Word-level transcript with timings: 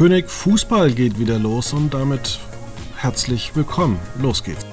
König 0.00 0.30
Fußball 0.30 0.92
geht 0.92 1.18
wieder 1.18 1.38
los 1.38 1.74
und 1.74 1.92
damit 1.92 2.38
herzlich 2.96 3.54
willkommen. 3.54 3.98
Los 4.18 4.42
geht's. 4.42 4.64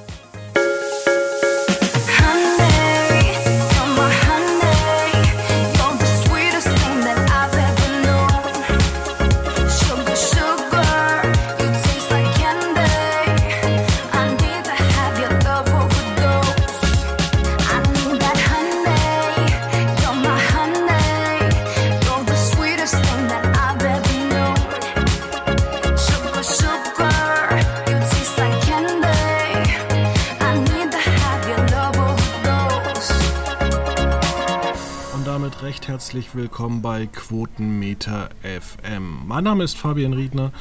Willkommen 36.37 36.83
bei 36.83 37.07
Quotenmeter 37.07 38.29
FM. 38.43 39.23
Mein 39.25 39.43
Name 39.43 39.63
ist 39.63 39.75
Fabian 39.75 40.13
Riedner 40.13 40.51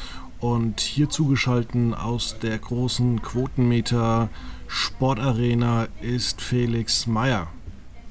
und 0.41 0.81
hier 0.81 1.11
zugeschaltet 1.11 1.95
aus 1.95 2.39
der 2.39 2.57
großen 2.57 3.21
Quotenmeter 3.21 4.31
Sportarena 4.69 5.89
ist 6.01 6.41
Felix 6.41 7.07
Meyer. 7.07 7.49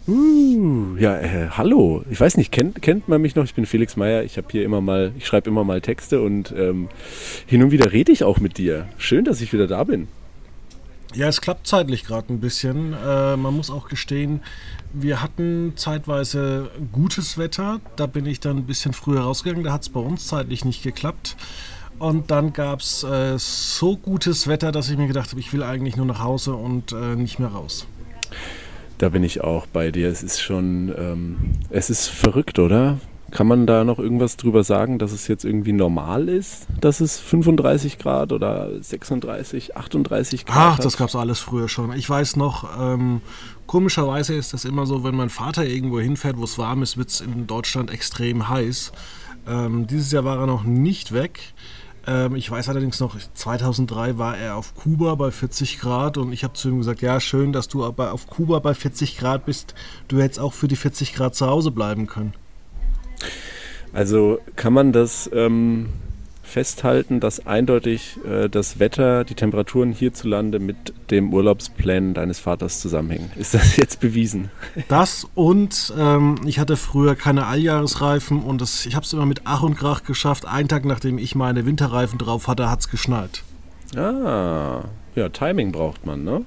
Uh, 0.07 0.95
ja, 0.99 1.17
äh, 1.17 1.49
hallo. 1.49 2.03
Ich 2.11 2.19
weiß 2.19 2.37
nicht, 2.37 2.51
kennt, 2.51 2.83
kennt 2.83 3.09
man 3.09 3.19
mich 3.19 3.35
noch? 3.35 3.45
Ich 3.45 3.55
bin 3.55 3.65
Felix 3.65 3.95
Meyer. 3.95 4.21
Ich 4.21 4.37
habe 4.37 4.45
hier 4.51 4.63
immer 4.63 4.81
mal, 4.81 5.11
ich 5.17 5.25
schreibe 5.25 5.49
immer 5.49 5.63
mal 5.63 5.81
Texte 5.81 6.21
und 6.21 6.53
ähm, 6.55 6.87
hin 7.47 7.63
und 7.63 7.71
wieder 7.71 7.91
rede 7.91 8.11
ich 8.11 8.23
auch 8.23 8.39
mit 8.39 8.59
dir. 8.59 8.87
Schön, 8.99 9.25
dass 9.25 9.41
ich 9.41 9.51
wieder 9.53 9.65
da 9.65 9.83
bin. 9.85 10.07
Ja, 11.15 11.29
es 11.29 11.39
klappt 11.39 11.65
zeitlich 11.65 12.03
gerade 12.03 12.31
ein 12.31 12.41
bisschen. 12.41 12.93
Äh, 12.93 13.37
man 13.37 13.55
muss 13.55 13.71
auch 13.71 13.87
gestehen, 13.87 14.41
wir 14.97 15.21
hatten 15.21 15.73
zeitweise 15.75 16.69
gutes 16.91 17.37
Wetter. 17.37 17.81
Da 17.95 18.05
bin 18.05 18.25
ich 18.25 18.39
dann 18.39 18.57
ein 18.57 18.65
bisschen 18.65 18.93
früher 18.93 19.21
rausgegangen. 19.21 19.63
Da 19.63 19.73
hat 19.73 19.81
es 19.81 19.89
bei 19.89 19.99
uns 19.99 20.27
zeitlich 20.27 20.65
nicht 20.65 20.83
geklappt. 20.83 21.35
Und 21.99 22.31
dann 22.31 22.53
gab 22.53 22.79
es 22.79 23.03
äh, 23.03 23.37
so 23.37 23.95
gutes 23.97 24.47
Wetter, 24.47 24.71
dass 24.71 24.89
ich 24.89 24.97
mir 24.97 25.07
gedacht 25.07 25.31
habe, 25.31 25.39
ich 25.39 25.53
will 25.53 25.63
eigentlich 25.63 25.95
nur 25.95 26.05
nach 26.05 26.19
Hause 26.19 26.53
und 26.53 26.91
äh, 26.91 27.15
nicht 27.15 27.39
mehr 27.39 27.49
raus. 27.49 27.87
Da 28.97 29.09
bin 29.09 29.23
ich 29.23 29.41
auch 29.41 29.65
bei 29.65 29.91
dir. 29.91 30.09
Es 30.09 30.23
ist 30.23 30.41
schon, 30.41 30.93
ähm, 30.97 31.37
es 31.69 31.89
ist 31.89 32.07
verrückt, 32.07 32.59
oder? 32.59 32.97
Kann 33.31 33.47
man 33.47 33.65
da 33.65 33.83
noch 33.83 33.99
irgendwas 33.99 34.37
drüber 34.37 34.63
sagen, 34.63 34.99
dass 34.99 35.11
es 35.11 35.27
jetzt 35.27 35.43
irgendwie 35.43 35.73
normal 35.73 36.29
ist, 36.29 36.67
dass 36.79 37.01
es 37.01 37.19
35 37.19 37.97
Grad 37.97 38.31
oder 38.31 38.69
36, 38.81 39.75
38 39.75 40.45
Grad 40.45 40.55
Ach, 40.57 40.79
das 40.79 40.95
gab 40.95 41.09
es 41.09 41.15
alles 41.15 41.39
früher 41.39 41.67
schon. 41.67 41.91
Ich 41.93 42.09
weiß 42.09 42.35
noch, 42.35 42.69
ähm, 42.79 43.21
komischerweise 43.67 44.35
ist 44.35 44.53
das 44.53 44.65
immer 44.65 44.85
so, 44.85 45.03
wenn 45.03 45.15
mein 45.15 45.29
Vater 45.29 45.65
irgendwo 45.65 45.99
hinfährt, 45.99 46.37
wo 46.37 46.43
es 46.43 46.57
warm 46.57 46.83
ist, 46.83 46.97
wird 46.97 47.09
es 47.09 47.21
in 47.21 47.47
Deutschland 47.47 47.91
extrem 47.91 48.49
heiß. 48.49 48.91
Ähm, 49.47 49.87
dieses 49.87 50.11
Jahr 50.11 50.25
war 50.25 50.39
er 50.39 50.47
noch 50.47 50.63
nicht 50.63 51.11
weg. 51.11 51.39
Ähm, 52.07 52.35
ich 52.35 52.49
weiß 52.49 52.69
allerdings 52.69 52.99
noch, 52.99 53.17
2003 53.33 54.17
war 54.17 54.37
er 54.37 54.55
auf 54.55 54.75
Kuba 54.75 55.15
bei 55.15 55.31
40 55.31 55.79
Grad 55.79 56.17
und 56.17 56.31
ich 56.33 56.43
habe 56.43 56.53
zu 56.53 56.69
ihm 56.69 56.77
gesagt, 56.77 57.01
ja 57.01 57.19
schön, 57.19 57.51
dass 57.51 57.67
du 57.67 57.83
aber 57.83 58.13
auf 58.13 58.27
Kuba 58.27 58.59
bei 58.59 58.73
40 58.73 59.17
Grad 59.17 59.45
bist. 59.45 59.75
Du 60.07 60.19
hättest 60.19 60.39
auch 60.39 60.53
für 60.53 60.67
die 60.67 60.75
40 60.75 61.13
Grad 61.13 61.35
zu 61.35 61.47
Hause 61.47 61.71
bleiben 61.71 62.07
können. 62.07 62.33
Also 63.93 64.39
kann 64.55 64.73
man 64.73 64.91
das 64.91 65.29
ähm, 65.33 65.89
festhalten, 66.45 67.19
dass 67.19 67.45
eindeutig 67.45 68.17
äh, 68.25 68.47
das 68.49 68.79
Wetter, 68.79 69.23
die 69.23 69.35
Temperaturen 69.35 69.91
hierzulande 69.91 70.59
mit 70.59 70.93
dem 71.11 71.33
Urlaubsplan 71.33 72.13
deines 72.13 72.39
Vaters 72.39 72.79
zusammenhängen. 72.79 73.31
Ist 73.35 73.53
das 73.53 73.75
jetzt 73.77 73.99
bewiesen? 73.99 74.49
Das 74.87 75.27
und 75.35 75.93
ähm, 75.97 76.35
ich 76.45 76.59
hatte 76.59 76.77
früher 76.77 77.15
keine 77.15 77.47
Alljahresreifen 77.47 78.41
und 78.41 78.61
das, 78.61 78.85
ich 78.85 78.95
habe 78.95 79.05
es 79.05 79.13
immer 79.13 79.25
mit 79.25 79.41
Ach 79.45 79.63
und 79.63 79.75
Krach 79.75 80.03
geschafft. 80.03 80.45
Einen 80.45 80.69
Tag 80.69 80.85
nachdem 80.85 81.17
ich 81.17 81.35
meine 81.35 81.65
Winterreifen 81.65 82.19
drauf 82.19 82.47
hatte, 82.47 82.69
hat 82.69 82.79
es 82.79 82.89
geschneit. 82.89 83.43
Ah, 83.95 84.83
ja, 85.15 85.29
Timing 85.29 85.71
braucht 85.71 86.05
man, 86.05 86.23
ne? 86.23 86.45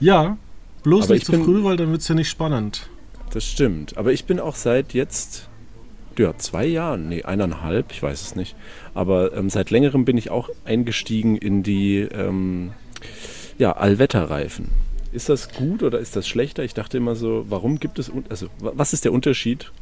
Ja, 0.00 0.36
bloß 0.82 1.06
Aber 1.06 1.14
nicht 1.14 1.26
zu 1.26 1.32
früh, 1.32 1.64
weil 1.64 1.76
dann 1.76 1.90
wird 1.90 2.02
es 2.02 2.08
ja 2.08 2.14
nicht 2.14 2.28
spannend. 2.28 2.88
Das 3.32 3.44
stimmt. 3.44 3.96
Aber 3.96 4.12
ich 4.12 4.24
bin 4.24 4.40
auch 4.40 4.54
seit 4.54 4.94
jetzt 4.94 5.48
ja, 6.18 6.36
zwei 6.36 6.66
Jahren, 6.66 7.08
nee, 7.08 7.22
eineinhalb, 7.22 7.92
ich 7.92 8.02
weiß 8.02 8.20
es 8.22 8.36
nicht. 8.36 8.56
Aber 8.94 9.34
ähm, 9.34 9.50
seit 9.50 9.70
längerem 9.70 10.04
bin 10.04 10.16
ich 10.16 10.30
auch 10.30 10.50
eingestiegen 10.64 11.36
in 11.36 11.62
die 11.62 11.98
ähm, 11.98 12.72
ja, 13.58 13.72
Allwetterreifen. 13.72 14.68
Ist 15.12 15.28
das 15.28 15.52
gut 15.52 15.82
oder 15.82 15.98
ist 15.98 16.16
das 16.16 16.28
schlechter? 16.28 16.64
Ich 16.64 16.74
dachte 16.74 16.98
immer 16.98 17.16
so, 17.16 17.46
warum 17.48 17.80
gibt 17.80 17.98
es, 17.98 18.10
also 18.28 18.48
was 18.60 18.92
ist 18.92 19.04
der 19.04 19.12
Unterschied? 19.12 19.72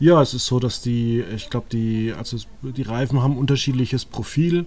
Ja, 0.00 0.22
es 0.22 0.32
ist 0.32 0.46
so, 0.46 0.60
dass 0.60 0.80
die, 0.80 1.24
ich 1.34 1.50
glaube, 1.50 1.66
die, 1.72 2.14
also 2.16 2.36
die 2.62 2.82
Reifen 2.82 3.20
haben 3.20 3.36
unterschiedliches 3.36 4.04
Profil 4.04 4.64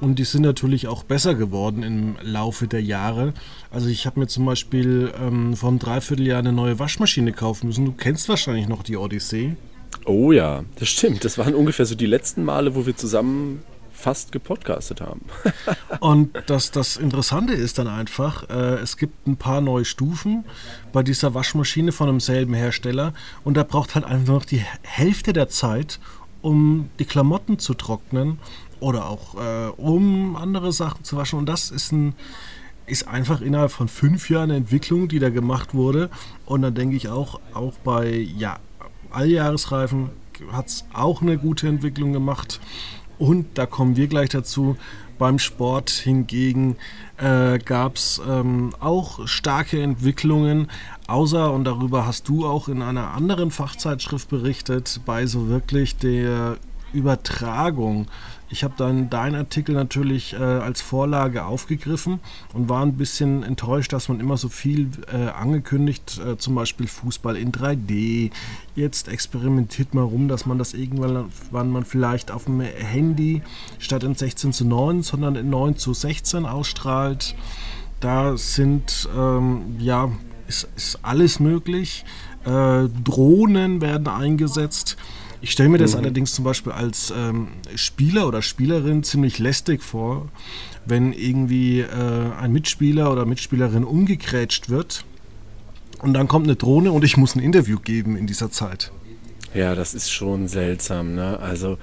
und 0.00 0.20
die 0.20 0.24
sind 0.24 0.42
natürlich 0.42 0.86
auch 0.86 1.02
besser 1.02 1.34
geworden 1.34 1.82
im 1.82 2.16
Laufe 2.22 2.68
der 2.68 2.80
Jahre. 2.80 3.34
Also 3.72 3.88
ich 3.88 4.06
habe 4.06 4.20
mir 4.20 4.28
zum 4.28 4.44
Beispiel 4.46 5.12
ähm, 5.20 5.56
vor 5.56 5.70
einem 5.70 5.80
Dreivierteljahr 5.80 6.38
eine 6.38 6.52
neue 6.52 6.78
Waschmaschine 6.78 7.32
kaufen 7.32 7.66
müssen. 7.66 7.86
Du 7.86 7.92
kennst 7.92 8.28
wahrscheinlich 8.28 8.68
noch 8.68 8.84
die 8.84 8.96
Odyssee. 8.96 9.56
Oh 10.04 10.32
ja, 10.32 10.64
das 10.78 10.88
stimmt. 10.88 11.24
Das 11.24 11.38
waren 11.38 11.54
ungefähr 11.54 11.86
so 11.86 11.94
die 11.94 12.06
letzten 12.06 12.44
Male, 12.44 12.74
wo 12.74 12.86
wir 12.86 12.96
zusammen 12.96 13.62
fast 13.92 14.30
gepodcastet 14.30 15.00
haben. 15.00 15.22
und 16.00 16.30
das, 16.46 16.70
das 16.70 16.96
Interessante 16.96 17.52
ist 17.52 17.78
dann 17.78 17.88
einfach, 17.88 18.48
äh, 18.48 18.76
es 18.76 18.96
gibt 18.96 19.26
ein 19.26 19.36
paar 19.36 19.60
neue 19.60 19.84
Stufen 19.84 20.44
bei 20.92 21.02
dieser 21.02 21.34
Waschmaschine 21.34 21.90
von 21.90 22.06
demselben 22.06 22.54
Hersteller 22.54 23.12
und 23.42 23.56
da 23.56 23.64
braucht 23.64 23.96
halt 23.96 24.04
einfach 24.04 24.34
noch 24.34 24.44
die 24.44 24.64
Hälfte 24.82 25.32
der 25.32 25.48
Zeit, 25.48 25.98
um 26.42 26.90
die 27.00 27.04
Klamotten 27.04 27.58
zu 27.58 27.74
trocknen 27.74 28.38
oder 28.78 29.08
auch 29.08 29.34
äh, 29.34 29.68
um 29.76 30.36
andere 30.36 30.72
Sachen 30.72 31.02
zu 31.02 31.16
waschen. 31.16 31.38
Und 31.38 31.46
das 31.46 31.70
ist 31.70 31.92
ein 31.92 32.14
ist 32.86 33.06
einfach 33.06 33.42
innerhalb 33.42 33.70
von 33.70 33.86
fünf 33.86 34.30
Jahren 34.30 34.44
eine 34.50 34.56
Entwicklung, 34.56 35.08
die 35.08 35.18
da 35.18 35.28
gemacht 35.28 35.74
wurde. 35.74 36.08
Und 36.46 36.62
dann 36.62 36.74
denke 36.74 36.96
ich 36.96 37.08
auch, 37.08 37.38
auch 37.52 37.74
bei 37.84 38.08
ja, 38.08 38.60
Alljahresreifen 39.10 40.10
hat 40.52 40.68
es 40.68 40.84
auch 40.92 41.22
eine 41.22 41.38
gute 41.38 41.68
Entwicklung 41.68 42.12
gemacht. 42.12 42.60
Und 43.18 43.58
da 43.58 43.66
kommen 43.66 43.96
wir 43.96 44.06
gleich 44.06 44.28
dazu. 44.28 44.76
Beim 45.18 45.40
Sport 45.40 45.90
hingegen 45.90 46.76
äh, 47.16 47.58
gab 47.58 47.96
es 47.96 48.22
ähm, 48.24 48.72
auch 48.78 49.26
starke 49.26 49.82
Entwicklungen, 49.82 50.68
außer, 51.08 51.52
und 51.52 51.64
darüber 51.64 52.06
hast 52.06 52.28
du 52.28 52.46
auch 52.46 52.68
in 52.68 52.82
einer 52.82 53.14
anderen 53.14 53.50
Fachzeitschrift 53.50 54.28
berichtet, 54.28 55.00
bei 55.04 55.26
so 55.26 55.48
wirklich 55.48 55.96
der 55.96 56.58
Übertragung 56.92 58.06
ich 58.50 58.64
habe 58.64 58.74
dann 58.76 59.10
deinen 59.10 59.34
Artikel 59.34 59.74
natürlich 59.74 60.32
äh, 60.32 60.36
als 60.36 60.80
Vorlage 60.80 61.44
aufgegriffen 61.44 62.20
und 62.54 62.68
war 62.68 62.82
ein 62.82 62.94
bisschen 62.94 63.42
enttäuscht, 63.42 63.92
dass 63.92 64.08
man 64.08 64.20
immer 64.20 64.38
so 64.38 64.48
viel 64.48 64.90
äh, 65.12 65.28
angekündigt, 65.28 66.18
äh, 66.24 66.38
zum 66.38 66.54
Beispiel 66.54 66.86
Fußball 66.86 67.36
in 67.36 67.52
3D. 67.52 68.30
Jetzt 68.74 69.08
experimentiert 69.08 69.92
man 69.92 70.04
rum, 70.04 70.28
dass 70.28 70.46
man 70.46 70.56
das 70.56 70.72
irgendwann 70.72 71.26
wann 71.50 71.70
man 71.70 71.84
vielleicht 71.84 72.30
auf 72.30 72.44
dem 72.44 72.60
Handy 72.60 73.42
statt 73.78 74.02
in 74.02 74.14
16 74.14 74.52
zu 74.52 74.64
9, 74.64 75.02
sondern 75.02 75.36
in 75.36 75.50
9 75.50 75.76
zu 75.76 75.92
16 75.92 76.46
ausstrahlt. 76.46 77.34
Da 78.00 78.36
sind, 78.36 79.08
ähm, 79.16 79.76
ja, 79.78 80.10
ist, 80.46 80.68
ist 80.74 81.00
alles 81.02 81.38
möglich. 81.38 82.04
Äh, 82.44 82.88
Drohnen 83.04 83.82
werden 83.82 84.08
eingesetzt. 84.08 84.96
Ich 85.40 85.52
stelle 85.52 85.68
mir 85.68 85.78
das 85.78 85.92
mhm. 85.92 85.98
allerdings 85.98 86.32
zum 86.34 86.44
Beispiel 86.44 86.72
als 86.72 87.12
ähm, 87.16 87.48
Spieler 87.74 88.26
oder 88.26 88.42
Spielerin 88.42 89.02
ziemlich 89.02 89.38
lästig 89.38 89.82
vor, 89.82 90.28
wenn 90.84 91.12
irgendwie 91.12 91.80
äh, 91.80 92.32
ein 92.40 92.52
Mitspieler 92.52 93.12
oder 93.12 93.24
Mitspielerin 93.24 93.84
umgekrätscht 93.84 94.68
wird 94.68 95.04
und 96.00 96.14
dann 96.14 96.28
kommt 96.28 96.46
eine 96.46 96.56
Drohne 96.56 96.92
und 96.92 97.04
ich 97.04 97.16
muss 97.16 97.34
ein 97.34 97.40
Interview 97.40 97.78
geben 97.78 98.16
in 98.16 98.26
dieser 98.26 98.50
Zeit. 98.50 98.92
Ja, 99.54 99.74
das 99.74 99.94
ist 99.94 100.10
schon 100.10 100.48
seltsam. 100.48 101.14
Ne? 101.14 101.38
Also 101.40 101.78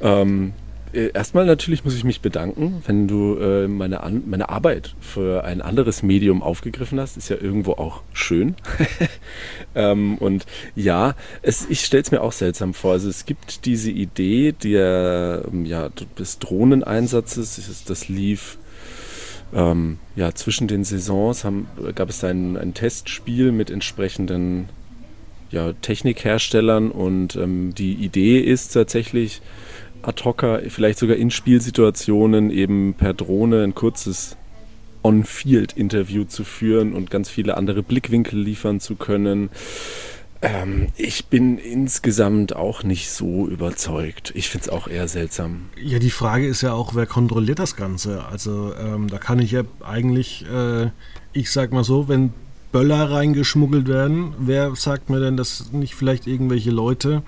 ähm, 0.00 0.48
äh, 0.48 0.69
erstmal 0.92 1.46
natürlich 1.46 1.84
muss 1.84 1.94
ich 1.94 2.04
mich 2.04 2.20
bedanken, 2.20 2.82
wenn 2.86 3.08
du 3.08 3.36
äh, 3.36 3.68
meine, 3.68 4.02
An 4.02 4.24
meine 4.26 4.48
Arbeit 4.48 4.94
für 5.00 5.44
ein 5.44 5.62
anderes 5.62 6.02
Medium 6.02 6.42
aufgegriffen 6.42 6.98
hast. 7.00 7.16
Ist 7.16 7.28
ja 7.28 7.36
irgendwo 7.40 7.72
auch 7.72 8.02
schön. 8.12 8.54
ähm, 9.74 10.18
und 10.18 10.46
ja, 10.74 11.14
es, 11.42 11.66
ich 11.68 11.80
stelle 11.80 12.02
es 12.02 12.10
mir 12.10 12.22
auch 12.22 12.32
seltsam 12.32 12.74
vor. 12.74 12.92
Also 12.92 13.08
es 13.08 13.24
gibt 13.24 13.66
diese 13.66 13.90
Idee 13.90 14.52
der, 14.52 15.44
ähm, 15.52 15.64
ja, 15.64 15.88
des 16.18 16.38
Drohneneinsatzes. 16.38 17.84
Das 17.86 18.08
lief 18.08 18.58
ähm, 19.54 19.98
ja, 20.16 20.34
zwischen 20.34 20.68
den 20.68 20.84
Saisons 20.84 21.44
haben, 21.44 21.68
gab 21.94 22.08
es 22.08 22.22
ein, 22.24 22.56
ein 22.56 22.74
Testspiel 22.74 23.52
mit 23.52 23.70
entsprechenden 23.70 24.68
ja, 25.50 25.72
Technikherstellern 25.72 26.90
und 26.90 27.36
ähm, 27.36 27.74
die 27.74 27.94
Idee 27.94 28.38
ist 28.38 28.70
tatsächlich, 28.70 29.42
ad 30.02 30.24
hoc, 30.24 30.44
vielleicht 30.68 30.98
sogar 30.98 31.16
in 31.16 31.30
Spielsituationen 31.30 32.50
eben 32.50 32.94
per 32.94 33.14
Drohne 33.14 33.64
ein 33.64 33.74
kurzes 33.74 34.36
On-Field-Interview 35.02 36.24
zu 36.24 36.44
führen 36.44 36.92
und 36.92 37.10
ganz 37.10 37.30
viele 37.30 37.56
andere 37.56 37.82
Blickwinkel 37.82 38.38
liefern 38.38 38.80
zu 38.80 38.96
können. 38.96 39.50
Ähm, 40.42 40.88
ich 40.96 41.26
bin 41.26 41.58
insgesamt 41.58 42.56
auch 42.56 42.82
nicht 42.82 43.10
so 43.10 43.46
überzeugt. 43.46 44.32
Ich 44.34 44.48
finde 44.48 44.66
es 44.66 44.72
auch 44.72 44.88
eher 44.88 45.06
seltsam. 45.08 45.68
Ja, 45.82 45.98
die 45.98 46.10
Frage 46.10 46.46
ist 46.46 46.62
ja 46.62 46.72
auch, 46.72 46.94
wer 46.94 47.06
kontrolliert 47.06 47.58
das 47.58 47.76
Ganze? 47.76 48.24
Also 48.24 48.72
ähm, 48.74 49.08
da 49.08 49.18
kann 49.18 49.38
ich 49.38 49.50
ja 49.50 49.62
eigentlich, 49.84 50.46
äh, 50.50 50.90
ich 51.32 51.50
sag 51.50 51.72
mal 51.72 51.84
so, 51.84 52.08
wenn 52.08 52.32
Böller 52.72 53.10
reingeschmuggelt 53.10 53.88
werden, 53.88 54.32
wer 54.38 54.74
sagt 54.76 55.10
mir 55.10 55.20
denn, 55.20 55.36
dass 55.36 55.72
nicht 55.72 55.94
vielleicht 55.94 56.26
irgendwelche 56.26 56.70
Leute 56.70 57.22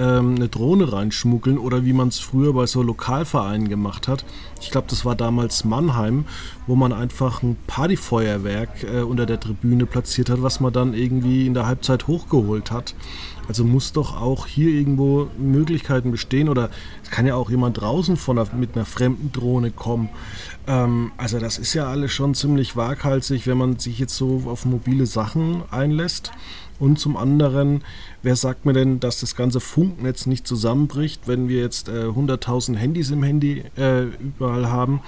ähm, 0.00 0.36
eine 0.36 0.48
Drohne 0.48 0.92
reinschmuggeln 0.92 1.58
oder 1.58 1.84
wie 1.84 1.92
man 1.92 2.08
es 2.08 2.18
früher 2.18 2.54
bei 2.54 2.66
so 2.66 2.82
Lokalvereinen 2.82 3.68
gemacht 3.68 4.08
hat. 4.08 4.24
Ich 4.60 4.70
glaube, 4.70 4.86
das 4.88 5.04
war 5.04 5.14
damals 5.14 5.64
Mannheim, 5.64 6.24
wo 6.66 6.74
man 6.74 6.92
einfach 6.92 7.42
ein 7.42 7.56
Partyfeuerwerk 7.66 8.84
äh, 8.84 9.02
unter 9.02 9.26
der 9.26 9.38
Tribüne 9.38 9.84
platziert 9.86 10.30
hat, 10.30 10.42
was 10.42 10.60
man 10.60 10.72
dann 10.72 10.94
irgendwie 10.94 11.46
in 11.46 11.54
der 11.54 11.66
Halbzeit 11.66 12.06
hochgeholt 12.06 12.70
hat. 12.70 12.94
Also 13.46 13.64
muss 13.64 13.92
doch 13.92 14.20
auch 14.20 14.46
hier 14.46 14.70
irgendwo 14.70 15.28
Möglichkeiten 15.36 16.12
bestehen 16.12 16.48
oder 16.48 16.70
es 17.02 17.10
kann 17.10 17.26
ja 17.26 17.34
auch 17.34 17.50
jemand 17.50 17.80
draußen 17.80 18.16
von 18.16 18.38
einer, 18.38 18.54
mit 18.54 18.76
einer 18.76 18.84
fremden 18.84 19.32
Drohne 19.32 19.70
kommen. 19.70 20.08
Ähm, 20.66 21.12
also 21.16 21.38
das 21.38 21.58
ist 21.58 21.74
ja 21.74 21.88
alles 21.88 22.12
schon 22.12 22.34
ziemlich 22.34 22.76
waghalsig, 22.76 23.46
wenn 23.46 23.58
man 23.58 23.78
sich 23.78 23.98
jetzt 23.98 24.16
so 24.16 24.44
auf 24.46 24.64
mobile 24.64 25.04
Sachen 25.04 25.62
einlässt. 25.70 26.32
Und 26.80 26.98
zum 26.98 27.16
anderen, 27.16 27.84
wer 28.22 28.34
sagt 28.34 28.64
mir 28.64 28.72
denn, 28.72 28.98
dass 28.98 29.20
das 29.20 29.36
ganze 29.36 29.60
Funknetz 29.60 30.26
nicht 30.26 30.46
zusammenbricht, 30.46 31.28
wenn 31.28 31.48
wir 31.48 31.60
jetzt 31.60 31.88
äh, 31.88 32.06
100.000 32.06 32.74
Handys 32.74 33.10
im 33.10 33.22
Handy 33.22 33.62
äh, 33.76 34.04
überall 34.18 34.68
haben? 34.70 35.00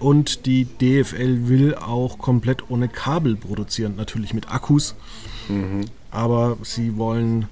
Und 0.00 0.46
die 0.46 0.64
DFL 0.64 1.48
will 1.48 1.74
auch 1.74 2.18
komplett 2.18 2.70
ohne 2.70 2.88
Kabel 2.88 3.36
produzieren, 3.36 3.96
natürlich 3.96 4.32
mit 4.32 4.50
Akkus. 4.50 4.94
Mhm. 5.48 5.82
Aber 6.10 6.56
sie 6.62 6.96
wollen 6.96 7.48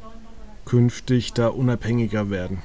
künftig 0.64 1.34
da 1.34 1.48
unabhängiger 1.48 2.30
werden. 2.30 2.62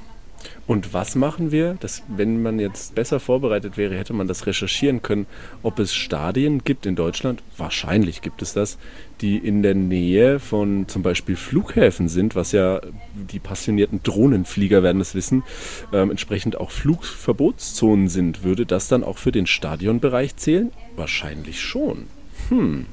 Und 0.66 0.94
was 0.94 1.14
machen 1.14 1.52
wir? 1.52 1.76
Das, 1.80 2.02
wenn 2.08 2.42
man 2.42 2.58
jetzt 2.58 2.94
besser 2.94 3.20
vorbereitet 3.20 3.76
wäre, 3.76 3.96
hätte 3.96 4.14
man 4.14 4.28
das 4.28 4.46
recherchieren 4.46 5.02
können, 5.02 5.26
ob 5.62 5.78
es 5.78 5.94
Stadien 5.94 6.64
gibt 6.64 6.86
in 6.86 6.96
Deutschland. 6.96 7.42
Wahrscheinlich 7.58 8.22
gibt 8.22 8.40
es 8.40 8.54
das, 8.54 8.78
die 9.20 9.36
in 9.36 9.62
der 9.62 9.74
Nähe 9.74 10.40
von 10.40 10.88
zum 10.88 11.02
Beispiel 11.02 11.36
Flughäfen 11.36 12.08
sind, 12.08 12.34
was 12.34 12.52
ja 12.52 12.80
die 13.14 13.40
passionierten 13.40 14.02
Drohnenflieger 14.02 14.82
werden 14.82 15.02
es 15.02 15.14
wissen, 15.14 15.42
ähm, 15.92 16.10
entsprechend 16.10 16.58
auch 16.58 16.70
Flugverbotszonen 16.70 18.08
sind. 18.08 18.42
Würde 18.42 18.64
das 18.64 18.88
dann 18.88 19.04
auch 19.04 19.18
für 19.18 19.32
den 19.32 19.46
Stadionbereich 19.46 20.36
zählen? 20.36 20.72
Wahrscheinlich 20.96 21.60
schon. 21.60 22.06
Hm. 22.48 22.86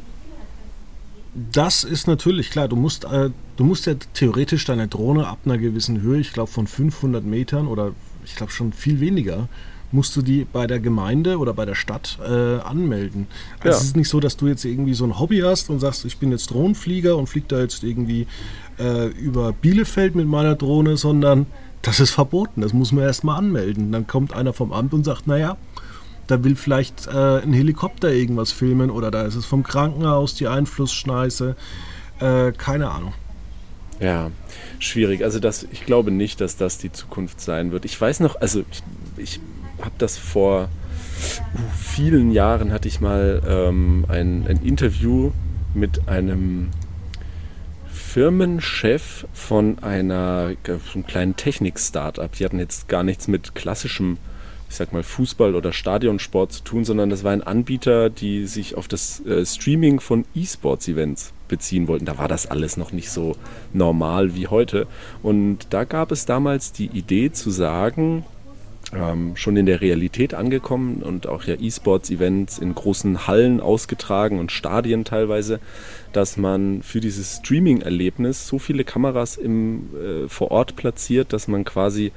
Das 1.33 1.83
ist 1.83 2.07
natürlich 2.07 2.49
klar. 2.49 2.67
Du 2.67 2.75
musst, 2.75 3.05
äh, 3.05 3.29
du 3.55 3.63
musst 3.63 3.85
ja 3.85 3.93
theoretisch 4.13 4.65
deine 4.65 4.87
Drohne 4.87 5.27
ab 5.27 5.39
einer 5.45 5.57
gewissen 5.57 6.01
Höhe, 6.01 6.19
ich 6.19 6.33
glaube 6.33 6.51
von 6.51 6.67
500 6.67 7.23
Metern 7.23 7.67
oder 7.67 7.93
ich 8.25 8.35
glaube 8.35 8.51
schon 8.51 8.73
viel 8.73 8.99
weniger, 8.99 9.47
musst 9.93 10.15
du 10.15 10.21
die 10.21 10.45
bei 10.45 10.67
der 10.67 10.79
Gemeinde 10.79 11.37
oder 11.37 11.53
bei 11.53 11.65
der 11.65 11.75
Stadt 11.75 12.17
äh, 12.21 12.59
anmelden. 12.59 13.27
Also 13.59 13.69
ja. 13.69 13.75
es 13.75 13.83
ist 13.83 13.97
nicht 13.97 14.09
so, 14.09 14.19
dass 14.19 14.37
du 14.37 14.47
jetzt 14.47 14.65
irgendwie 14.65 14.93
so 14.93 15.05
ein 15.05 15.19
Hobby 15.19 15.39
hast 15.39 15.69
und 15.69 15.79
sagst, 15.79 16.05
ich 16.05 16.17
bin 16.17 16.31
jetzt 16.31 16.47
Drohnenflieger 16.51 17.17
und 17.17 17.27
fliege 17.27 17.47
da 17.49 17.59
jetzt 17.59 17.83
irgendwie 17.83 18.27
äh, 18.79 19.07
über 19.07 19.53
Bielefeld 19.53 20.15
mit 20.15 20.27
meiner 20.27 20.55
Drohne, 20.55 20.97
sondern 20.97 21.45
das 21.81 21.99
ist 21.99 22.11
verboten. 22.11 22.61
Das 22.61 22.73
muss 22.73 22.91
man 22.91 23.03
erstmal 23.03 23.37
anmelden. 23.37 23.91
Dann 23.91 24.07
kommt 24.07 24.33
einer 24.33 24.53
vom 24.53 24.71
Amt 24.71 24.93
und 24.93 25.03
sagt, 25.03 25.27
naja, 25.27 25.57
da 26.31 26.43
will 26.45 26.55
vielleicht 26.55 27.07
äh, 27.07 27.41
ein 27.41 27.51
Helikopter 27.51 28.11
irgendwas 28.11 28.51
filmen 28.51 28.89
oder 28.89 29.11
da 29.11 29.23
ist 29.23 29.35
es 29.35 29.45
vom 29.45 29.63
Krankenhaus 29.63 30.33
die 30.33 30.47
Einflussschneise. 30.47 31.57
Äh, 32.19 32.53
keine 32.53 32.89
Ahnung. 32.89 33.13
Ja, 33.99 34.31
schwierig. 34.79 35.23
Also 35.23 35.39
das, 35.39 35.67
ich 35.71 35.85
glaube 35.85 36.09
nicht, 36.09 36.39
dass 36.39 36.55
das 36.55 36.77
die 36.77 36.91
Zukunft 36.91 37.41
sein 37.41 37.71
wird. 37.71 37.83
Ich 37.83 37.99
weiß 37.99 38.21
noch, 38.21 38.39
also 38.39 38.63
ich, 38.71 38.81
ich 39.17 39.39
habe 39.81 39.93
das 39.97 40.17
vor 40.17 40.63
uh, 40.63 41.57
vielen 41.77 42.31
Jahren 42.31 42.71
hatte 42.71 42.87
ich 42.87 43.01
mal 43.01 43.41
ähm, 43.45 44.05
ein, 44.07 44.47
ein 44.47 44.61
Interview 44.63 45.31
mit 45.73 46.07
einem 46.07 46.69
Firmenchef 47.91 49.27
von 49.33 49.79
einer 49.79 50.53
einem 50.65 51.05
kleinen 51.05 51.35
Technik-Startup. 51.35 52.31
Die 52.31 52.45
hatten 52.45 52.59
jetzt 52.59 52.87
gar 52.87 53.03
nichts 53.03 53.27
mit 53.27 53.53
klassischem 53.53 54.17
ich 54.71 54.77
sag 54.77 54.93
mal, 54.93 55.03
Fußball 55.03 55.53
oder 55.53 55.73
Stadionsport 55.73 56.53
zu 56.53 56.63
tun, 56.63 56.85
sondern 56.85 57.09
das 57.09 57.25
war 57.25 57.33
ein 57.33 57.43
Anbieter, 57.43 58.09
die 58.09 58.47
sich 58.47 58.75
auf 58.75 58.87
das 58.87 59.19
äh, 59.25 59.45
Streaming 59.45 59.99
von 59.99 60.23
E-Sports-Events 60.33 61.33
beziehen 61.49 61.89
wollten. 61.89 62.05
Da 62.05 62.17
war 62.17 62.29
das 62.29 62.49
alles 62.49 62.77
noch 62.77 62.93
nicht 62.93 63.09
so 63.09 63.35
normal 63.73 64.33
wie 64.33 64.47
heute. 64.47 64.87
Und 65.21 65.67
da 65.71 65.83
gab 65.83 66.13
es 66.13 66.25
damals 66.25 66.71
die 66.71 66.85
Idee 66.85 67.33
zu 67.33 67.51
sagen, 67.51 68.23
ähm, 68.93 69.35
schon 69.35 69.57
in 69.57 69.65
der 69.65 69.81
Realität 69.81 70.33
angekommen 70.33 71.03
und 71.03 71.27
auch 71.27 71.43
ja 71.43 71.55
E-Sports-Events 71.59 72.57
in 72.57 72.73
großen 72.73 73.27
Hallen 73.27 73.59
ausgetragen 73.59 74.39
und 74.39 74.53
Stadien 74.53 75.03
teilweise, 75.03 75.59
dass 76.13 76.37
man 76.37 76.81
für 76.81 77.01
dieses 77.01 77.37
Streaming-Erlebnis 77.37 78.47
so 78.47 78.57
viele 78.57 78.85
Kameras 78.85 79.35
im, 79.35 79.89
äh, 79.95 80.29
vor 80.29 80.51
Ort 80.51 80.77
platziert, 80.77 81.33
dass 81.33 81.49
man 81.49 81.65
quasi 81.65 82.13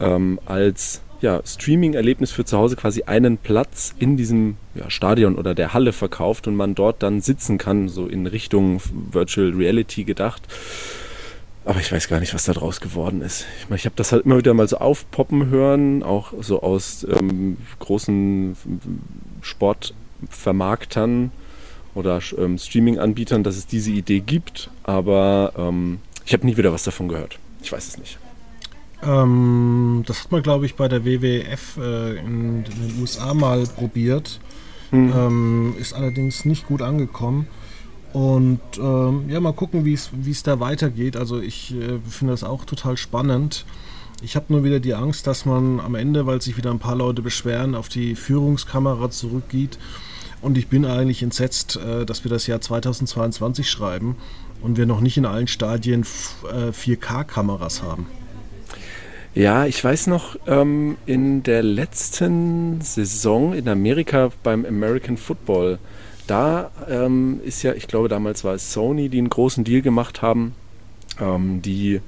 ähm, 0.00 0.38
als 0.44 1.00
ja, 1.20 1.40
Streaming-Erlebnis 1.44 2.30
für 2.30 2.44
zu 2.44 2.56
Hause 2.56 2.76
quasi 2.76 3.02
einen 3.04 3.38
Platz 3.38 3.94
in 3.98 4.16
diesem 4.16 4.56
ja, 4.74 4.88
Stadion 4.90 5.36
oder 5.36 5.54
der 5.54 5.74
Halle 5.74 5.92
verkauft 5.92 6.46
und 6.46 6.54
man 6.54 6.74
dort 6.74 7.02
dann 7.02 7.20
sitzen 7.20 7.58
kann, 7.58 7.88
so 7.88 8.06
in 8.06 8.26
Richtung 8.26 8.80
Virtual 9.10 9.50
Reality 9.50 10.04
gedacht. 10.04 10.42
Aber 11.64 11.80
ich 11.80 11.92
weiß 11.92 12.08
gar 12.08 12.20
nicht, 12.20 12.32
was 12.32 12.44
da 12.44 12.54
draus 12.54 12.80
geworden 12.80 13.20
ist. 13.20 13.44
Ich, 13.60 13.68
mein, 13.68 13.76
ich 13.76 13.84
habe 13.84 13.96
das 13.96 14.12
halt 14.12 14.24
immer 14.24 14.38
wieder 14.38 14.54
mal 14.54 14.66
so 14.66 14.78
aufpoppen 14.78 15.50
hören, 15.50 16.02
auch 16.02 16.32
so 16.40 16.62
aus 16.62 17.06
ähm, 17.10 17.58
großen 17.78 18.56
Sportvermarktern 19.42 21.30
oder 21.94 22.20
ähm, 22.38 22.56
Streaming-Anbietern, 22.56 23.42
dass 23.42 23.56
es 23.56 23.66
diese 23.66 23.90
Idee 23.90 24.20
gibt. 24.20 24.70
Aber 24.84 25.52
ähm, 25.58 25.98
ich 26.24 26.32
habe 26.32 26.46
nie 26.46 26.56
wieder 26.56 26.72
was 26.72 26.84
davon 26.84 27.08
gehört. 27.08 27.38
Ich 27.62 27.70
weiß 27.70 27.86
es 27.86 27.98
nicht. 27.98 28.18
Ähm, 29.02 30.02
das 30.06 30.24
hat 30.24 30.32
man, 30.32 30.42
glaube 30.42 30.66
ich, 30.66 30.74
bei 30.74 30.88
der 30.88 31.04
WWF 31.04 31.76
äh, 31.76 32.18
in, 32.18 32.64
in, 32.64 32.88
den 32.88 33.00
USA 33.00 33.34
mal 33.34 33.64
probiert. 33.66 34.40
Mhm. 34.90 35.12
Ähm, 35.14 35.74
ist 35.78 35.92
allerdings 35.92 36.44
nicht 36.44 36.66
gut 36.66 36.82
angekommen. 36.82 37.46
Und 38.12 38.60
ähm, 38.78 39.28
ja, 39.28 39.38
mal 39.38 39.52
gucken, 39.52 39.84
wie 39.84 39.92
es 39.92 40.42
da 40.42 40.60
weitergeht. 40.60 41.16
Also 41.16 41.40
ich 41.40 41.74
äh, 41.74 41.98
finde 42.08 42.32
das 42.32 42.42
auch 42.42 42.64
total 42.64 42.96
spannend. 42.96 43.66
Ich 44.22 44.34
habe 44.34 44.46
nur 44.48 44.64
wieder 44.64 44.80
die 44.80 44.94
Angst, 44.94 45.26
dass 45.26 45.44
man 45.44 45.78
am 45.78 45.94
Ende, 45.94 46.26
weil 46.26 46.42
sich 46.42 46.56
wieder 46.56 46.70
ein 46.70 46.80
paar 46.80 46.96
Leute 46.96 47.22
beschweren, 47.22 47.74
auf 47.74 47.88
die 47.88 48.16
Führungskamera 48.16 49.10
zurückgeht. 49.10 49.78
Und 50.40 50.56
ich 50.56 50.68
bin 50.68 50.84
eigentlich 50.84 51.22
entsetzt, 51.22 51.76
äh, 51.76 52.04
dass 52.04 52.24
wir 52.24 52.30
das 52.30 52.46
Jahr 52.46 52.60
2022 52.60 53.70
schreiben 53.70 54.16
und 54.62 54.76
wir 54.76 54.86
noch 54.86 55.00
nicht 55.00 55.16
in 55.16 55.26
allen 55.26 55.46
Stadien 55.46 56.04
4K-Kameras 56.04 57.80
äh, 57.80 57.82
haben. 57.82 58.06
Ja, 59.38 59.66
ich 59.66 59.84
weiß 59.84 60.08
noch, 60.08 60.36
ähm, 60.48 60.96
in 61.06 61.44
der 61.44 61.62
letzten 61.62 62.80
Saison 62.80 63.52
in 63.54 63.68
Amerika 63.68 64.32
beim 64.42 64.64
American 64.66 65.16
Football, 65.16 65.78
da 66.26 66.72
ähm, 66.90 67.38
ist 67.44 67.62
ja, 67.62 67.72
ich 67.72 67.86
glaube 67.86 68.08
damals 68.08 68.42
war 68.42 68.54
es 68.54 68.72
Sony, 68.72 69.08
die 69.08 69.18
einen 69.18 69.30
großen 69.30 69.62
Deal 69.62 69.80
gemacht 69.80 70.22
haben, 70.22 70.56
ähm, 71.20 71.62
die 71.62 72.00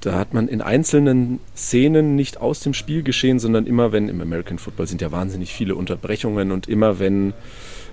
da 0.00 0.14
hat 0.14 0.32
man 0.32 0.48
in 0.48 0.62
einzelnen 0.62 1.40
Szenen 1.54 2.16
nicht 2.16 2.40
aus 2.40 2.60
dem 2.60 2.72
Spiel 2.72 3.02
geschehen, 3.02 3.38
sondern 3.38 3.66
immer 3.66 3.92
wenn 3.92 4.08
im 4.08 4.22
American 4.22 4.58
Football 4.58 4.86
sind 4.86 5.02
ja 5.02 5.12
wahnsinnig 5.12 5.52
viele 5.52 5.74
Unterbrechungen 5.74 6.50
und 6.50 6.66
immer 6.66 6.98
wenn 6.98 7.34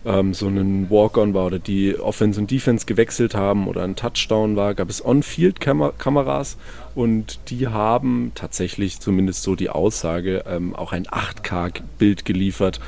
ähm, 0.06 0.34
so 0.34 0.48
ein 0.48 0.90
Walk-on 0.90 1.34
war 1.34 1.48
oder 1.48 1.60
die 1.60 1.98
Offense 1.98 2.40
und 2.40 2.52
Defense 2.52 2.86
gewechselt 2.86 3.36
haben 3.36 3.68
oder 3.68 3.84
ein 3.84 3.96
Touchdown 3.96 4.56
war, 4.56 4.76
gab 4.76 4.90
es 4.90 5.04
On-Field-Kameras 5.04 6.58
und 6.94 7.40
die 7.50 7.68
haben 7.68 8.32
tatsächlich 8.36 9.00
zumindest 9.00 9.44
so 9.44 9.56
die 9.56 9.70
Aussage 9.70 10.44
ähm, 10.48 10.76
auch 10.76 10.92
ein 10.92 11.06
8K-Bild 11.06 12.26
geliefert. 12.26 12.80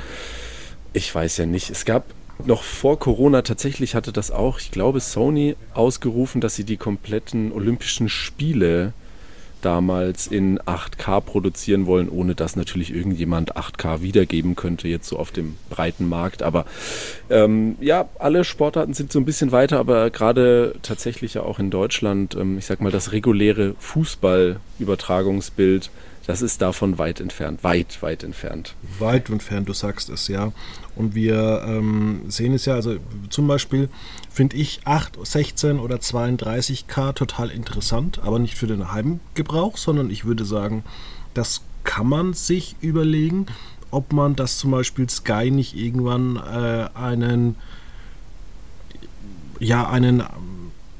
Ich 0.92 1.14
weiß 1.14 1.38
ja 1.38 1.46
nicht. 1.46 1.70
Es 1.70 1.84
gab 1.84 2.04
noch 2.44 2.62
vor 2.62 2.98
Corona 2.98 3.42
tatsächlich 3.42 3.94
hatte 3.94 4.12
das 4.12 4.30
auch, 4.30 4.60
ich 4.60 4.70
glaube, 4.70 5.00
Sony 5.00 5.56
ausgerufen, 5.74 6.40
dass 6.40 6.54
sie 6.54 6.64
die 6.64 6.76
kompletten 6.76 7.52
Olympischen 7.52 8.08
Spiele 8.08 8.92
damals 9.62 10.26
in 10.26 10.58
8K 10.60 11.20
produzieren 11.20 11.86
wollen, 11.86 12.08
ohne 12.08 12.34
dass 12.34 12.56
natürlich 12.56 12.94
irgendjemand 12.94 13.56
8K 13.56 14.02
wiedergeben 14.02 14.56
könnte, 14.56 14.88
jetzt 14.88 15.08
so 15.08 15.18
auf 15.18 15.30
dem 15.30 15.56
breiten 15.70 16.08
Markt. 16.08 16.42
Aber 16.42 16.64
ähm, 17.30 17.76
ja, 17.80 18.08
alle 18.18 18.44
Sportarten 18.44 18.94
sind 18.94 19.12
so 19.12 19.18
ein 19.18 19.24
bisschen 19.24 19.52
weiter, 19.52 19.78
aber 19.78 20.10
gerade 20.10 20.74
tatsächlich 20.82 21.34
ja 21.34 21.42
auch 21.42 21.58
in 21.58 21.70
Deutschland, 21.70 22.34
ähm, 22.34 22.58
ich 22.58 22.66
sag 22.66 22.80
mal, 22.80 22.92
das 22.92 23.12
reguläre 23.12 23.74
Fußballübertragungsbild, 23.78 25.90
das 26.28 26.42
ist 26.42 26.60
davon 26.60 26.98
weit 26.98 27.20
entfernt, 27.20 27.64
weit, 27.64 28.02
weit 28.02 28.22
entfernt. 28.22 28.74
Weit 28.98 29.30
entfernt, 29.30 29.66
du 29.66 29.72
sagst 29.72 30.10
es 30.10 30.28
ja. 30.28 30.52
Und 30.94 31.14
wir 31.14 31.64
ähm, 31.66 32.20
sehen 32.28 32.52
es 32.52 32.66
ja, 32.66 32.74
also 32.74 32.96
zum 33.30 33.48
Beispiel 33.48 33.88
finde 34.30 34.58
ich 34.58 34.80
8, 34.84 35.26
16 35.26 35.80
oder 35.80 35.96
32K 35.96 37.14
total 37.14 37.48
interessant, 37.48 38.18
aber 38.22 38.38
nicht 38.38 38.56
für 38.56 38.66
den 38.66 38.92
Heimgebrauch, 38.92 39.78
sondern 39.78 40.10
ich 40.10 40.26
würde 40.26 40.44
sagen, 40.44 40.84
das 41.32 41.62
kann 41.82 42.06
man 42.06 42.34
sich 42.34 42.76
überlegen, 42.82 43.46
ob 43.90 44.12
man 44.12 44.36
das 44.36 44.58
zum 44.58 44.72
Beispiel 44.72 45.08
Sky 45.08 45.50
nicht 45.50 45.74
irgendwann 45.74 46.36
äh, 46.36 46.90
einen 46.92 47.56
ja 49.60 49.88
einen 49.88 50.22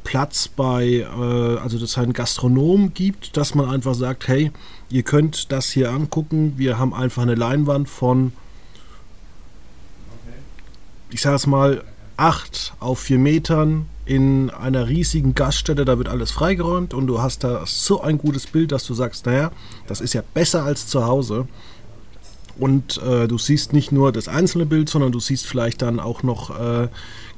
Platz 0.08 0.48
bei, 0.48 0.86
äh, 0.86 1.58
also 1.58 1.78
dass 1.78 1.90
es 1.90 1.98
einen 1.98 2.14
Gastronom 2.14 2.94
gibt, 2.94 3.36
dass 3.36 3.54
man 3.54 3.68
einfach 3.68 3.92
sagt, 3.92 4.26
hey, 4.26 4.50
ihr 4.88 5.02
könnt 5.02 5.52
das 5.52 5.66
hier 5.66 5.90
angucken, 5.90 6.54
wir 6.56 6.78
haben 6.78 6.94
einfach 6.94 7.24
eine 7.24 7.34
Leinwand 7.34 7.90
von, 7.90 8.32
ich 11.10 11.20
sage 11.20 11.36
es 11.36 11.46
mal, 11.46 11.84
8 12.16 12.72
auf 12.80 13.00
4 13.00 13.18
Metern 13.18 13.84
in 14.06 14.48
einer 14.48 14.88
riesigen 14.88 15.34
Gaststätte, 15.34 15.84
da 15.84 15.98
wird 15.98 16.08
alles 16.08 16.30
freigeräumt 16.30 16.94
und 16.94 17.06
du 17.06 17.20
hast 17.20 17.44
da 17.44 17.64
so 17.66 18.00
ein 18.00 18.16
gutes 18.16 18.46
Bild, 18.46 18.72
dass 18.72 18.84
du 18.84 18.94
sagst, 18.94 19.26
naja, 19.26 19.52
das 19.88 20.00
ist 20.00 20.14
ja 20.14 20.22
besser 20.32 20.64
als 20.64 20.86
zu 20.86 21.04
Hause. 21.04 21.46
Und 22.58 22.96
äh, 23.02 23.28
du 23.28 23.36
siehst 23.36 23.74
nicht 23.74 23.92
nur 23.92 24.10
das 24.10 24.26
einzelne 24.26 24.64
Bild, 24.64 24.88
sondern 24.88 25.12
du 25.12 25.20
siehst 25.20 25.46
vielleicht 25.46 25.82
dann 25.82 26.00
auch 26.00 26.22
noch 26.22 26.58
äh, 26.58 26.88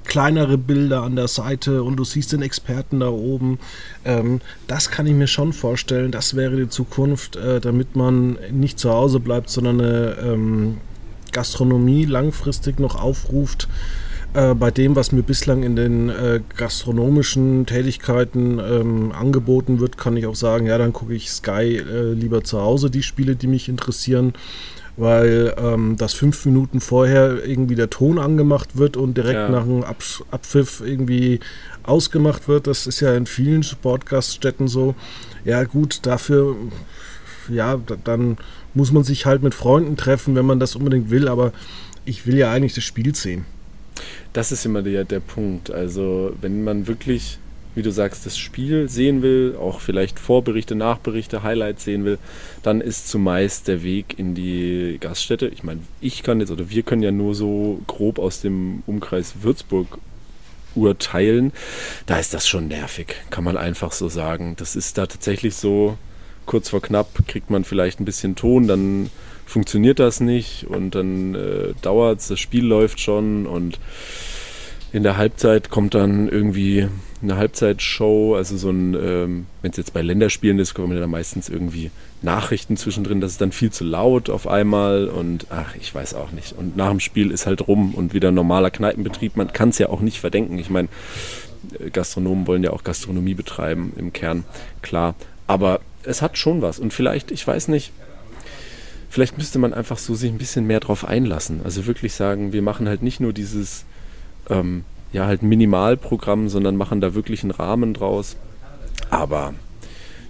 kleinere 0.04 0.58
Bilder 0.58 1.02
an 1.02 1.16
der 1.16 1.28
Seite 1.28 1.82
und 1.82 1.96
du 1.96 2.04
siehst 2.04 2.32
den 2.32 2.42
Experten 2.42 3.00
da 3.00 3.08
oben. 3.08 3.58
Ähm, 4.04 4.40
das 4.66 4.90
kann 4.90 5.06
ich 5.06 5.14
mir 5.14 5.26
schon 5.26 5.52
vorstellen. 5.52 6.10
Das 6.10 6.34
wäre 6.34 6.56
die 6.56 6.68
Zukunft, 6.68 7.36
äh, 7.36 7.60
damit 7.60 7.96
man 7.96 8.38
nicht 8.50 8.78
zu 8.78 8.90
Hause 8.90 9.20
bleibt, 9.20 9.50
sondern 9.50 9.80
eine 9.80 10.16
ähm, 10.22 10.78
Gastronomie 11.32 12.04
langfristig 12.06 12.80
noch 12.80 13.00
aufruft. 13.00 13.68
Äh, 14.32 14.54
bei 14.54 14.70
dem, 14.70 14.94
was 14.94 15.10
mir 15.12 15.22
bislang 15.22 15.62
in 15.64 15.74
den 15.74 16.08
äh, 16.08 16.40
gastronomischen 16.56 17.66
Tätigkeiten 17.66 18.58
ähm, 18.58 19.12
angeboten 19.12 19.80
wird, 19.80 19.98
kann 19.98 20.16
ich 20.16 20.26
auch 20.26 20.36
sagen, 20.36 20.66
ja, 20.66 20.78
dann 20.78 20.92
gucke 20.92 21.14
ich 21.14 21.30
Sky 21.30 21.76
äh, 21.78 22.12
lieber 22.12 22.44
zu 22.44 22.60
Hause, 22.60 22.90
die 22.90 23.02
Spiele, 23.02 23.34
die 23.34 23.48
mich 23.48 23.68
interessieren 23.68 24.34
weil 25.00 25.54
ähm, 25.56 25.96
das 25.96 26.12
fünf 26.12 26.44
Minuten 26.44 26.80
vorher 26.80 27.42
irgendwie 27.44 27.74
der 27.74 27.88
Ton 27.88 28.18
angemacht 28.18 28.76
wird 28.76 28.98
und 28.98 29.16
direkt 29.16 29.34
ja. 29.34 29.48
nach 29.48 29.62
einem 29.62 29.82
Ab 29.82 29.96
Abpfiff 30.30 30.82
irgendwie 30.84 31.40
ausgemacht 31.82 32.48
wird. 32.48 32.66
Das 32.66 32.86
ist 32.86 33.00
ja 33.00 33.14
in 33.14 33.24
vielen 33.24 33.62
Sportgaststätten 33.62 34.68
so. 34.68 34.94
Ja 35.46 35.64
gut, 35.64 36.00
dafür, 36.04 36.54
ja, 37.48 37.80
dann 38.04 38.36
muss 38.74 38.92
man 38.92 39.02
sich 39.02 39.24
halt 39.24 39.42
mit 39.42 39.54
Freunden 39.54 39.96
treffen, 39.96 40.36
wenn 40.36 40.44
man 40.44 40.60
das 40.60 40.76
unbedingt 40.76 41.08
will, 41.08 41.28
aber 41.28 41.52
ich 42.04 42.26
will 42.26 42.36
ja 42.36 42.52
eigentlich 42.52 42.74
das 42.74 42.84
Spiel 42.84 43.14
sehen. 43.14 43.46
Das 44.34 44.52
ist 44.52 44.66
immer 44.66 44.82
der, 44.82 45.04
der 45.04 45.20
Punkt. 45.20 45.70
Also 45.70 46.34
wenn 46.42 46.62
man 46.62 46.86
wirklich 46.86 47.38
wie 47.74 47.82
du 47.82 47.92
sagst, 47.92 48.26
das 48.26 48.36
Spiel 48.36 48.88
sehen 48.88 49.22
will, 49.22 49.56
auch 49.58 49.80
vielleicht 49.80 50.18
Vorberichte, 50.18 50.74
Nachberichte, 50.74 51.42
Highlights 51.42 51.84
sehen 51.84 52.04
will, 52.04 52.18
dann 52.62 52.80
ist 52.80 53.08
zumeist 53.08 53.68
der 53.68 53.82
Weg 53.82 54.18
in 54.18 54.34
die 54.34 54.98
Gaststätte. 55.00 55.48
Ich 55.48 55.62
meine, 55.62 55.80
ich 56.00 56.22
kann 56.22 56.40
jetzt 56.40 56.50
oder 56.50 56.70
wir 56.70 56.82
können 56.82 57.02
ja 57.02 57.12
nur 57.12 57.34
so 57.34 57.80
grob 57.86 58.18
aus 58.18 58.40
dem 58.40 58.82
Umkreis 58.86 59.34
Würzburg 59.42 59.98
urteilen. 60.74 61.52
Da 62.06 62.18
ist 62.18 62.34
das 62.34 62.48
schon 62.48 62.68
nervig, 62.68 63.14
kann 63.30 63.44
man 63.44 63.56
einfach 63.56 63.92
so 63.92 64.08
sagen. 64.08 64.54
Das 64.56 64.76
ist 64.76 64.98
da 64.98 65.06
tatsächlich 65.06 65.54
so, 65.54 65.96
kurz 66.46 66.70
vor 66.70 66.82
knapp 66.82 67.26
kriegt 67.26 67.50
man 67.50 67.64
vielleicht 67.64 68.00
ein 68.00 68.04
bisschen 68.04 68.36
Ton, 68.36 68.66
dann 68.66 69.10
funktioniert 69.46 69.98
das 69.98 70.20
nicht 70.20 70.66
und 70.68 70.94
dann 70.94 71.34
äh, 71.34 71.74
dauert 71.82 72.20
es, 72.20 72.28
das 72.28 72.38
Spiel 72.38 72.64
läuft 72.64 73.00
schon 73.00 73.46
und 73.46 73.78
in 74.92 75.02
der 75.02 75.16
Halbzeit 75.16 75.70
kommt 75.70 75.94
dann 75.94 76.28
irgendwie 76.28 76.88
eine 77.22 77.36
Halbzeitshow, 77.36 78.34
also 78.34 78.56
so 78.56 78.70
ein, 78.70 78.94
ähm, 78.94 79.46
wenn 79.62 79.70
es 79.70 79.76
jetzt 79.76 79.92
bei 79.92 80.02
Länderspielen 80.02 80.58
ist, 80.58 80.74
kommen 80.74 80.98
dann 80.98 81.10
meistens 81.10 81.48
irgendwie 81.48 81.90
Nachrichten 82.22 82.76
zwischendrin, 82.76 83.20
das 83.20 83.32
ist 83.32 83.40
dann 83.40 83.52
viel 83.52 83.70
zu 83.70 83.84
laut 83.84 84.30
auf 84.30 84.46
einmal 84.46 85.08
und 85.08 85.46
ach, 85.50 85.74
ich 85.76 85.94
weiß 85.94 86.14
auch 86.14 86.32
nicht. 86.32 86.54
Und 86.56 86.76
nach 86.76 86.90
dem 86.90 87.00
Spiel 87.00 87.30
ist 87.30 87.46
halt 87.46 87.66
rum 87.68 87.94
und 87.94 88.14
wieder 88.14 88.32
normaler 88.32 88.70
Kneipenbetrieb. 88.70 89.36
Man 89.36 89.52
kann 89.52 89.68
es 89.68 89.78
ja 89.78 89.90
auch 89.90 90.00
nicht 90.00 90.18
verdenken. 90.18 90.58
Ich 90.58 90.70
meine, 90.70 90.88
äh, 91.78 91.90
Gastronomen 91.90 92.46
wollen 92.46 92.64
ja 92.64 92.70
auch 92.70 92.84
Gastronomie 92.84 93.34
betreiben 93.34 93.92
im 93.96 94.12
Kern, 94.12 94.44
klar. 94.82 95.14
Aber 95.46 95.80
es 96.02 96.22
hat 96.22 96.38
schon 96.38 96.62
was 96.62 96.78
und 96.78 96.92
vielleicht, 96.92 97.30
ich 97.30 97.46
weiß 97.46 97.68
nicht, 97.68 97.92
vielleicht 99.10 99.36
müsste 99.36 99.58
man 99.58 99.74
einfach 99.74 99.98
so 99.98 100.14
sich 100.14 100.30
ein 100.30 100.38
bisschen 100.38 100.66
mehr 100.66 100.80
drauf 100.80 101.04
einlassen. 101.04 101.60
Also 101.64 101.86
wirklich 101.86 102.14
sagen, 102.14 102.52
wir 102.52 102.62
machen 102.62 102.88
halt 102.88 103.02
nicht 103.02 103.20
nur 103.20 103.32
dieses 103.32 103.84
ähm, 104.48 104.84
ja 105.12 105.26
halt 105.26 105.42
Minimalprogramm, 105.42 106.48
sondern 106.48 106.76
machen 106.76 107.00
da 107.00 107.14
wirklich 107.14 107.42
einen 107.42 107.50
Rahmen 107.50 107.94
draus. 107.94 108.36
Aber 109.10 109.54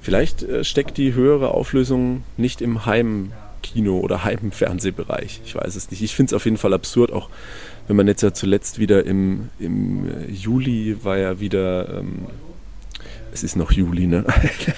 vielleicht 0.00 0.43
äh, 0.43 0.64
steckt 0.64 0.97
die 0.97 1.14
höhere 1.14 1.52
Auflösung 1.52 2.25
nicht 2.37 2.61
im 2.61 2.87
Heimkino 2.87 3.99
oder 3.99 4.25
Heimfernsehbereich. 4.25 5.40
Ich 5.45 5.55
weiß 5.55 5.76
es 5.76 5.90
nicht. 5.90 6.02
Ich 6.02 6.14
finde 6.14 6.31
es 6.31 6.35
auf 6.35 6.45
jeden 6.45 6.57
Fall 6.57 6.73
absurd, 6.73 7.12
auch 7.12 7.29
wenn 7.87 7.97
man 7.97 8.07
jetzt 8.07 8.23
ja 8.23 8.33
zuletzt 8.33 8.79
wieder 8.79 9.05
im, 9.05 9.50
im 9.59 10.09
äh, 10.09 10.31
Juli 10.31 10.97
war 11.02 11.19
ja 11.19 11.40
wieder 11.40 11.99
ähm, 11.99 12.26
es 13.32 13.42
ist 13.42 13.56
noch 13.56 13.72
Juli, 13.72 14.06
ne? 14.06 14.25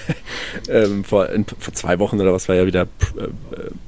ähm, 0.69 1.03
vor, 1.03 1.27
vor, 1.59 1.73
zwei 1.73 1.99
Wochen 1.99 2.19
oder 2.19 2.33
was 2.33 2.47
war 2.47 2.55
ja 2.55 2.65
wieder 2.65 2.83
äh, 2.83 3.27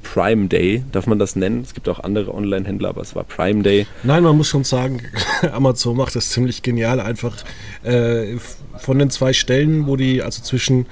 Prime 0.02 0.48
Day, 0.48 0.84
darf 0.92 1.06
man 1.06 1.18
das 1.18 1.36
nennen? 1.36 1.62
Es 1.62 1.74
gibt 1.74 1.88
auch 1.88 2.00
andere 2.00 2.34
Online-Händler, 2.34 2.90
aber 2.90 3.02
es 3.02 3.14
war 3.14 3.24
Prime 3.24 3.62
Day. 3.62 3.86
Nein, 4.02 4.22
man 4.22 4.36
muss 4.36 4.48
schon 4.48 4.64
sagen, 4.64 5.02
Amazon 5.52 5.96
macht 5.96 6.16
das 6.16 6.30
ziemlich 6.30 6.62
genial. 6.62 7.00
Einfach 7.00 7.36
äh, 7.82 8.36
von 8.78 8.98
den 8.98 9.10
zwei 9.10 9.32
Stellen, 9.32 9.86
wo 9.86 9.96
die, 9.96 10.22
also 10.22 10.42
zwischen, 10.42 10.86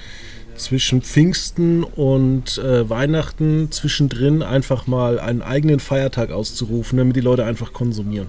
zwischen 0.56 1.02
Pfingsten 1.02 1.84
und 1.84 2.58
äh, 2.58 2.88
Weihnachten 2.88 3.70
zwischendrin 3.70 4.42
einfach 4.42 4.86
mal 4.86 5.18
einen 5.18 5.42
eigenen 5.42 5.80
Feiertag 5.80 6.30
auszurufen, 6.30 6.98
damit 6.98 7.16
die 7.16 7.20
Leute 7.20 7.44
einfach 7.44 7.72
konsumieren. 7.72 8.28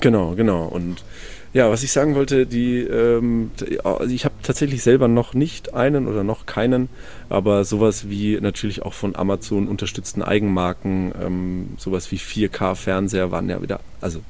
Genau, 0.00 0.34
genau. 0.34 0.66
Und 0.66 1.02
ja, 1.56 1.70
was 1.70 1.82
ich 1.82 1.90
sagen 1.90 2.14
wollte, 2.16 2.44
die, 2.44 2.80
ähm, 2.80 3.50
ich 4.10 4.26
habe 4.26 4.34
tatsächlich 4.42 4.82
selber 4.82 5.08
noch 5.08 5.32
nicht 5.32 5.72
einen 5.72 6.06
oder 6.06 6.22
noch 6.22 6.44
keinen, 6.44 6.90
aber 7.30 7.64
sowas 7.64 8.10
wie 8.10 8.38
natürlich 8.38 8.82
auch 8.82 8.92
von 8.92 9.16
Amazon 9.16 9.66
unterstützten 9.66 10.20
Eigenmarken, 10.20 11.14
ähm, 11.18 11.68
sowas 11.78 12.12
wie 12.12 12.18
4K-Fernseher 12.18 13.30
waren 13.30 13.48
ja 13.48 13.62
wieder, 13.62 13.80
also 14.02 14.20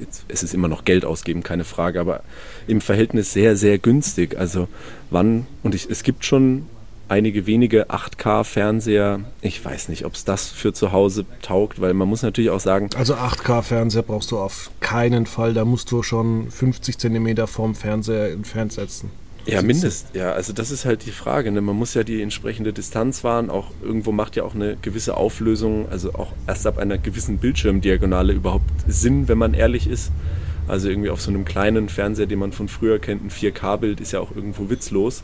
jetzt, 0.00 0.24
es 0.26 0.42
ist 0.42 0.52
immer 0.52 0.66
noch 0.66 0.84
Geld 0.84 1.04
ausgeben, 1.04 1.44
keine 1.44 1.62
Frage, 1.62 2.00
aber 2.00 2.24
im 2.66 2.80
Verhältnis 2.80 3.32
sehr, 3.32 3.56
sehr 3.56 3.78
günstig. 3.78 4.36
Also 4.36 4.66
wann, 5.10 5.46
und 5.62 5.76
ich, 5.76 5.88
es 5.88 6.02
gibt 6.02 6.24
schon 6.24 6.66
einige 7.08 7.46
wenige 7.46 7.90
8K-Fernseher. 7.90 9.20
Ich 9.42 9.64
weiß 9.64 9.88
nicht, 9.88 10.04
ob 10.04 10.14
es 10.14 10.24
das 10.24 10.48
für 10.50 10.72
zu 10.72 10.92
Hause 10.92 11.24
taugt, 11.42 11.80
weil 11.80 11.94
man 11.94 12.08
muss 12.08 12.22
natürlich 12.22 12.50
auch 12.50 12.60
sagen. 12.60 12.90
Also 12.96 13.14
8K-Fernseher 13.14 14.02
brauchst 14.02 14.30
du 14.30 14.38
auf 14.38 14.70
keinen 14.80 15.26
Fall. 15.26 15.54
Da 15.54 15.64
musst 15.64 15.90
du 15.90 16.02
schon 16.02 16.50
50 16.50 16.98
cm 16.98 17.46
vom 17.46 17.74
Fernseher 17.74 18.32
entfernt 18.32 18.72
setzen. 18.72 19.10
Ja, 19.46 19.60
mindest. 19.60 20.14
Ja, 20.14 20.32
also 20.32 20.52
das 20.52 20.70
ist 20.70 20.84
halt 20.86 21.04
die 21.04 21.10
Frage. 21.10 21.52
Ne? 21.52 21.60
Man 21.60 21.76
muss 21.76 21.92
ja 21.94 22.02
die 22.02 22.22
entsprechende 22.22 22.72
Distanz 22.72 23.24
wahren. 23.24 23.50
Auch 23.50 23.70
irgendwo 23.82 24.10
macht 24.10 24.36
ja 24.36 24.44
auch 24.44 24.54
eine 24.54 24.76
gewisse 24.80 25.16
Auflösung, 25.16 25.86
also 25.90 26.14
auch 26.14 26.32
erst 26.46 26.66
ab 26.66 26.78
einer 26.78 26.96
gewissen 26.96 27.38
Bildschirmdiagonale 27.38 28.32
überhaupt 28.32 28.70
Sinn, 28.86 29.28
wenn 29.28 29.38
man 29.38 29.52
ehrlich 29.52 29.86
ist. 29.86 30.10
Also 30.66 30.88
irgendwie 30.88 31.10
auf 31.10 31.20
so 31.20 31.30
einem 31.30 31.44
kleinen 31.44 31.90
Fernseher, 31.90 32.26
den 32.26 32.38
man 32.38 32.52
von 32.52 32.68
früher 32.68 32.98
kennt, 32.98 33.22
ein 33.22 33.30
4K-Bild 33.30 34.00
ist 34.00 34.12
ja 34.12 34.20
auch 34.20 34.34
irgendwo 34.34 34.70
witzlos. 34.70 35.22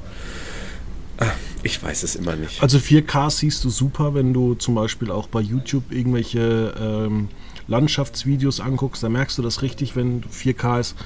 Ich 1.62 1.82
weiß 1.82 2.02
es 2.02 2.16
immer 2.16 2.36
nicht. 2.36 2.62
Also 2.62 2.78
4K 2.78 3.30
siehst 3.30 3.64
du 3.64 3.70
super, 3.70 4.14
wenn 4.14 4.32
du 4.32 4.54
zum 4.54 4.74
Beispiel 4.74 5.10
auch 5.10 5.28
bei 5.28 5.40
YouTube 5.40 5.92
irgendwelche 5.92 6.74
ähm, 6.80 7.28
Landschaftsvideos 7.68 8.60
anguckst. 8.60 9.02
Da 9.02 9.08
merkst 9.08 9.36
du 9.36 9.42
das 9.42 9.62
richtig, 9.62 9.94
wenn 9.94 10.22
4K 10.22 10.80
ist. 10.80 10.96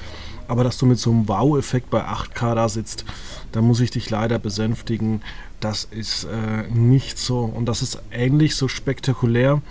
Aber 0.47 0.63
dass 0.63 0.79
du 0.79 0.87
mit 0.87 0.99
so 0.99 1.11
einem 1.11 1.27
Wow-Effekt 1.27 1.91
bei 1.91 2.05
8K 2.07 2.55
da 2.55 2.69
sitzt, 2.69 3.05
da 3.53 3.63
muss 3.63 3.81
ich 3.81 3.91
dich 3.91 4.11
leider 4.11 4.39
besänftigen. 4.39 5.23
Das 5.61 5.85
ist 5.85 6.25
äh, 6.25 6.69
nicht 6.71 7.19
so. 7.19 7.41
Und 7.41 7.67
das 7.67 7.83
ist 7.83 7.99
ähnlich 8.13 8.55
so 8.55 8.69
spektakulär, 8.69 9.63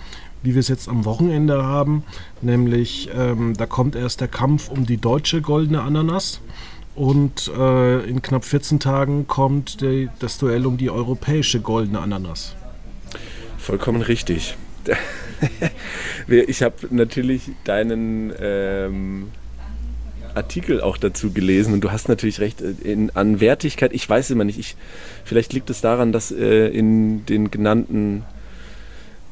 wie 0.42 0.54
wir 0.54 0.60
es 0.60 0.68
jetzt 0.68 0.88
am 0.88 1.04
Wochenende 1.04 1.62
haben. 1.62 2.02
Nämlich, 2.42 3.08
ähm, 3.14 3.54
da 3.56 3.66
kommt 3.66 3.94
erst 3.94 4.20
der 4.20 4.28
Kampf 4.28 4.68
um 4.68 4.84
die 4.84 4.96
deutsche 4.98 5.40
goldene 5.40 5.82
Ananas. 5.82 6.40
Und 6.94 7.50
äh, 7.56 8.04
in 8.04 8.22
knapp 8.22 8.44
14 8.44 8.78
Tagen 8.78 9.26
kommt 9.26 9.80
die, 9.80 10.08
das 10.20 10.38
Duell 10.38 10.64
um 10.66 10.76
die 10.76 10.90
europäische 10.90 11.60
goldene 11.60 12.00
Ananas. 12.00 12.54
Vollkommen 13.58 14.02
richtig. 14.02 14.56
ich 16.28 16.62
habe 16.62 16.76
natürlich 16.90 17.50
deinen, 17.64 18.32
ähm, 18.38 19.30
Artikel 20.34 20.80
auch 20.80 20.96
dazu 20.96 21.32
gelesen 21.32 21.74
und 21.74 21.82
du 21.82 21.92
hast 21.92 22.08
natürlich 22.08 22.40
recht, 22.40 22.60
äh, 22.60 22.74
in, 22.82 23.10
an 23.10 23.40
Wertigkeit, 23.40 23.92
ich 23.92 24.08
weiß 24.08 24.30
immer 24.30 24.44
nicht, 24.44 24.58
ich, 24.58 24.76
vielleicht 25.24 25.52
liegt 25.52 25.70
es 25.70 25.80
daran, 25.80 26.12
dass 26.12 26.30
äh, 26.30 26.68
in 26.68 27.24
den 27.26 27.50
genannten 27.50 28.24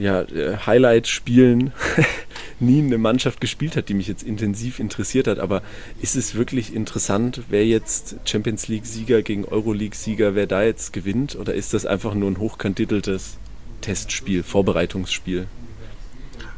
ja, 0.02 0.22
äh, 0.22 0.56
Highlight-Spielen 0.66 1.72
nie 2.60 2.80
eine 2.80 2.98
Mannschaft 2.98 3.40
gespielt 3.40 3.76
hat, 3.76 3.88
die 3.88 3.94
mich 3.94 4.08
jetzt 4.08 4.22
intensiv 4.24 4.80
interessiert 4.80 5.28
hat. 5.28 5.38
Aber 5.38 5.62
ist 6.00 6.16
es 6.16 6.34
wirklich 6.34 6.74
interessant, 6.74 7.42
wer 7.48 7.64
jetzt 7.64 8.16
Champions 8.24 8.68
League-Sieger 8.68 9.22
gegen 9.22 9.44
Euroleague-Sieger, 9.44 10.34
wer 10.34 10.46
da 10.46 10.62
jetzt 10.62 10.92
gewinnt? 10.92 11.36
Oder 11.36 11.54
ist 11.54 11.72
das 11.72 11.86
einfach 11.86 12.14
nur 12.14 12.30
ein 12.30 12.38
hochkandideltes 12.38 13.38
Testspiel, 13.80 14.42
Vorbereitungsspiel? 14.42 15.46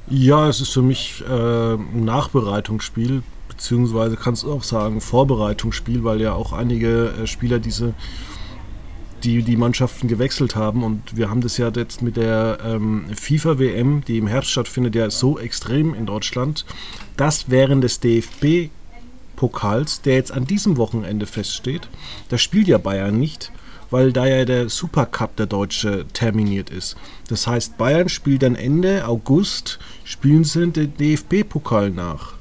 Ja, 0.08 0.48
es 0.48 0.60
ist 0.60 0.70
für 0.70 0.82
mich 0.82 1.22
äh, 1.28 1.74
ein 1.74 2.04
Nachbereitungsspiel, 2.04 3.22
beziehungsweise 3.48 4.16
kannst 4.16 4.42
du 4.42 4.52
auch 4.52 4.62
sagen 4.62 5.00
Vorbereitungsspiel, 5.00 6.04
weil 6.04 6.20
ja 6.20 6.32
auch 6.32 6.52
einige 6.52 7.08
äh, 7.08 7.26
Spieler 7.26 7.58
diese 7.58 7.94
die 9.24 9.42
die 9.42 9.56
Mannschaften 9.56 10.08
gewechselt 10.08 10.54
haben. 10.54 10.84
Und 10.84 11.16
wir 11.16 11.30
haben 11.30 11.40
das 11.40 11.56
ja 11.56 11.70
jetzt 11.74 12.02
mit 12.02 12.16
der 12.16 12.58
ähm, 12.64 13.06
FIFA-WM, 13.14 14.04
die 14.04 14.18
im 14.18 14.26
Herbst 14.26 14.50
stattfindet, 14.50 14.94
ja 14.94 15.10
so 15.10 15.38
extrem 15.38 15.94
in 15.94 16.06
Deutschland, 16.06 16.64
dass 17.16 17.50
während 17.50 17.82
des 17.82 18.00
DFB-Pokals, 18.00 20.02
der 20.02 20.14
jetzt 20.14 20.32
an 20.32 20.46
diesem 20.46 20.76
Wochenende 20.76 21.26
feststeht, 21.26 21.88
da 22.28 22.38
spielt 22.38 22.68
ja 22.68 22.78
Bayern 22.78 23.18
nicht, 23.18 23.50
weil 23.90 24.12
da 24.12 24.26
ja 24.26 24.44
der 24.44 24.68
Supercup 24.68 25.36
der 25.36 25.46
Deutsche 25.46 26.06
terminiert 26.12 26.70
ist. 26.70 26.96
Das 27.28 27.46
heißt, 27.46 27.78
Bayern 27.78 28.08
spielt 28.08 28.42
dann 28.42 28.56
Ende 28.56 29.06
August, 29.06 29.78
spielen 30.04 30.44
sie 30.44 30.68
den 30.68 30.96
DFB-Pokal 30.96 31.90
nach. 31.90 32.34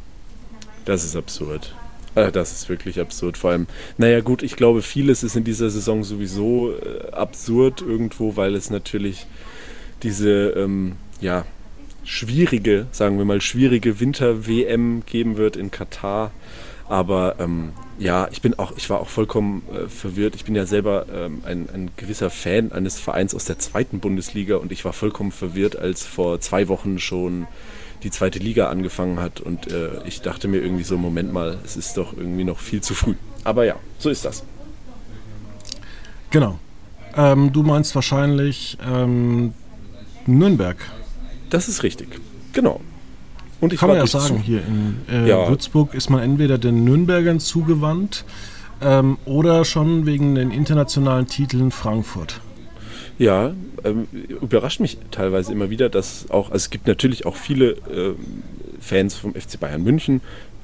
Das 0.85 1.05
ist 1.05 1.15
absurd. 1.15 1.73
Äh, 2.15 2.31
das 2.31 2.51
ist 2.51 2.69
wirklich 2.69 2.99
absurd. 2.99 3.37
Vor 3.37 3.51
allem, 3.51 3.67
naja 3.97 4.21
gut, 4.21 4.43
ich 4.43 4.55
glaube, 4.55 4.81
vieles 4.81 5.23
ist 5.23 5.35
in 5.35 5.43
dieser 5.43 5.69
Saison 5.69 6.03
sowieso 6.03 6.73
äh, 6.73 7.11
absurd 7.11 7.81
irgendwo, 7.81 8.35
weil 8.35 8.55
es 8.55 8.69
natürlich 8.69 9.25
diese, 10.03 10.49
ähm, 10.51 10.93
ja, 11.21 11.45
schwierige, 12.03 12.87
sagen 12.91 13.17
wir 13.17 13.25
mal, 13.25 13.41
schwierige 13.41 13.99
Winter-WM 13.99 15.03
geben 15.05 15.37
wird 15.37 15.55
in 15.55 15.71
Katar. 15.71 16.31
Aber 16.89 17.35
ähm, 17.39 17.71
ja, 17.97 18.27
ich 18.31 18.41
bin 18.41 18.59
auch, 18.59 18.75
ich 18.75 18.89
war 18.89 18.99
auch 18.99 19.07
vollkommen 19.07 19.63
äh, 19.73 19.87
verwirrt. 19.87 20.35
Ich 20.35 20.43
bin 20.43 20.53
ja 20.53 20.65
selber 20.65 21.05
ähm, 21.13 21.41
ein, 21.45 21.69
ein, 21.73 21.91
gewisser 21.95 22.29
Fan 22.29 22.71
eines 22.71 22.99
Vereins 22.99 23.33
aus 23.33 23.45
der 23.45 23.57
zweiten 23.57 23.99
Bundesliga 23.99 24.57
und 24.57 24.71
ich 24.71 24.83
war 24.83 24.93
vollkommen 24.93 25.31
verwirrt, 25.31 25.77
als 25.77 26.05
vor 26.05 26.41
zwei 26.41 26.67
Wochen 26.67 26.99
schon 26.99 27.47
die 28.03 28.11
zweite 28.11 28.39
Liga 28.39 28.69
angefangen 28.69 29.19
hat. 29.19 29.39
Und 29.39 29.71
äh, 29.71 29.89
ich 30.05 30.21
dachte 30.21 30.47
mir 30.47 30.61
irgendwie 30.61 30.83
so, 30.83 30.97
Moment 30.97 31.33
mal, 31.33 31.57
es 31.63 31.77
ist 31.77 31.97
doch 31.97 32.15
irgendwie 32.15 32.43
noch 32.43 32.59
viel 32.59 32.81
zu 32.81 32.93
früh. 32.93 33.15
Aber 33.43 33.65
ja, 33.65 33.75
so 33.97 34.09
ist 34.09 34.25
das. 34.25 34.43
Genau. 36.29 36.59
Ähm, 37.15 37.51
du 37.51 37.63
meinst 37.63 37.93
wahrscheinlich 37.95 38.77
ähm, 38.85 39.53
Nürnberg. 40.25 40.77
Das 41.49 41.67
ist 41.67 41.83
richtig. 41.83 42.19
Genau. 42.53 42.81
Und 43.61 43.71
ich 43.71 43.79
Kann 43.79 43.89
man 43.89 43.97
ja 43.97 44.07
sagen, 44.07 44.37
zu. 44.37 44.43
hier 44.43 44.61
in 44.67 44.97
äh, 45.09 45.29
ja. 45.29 45.47
Würzburg 45.47 45.93
ist 45.93 46.09
man 46.09 46.21
entweder 46.21 46.57
den 46.57 46.83
Nürnbergern 46.83 47.39
zugewandt 47.39 48.25
ähm, 48.81 49.17
oder 49.25 49.63
schon 49.63 50.05
wegen 50.05 50.35
den 50.35 50.51
internationalen 50.51 51.27
Titeln 51.27 51.71
Frankfurt. 51.71 52.41
Ja, 53.19 53.53
ähm, 53.83 54.07
überrascht 54.11 54.79
mich 54.79 54.97
teilweise 55.11 55.51
immer 55.51 55.69
wieder, 55.69 55.89
dass 55.89 56.29
auch, 56.29 56.47
also 56.47 56.55
es 56.55 56.69
gibt 56.69 56.87
natürlich 56.87 57.25
auch 57.25 57.35
viele 57.35 57.71
äh, 57.71 58.15
Fans 58.79 59.15
vom 59.15 59.33
FC 59.33 59.59
Bayern 59.59 59.83
München, 59.83 60.21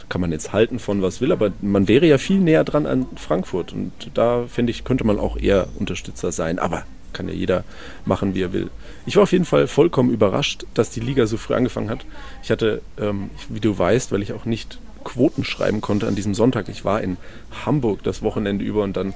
kann 0.10 0.22
man 0.22 0.32
jetzt 0.32 0.52
halten 0.52 0.80
von 0.80 1.02
was 1.02 1.22
will, 1.22 1.32
aber 1.32 1.52
man 1.62 1.88
wäre 1.88 2.08
ja 2.08 2.18
viel 2.18 2.40
näher 2.40 2.64
dran 2.64 2.88
an 2.88 3.06
Frankfurt 3.16 3.72
und 3.74 3.92
da 4.16 4.46
finde 4.48 4.72
ich, 4.72 4.84
könnte 4.84 5.06
man 5.06 5.20
auch 5.20 5.38
eher 5.38 5.68
Unterstützer 5.78 6.32
sein, 6.32 6.58
aber 6.58 6.84
kann 7.14 7.28
ja 7.28 7.34
jeder 7.34 7.64
machen, 8.06 8.36
wie 8.36 8.42
er 8.42 8.54
will. 8.54 8.70
Ich 9.06 9.16
war 9.16 9.24
auf 9.24 9.32
jeden 9.32 9.46
Fall 9.46 9.68
vollkommen 9.68 10.12
überrascht, 10.12 10.66
dass 10.74 10.90
die 10.90 11.00
Liga 11.00 11.26
so 11.26 11.38
früh 11.38 11.54
angefangen 11.54 11.90
hat. 11.90 12.06
Ich 12.44 12.52
hatte, 12.52 12.82
ähm, 13.00 13.30
wie 13.50 13.60
du 13.60 13.78
weißt, 13.78 14.12
weil 14.12 14.22
ich 14.22 14.34
auch 14.34 14.46
nicht 14.46 14.80
Quoten 15.04 15.44
schreiben 15.44 15.82
konnte 15.82 16.08
an 16.08 16.16
diesem 16.16 16.34
Sonntag, 16.36 16.70
ich 16.70 16.86
war 16.86 17.02
in 17.02 17.18
Hamburg 17.66 18.04
das 18.04 18.22
Wochenende 18.22 18.66
über 18.66 18.84
und 18.84 18.98
dann 18.98 19.14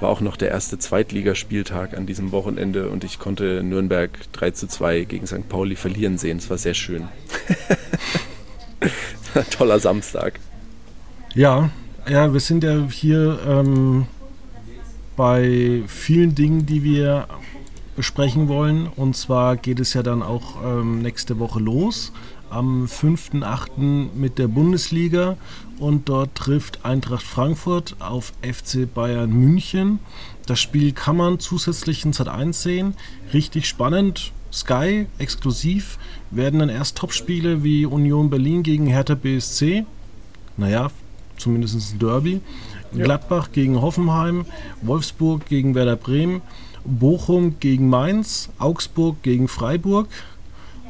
war 0.00 0.08
auch 0.08 0.20
noch 0.20 0.36
der 0.36 0.50
erste 0.50 0.78
Zweitligaspieltag 0.78 1.96
an 1.96 2.06
diesem 2.06 2.32
Wochenende 2.32 2.88
und 2.88 3.04
ich 3.04 3.18
konnte 3.18 3.62
Nürnberg 3.62 4.10
3 4.32 4.50
zu 4.52 4.66
2 4.66 5.04
gegen 5.04 5.26
St. 5.26 5.48
Pauli 5.48 5.76
verlieren 5.76 6.18
sehen. 6.18 6.38
Es 6.38 6.48
war 6.50 6.58
sehr 6.58 6.74
schön. 6.74 7.08
Toller 9.50 9.78
Samstag. 9.78 10.40
Ja, 11.34 11.70
ja, 12.08 12.32
wir 12.32 12.40
sind 12.40 12.64
ja 12.64 12.88
hier 12.90 13.38
ähm, 13.46 14.06
bei 15.16 15.82
vielen 15.86 16.34
Dingen, 16.34 16.66
die 16.66 16.82
wir 16.82 17.28
besprechen 17.94 18.48
wollen. 18.48 18.86
Und 18.86 19.16
zwar 19.16 19.56
geht 19.56 19.78
es 19.80 19.94
ja 19.94 20.02
dann 20.02 20.22
auch 20.22 20.64
ähm, 20.64 21.02
nächste 21.02 21.38
Woche 21.38 21.60
los 21.60 22.12
am 22.50 22.84
5.8. 22.84 24.08
mit 24.14 24.38
der 24.38 24.48
Bundesliga 24.48 25.36
und 25.78 26.08
dort 26.08 26.34
trifft 26.34 26.84
Eintracht 26.84 27.22
Frankfurt 27.22 27.96
auf 27.98 28.32
FC 28.42 28.92
Bayern 28.92 29.30
München. 29.30 29.98
Das 30.46 30.60
Spiel 30.60 30.92
kann 30.92 31.16
man 31.16 31.38
zusätzlich 31.38 32.04
in 32.04 32.12
Sat 32.12 32.28
1 32.28 32.62
sehen. 32.62 32.94
Richtig 33.32 33.66
spannend. 33.66 34.32
Sky 34.52 35.06
exklusiv 35.18 35.98
werden 36.30 36.58
dann 36.60 36.68
erst 36.68 36.98
Topspiele 36.98 37.62
wie 37.62 37.86
Union 37.86 38.30
Berlin 38.30 38.62
gegen 38.62 38.86
Hertha 38.86 39.14
BSC. 39.14 39.84
Naja, 40.56 40.90
zumindest 41.36 41.94
ein 41.94 41.98
Derby. 41.98 42.40
Ja. 42.92 43.04
Gladbach 43.04 43.52
gegen 43.52 43.80
Hoffenheim, 43.80 44.44
Wolfsburg 44.82 45.46
gegen 45.46 45.74
Werder 45.74 45.96
Bremen, 45.96 46.42
Bochum 46.84 47.60
gegen 47.60 47.88
Mainz, 47.88 48.48
Augsburg 48.58 49.22
gegen 49.22 49.48
Freiburg, 49.48 50.08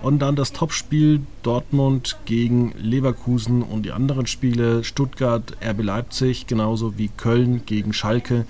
und 0.03 0.21
dann 0.21 0.37
das 0.37 0.53
Topspiel 0.53 1.21
Dortmund 1.43 2.19
gegen 2.25 2.73
Leverkusen 2.79 3.63
und 3.63 3.85
die 3.85 3.93
anderen 3.93 4.27
Spiele 4.27 4.85
Stuttgart, 4.85 5.57
RB 5.63 5.83
Leipzig, 5.83 6.47
genauso 6.47 6.97
wie 6.99 7.09
Köln 7.09 7.63
gegen 7.67 7.93
Schalke. 7.93 8.47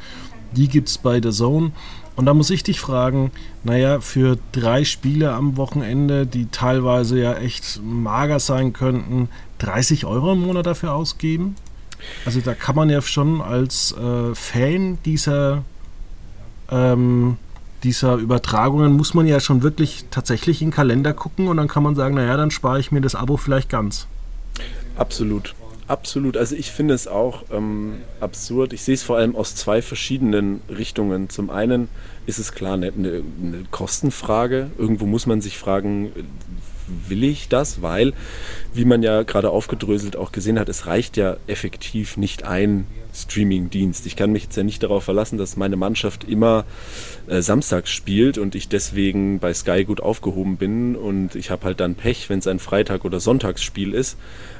Die 0.56 0.68
gibt 0.68 0.88
es 0.88 0.98
bei 0.98 1.20
der 1.20 1.32
Zone. 1.32 1.72
Und 2.16 2.26
da 2.26 2.34
muss 2.34 2.50
ich 2.50 2.62
dich 2.62 2.80
fragen, 2.80 3.30
naja, 3.64 4.00
für 4.00 4.36
drei 4.52 4.84
Spiele 4.84 5.32
am 5.32 5.56
Wochenende, 5.56 6.26
die 6.26 6.46
teilweise 6.46 7.18
ja 7.18 7.34
echt 7.34 7.80
mager 7.82 8.40
sein 8.40 8.72
könnten, 8.72 9.28
30 9.58 10.04
Euro 10.04 10.32
im 10.32 10.40
Monat 10.40 10.66
dafür 10.66 10.92
ausgeben? 10.94 11.54
Also 12.24 12.40
da 12.40 12.54
kann 12.54 12.76
man 12.76 12.90
ja 12.90 13.00
schon 13.00 13.40
als 13.40 13.92
äh, 13.92 14.34
Fan 14.34 14.98
dieser 15.04 15.64
ähm, 16.70 17.36
dieser 17.82 18.16
Übertragungen 18.16 18.92
muss 18.92 19.14
man 19.14 19.26
ja 19.26 19.40
schon 19.40 19.62
wirklich 19.62 20.06
tatsächlich 20.10 20.62
in 20.62 20.68
den 20.68 20.74
Kalender 20.74 21.12
gucken 21.12 21.48
und 21.48 21.56
dann 21.56 21.68
kann 21.68 21.82
man 21.82 21.94
sagen, 21.94 22.14
naja, 22.14 22.36
dann 22.36 22.50
spare 22.50 22.80
ich 22.80 22.92
mir 22.92 23.00
das 23.00 23.14
Abo 23.14 23.36
vielleicht 23.36 23.68
ganz. 23.68 24.06
Absolut. 24.96 25.54
Absolut. 25.90 26.36
Also 26.36 26.54
ich 26.54 26.70
finde 26.70 26.94
es 26.94 27.08
auch 27.08 27.42
ähm, 27.50 27.94
absurd. 28.20 28.72
Ich 28.72 28.82
sehe 28.82 28.94
es 28.94 29.02
vor 29.02 29.16
allem 29.16 29.34
aus 29.34 29.56
zwei 29.56 29.82
verschiedenen 29.82 30.60
Richtungen. 30.68 31.28
Zum 31.28 31.50
einen 31.50 31.88
ist 32.26 32.38
es 32.38 32.52
klar 32.52 32.74
eine, 32.74 32.92
eine, 32.92 33.08
eine 33.42 33.64
Kostenfrage. 33.72 34.70
Irgendwo 34.78 35.06
muss 35.06 35.26
man 35.26 35.40
sich 35.40 35.58
fragen, 35.58 36.12
will 37.08 37.24
ich 37.24 37.48
das? 37.48 37.82
Weil, 37.82 38.12
wie 38.74 38.84
man 38.84 39.02
ja 39.02 39.22
gerade 39.22 39.50
aufgedröselt 39.50 40.16
auch 40.16 40.32
gesehen 40.32 40.58
hat, 40.58 40.68
es 40.68 40.86
reicht 40.86 41.16
ja 41.16 41.36
effektiv 41.46 42.16
nicht 42.16 42.44
ein 42.44 42.86
Streaming-Dienst. 43.14 44.06
Ich 44.06 44.16
kann 44.16 44.32
mich 44.32 44.44
jetzt 44.44 44.56
ja 44.56 44.62
nicht 44.62 44.82
darauf 44.82 45.04
verlassen, 45.04 45.38
dass 45.38 45.56
meine 45.56 45.76
Mannschaft 45.76 46.24
immer 46.24 46.64
äh, 47.26 47.42
samstags 47.42 47.90
spielt 47.90 48.38
und 48.38 48.54
ich 48.54 48.68
deswegen 48.68 49.38
bei 49.38 49.52
Sky 49.52 49.84
gut 49.84 50.00
aufgehoben 50.00 50.56
bin 50.56 50.96
und 50.96 51.34
ich 51.34 51.50
habe 51.50 51.64
halt 51.64 51.80
dann 51.80 51.94
Pech, 51.94 52.28
wenn 52.30 52.38
es 52.38 52.46
ein 52.46 52.58
Freitag- 52.58 53.04
oder 53.04 53.20
Sonntagsspiel 53.20 53.94
ist. 53.94 54.16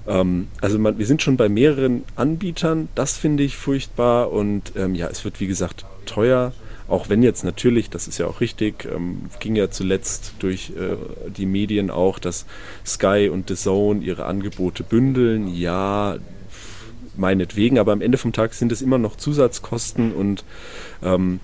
Ähm, 0.06 0.48
also 0.60 0.78
man, 0.78 0.98
wir 0.98 1.06
sind 1.06 1.22
schon 1.22 1.36
bei 1.36 1.48
mehreren 1.48 2.04
Anbietern, 2.16 2.88
das 2.94 3.16
finde 3.16 3.42
ich 3.42 3.56
furchtbar 3.56 4.32
und 4.32 4.72
ähm, 4.76 4.94
ja, 4.94 5.08
es 5.08 5.24
wird 5.24 5.40
wie 5.40 5.46
gesagt 5.46 5.84
teuer. 6.06 6.52
Auch 6.90 7.08
wenn 7.08 7.22
jetzt 7.22 7.44
natürlich, 7.44 7.88
das 7.88 8.08
ist 8.08 8.18
ja 8.18 8.26
auch 8.26 8.40
richtig, 8.40 8.84
ähm, 8.84 9.30
ging 9.38 9.54
ja 9.54 9.70
zuletzt 9.70 10.34
durch 10.40 10.70
äh, 10.70 10.96
die 11.30 11.46
Medien 11.46 11.88
auch, 11.88 12.18
dass 12.18 12.46
Sky 12.84 13.30
und 13.32 13.48
The 13.48 13.54
Zone 13.54 14.02
ihre 14.02 14.26
Angebote 14.26 14.82
bündeln. 14.82 15.46
Ja, 15.54 16.16
meinetwegen, 17.16 17.78
aber 17.78 17.92
am 17.92 18.00
Ende 18.00 18.18
vom 18.18 18.32
Tag 18.32 18.54
sind 18.54 18.72
es 18.72 18.82
immer 18.82 18.98
noch 18.98 19.14
Zusatzkosten 19.14 20.12
und 20.12 20.42
ähm, 21.00 21.38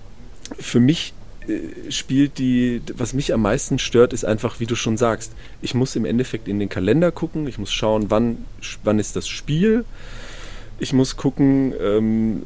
für 0.59 0.81
mich 0.81 1.13
äh, 1.47 1.91
spielt 1.91 2.39
die, 2.39 2.81
was 2.97 3.13
mich 3.13 3.33
am 3.33 3.41
meisten 3.41 3.79
stört, 3.79 4.11
ist 4.11 4.25
einfach, 4.25 4.59
wie 4.59 4.65
du 4.65 4.75
schon 4.75 4.97
sagst, 4.97 5.31
ich 5.61 5.73
muss 5.73 5.95
im 5.95 6.03
Endeffekt 6.03 6.49
in 6.49 6.59
den 6.59 6.67
Kalender 6.67 7.13
gucken, 7.13 7.47
ich 7.47 7.57
muss 7.57 7.71
schauen, 7.71 8.07
wann, 8.09 8.39
wann 8.83 8.99
ist 8.99 9.15
das 9.15 9.29
Spiel, 9.29 9.85
ich 10.77 10.91
muss 10.91 11.15
gucken, 11.15 11.73
ähm, 11.81 12.43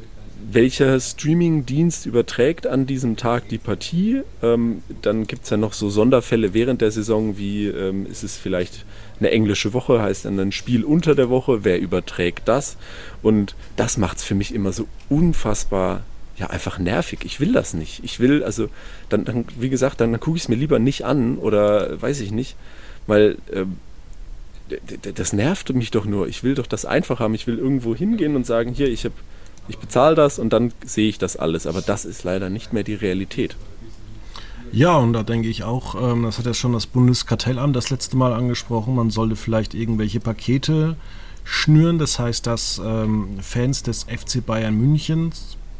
welcher 0.50 0.98
Streaming-Dienst 0.98 2.06
überträgt 2.06 2.66
an 2.66 2.86
diesem 2.86 3.16
Tag 3.16 3.48
die 3.48 3.58
Partie. 3.58 4.22
Ähm, 4.42 4.82
dann 5.02 5.26
gibt 5.26 5.44
es 5.44 5.50
ja 5.50 5.56
noch 5.56 5.72
so 5.72 5.90
Sonderfälle 5.90 6.54
während 6.54 6.80
der 6.80 6.90
Saison, 6.90 7.38
wie 7.38 7.66
ähm, 7.66 8.06
ist 8.06 8.22
es 8.22 8.36
vielleicht 8.36 8.84
eine 9.20 9.30
englische 9.30 9.72
Woche, 9.72 10.02
heißt 10.02 10.24
dann 10.24 10.38
ein 10.40 10.52
Spiel 10.52 10.84
unter 10.84 11.14
der 11.14 11.30
Woche, 11.30 11.64
wer 11.64 11.80
überträgt 11.80 12.48
das? 12.48 12.76
Und 13.22 13.54
das 13.76 13.96
macht 13.96 14.18
es 14.18 14.24
für 14.24 14.34
mich 14.34 14.54
immer 14.54 14.72
so 14.72 14.88
unfassbar, 15.08 16.02
ja, 16.36 16.48
einfach 16.48 16.78
nervig. 16.78 17.20
Ich 17.24 17.38
will 17.38 17.52
das 17.52 17.74
nicht. 17.74 18.02
Ich 18.02 18.18
will, 18.18 18.42
also, 18.42 18.68
dann, 19.08 19.24
dann 19.24 19.44
wie 19.58 19.68
gesagt, 19.68 20.00
dann, 20.00 20.12
dann 20.12 20.20
gucke 20.20 20.36
ich 20.36 20.44
es 20.44 20.48
mir 20.48 20.56
lieber 20.56 20.78
nicht 20.78 21.04
an 21.04 21.38
oder 21.38 22.00
weiß 22.00 22.20
ich 22.20 22.32
nicht, 22.32 22.56
weil. 23.06 23.38
Ähm, 23.52 23.76
das 25.14 25.34
nervt 25.34 25.74
mich 25.74 25.90
doch 25.90 26.06
nur. 26.06 26.28
Ich 26.28 26.44
will 26.44 26.54
doch 26.54 26.66
das 26.66 26.86
einfach 26.86 27.20
haben. 27.20 27.34
Ich 27.34 27.46
will 27.46 27.58
irgendwo 27.58 27.94
hingehen 27.94 28.36
und 28.36 28.46
sagen, 28.46 28.72
hier, 28.72 28.88
ich 28.88 29.04
habe 29.04 29.14
ich 29.68 29.78
bezahle 29.78 30.14
das 30.14 30.38
und 30.38 30.52
dann 30.52 30.72
sehe 30.84 31.08
ich 31.08 31.18
das 31.18 31.36
alles. 31.36 31.66
Aber 31.66 31.80
das 31.80 32.04
ist 32.04 32.24
leider 32.24 32.50
nicht 32.50 32.72
mehr 32.72 32.82
die 32.82 32.94
Realität. 32.94 33.56
Ja, 34.72 34.96
und 34.96 35.12
da 35.12 35.22
denke 35.22 35.48
ich 35.48 35.64
auch, 35.64 35.94
ähm, 35.94 36.22
das 36.22 36.38
hat 36.38 36.46
ja 36.46 36.54
schon 36.54 36.72
das 36.72 36.86
Bundeskartellamt 36.86 37.76
das 37.76 37.90
letzte 37.90 38.16
Mal 38.16 38.32
angesprochen, 38.32 38.94
man 38.94 39.10
sollte 39.10 39.36
vielleicht 39.36 39.74
irgendwelche 39.74 40.18
Pakete 40.18 40.96
schnüren. 41.44 41.98
Das 41.98 42.18
heißt, 42.18 42.46
dass 42.46 42.80
ähm, 42.82 43.38
Fans 43.40 43.82
des 43.82 44.04
FC 44.04 44.44
Bayern 44.44 44.74
München 44.74 45.30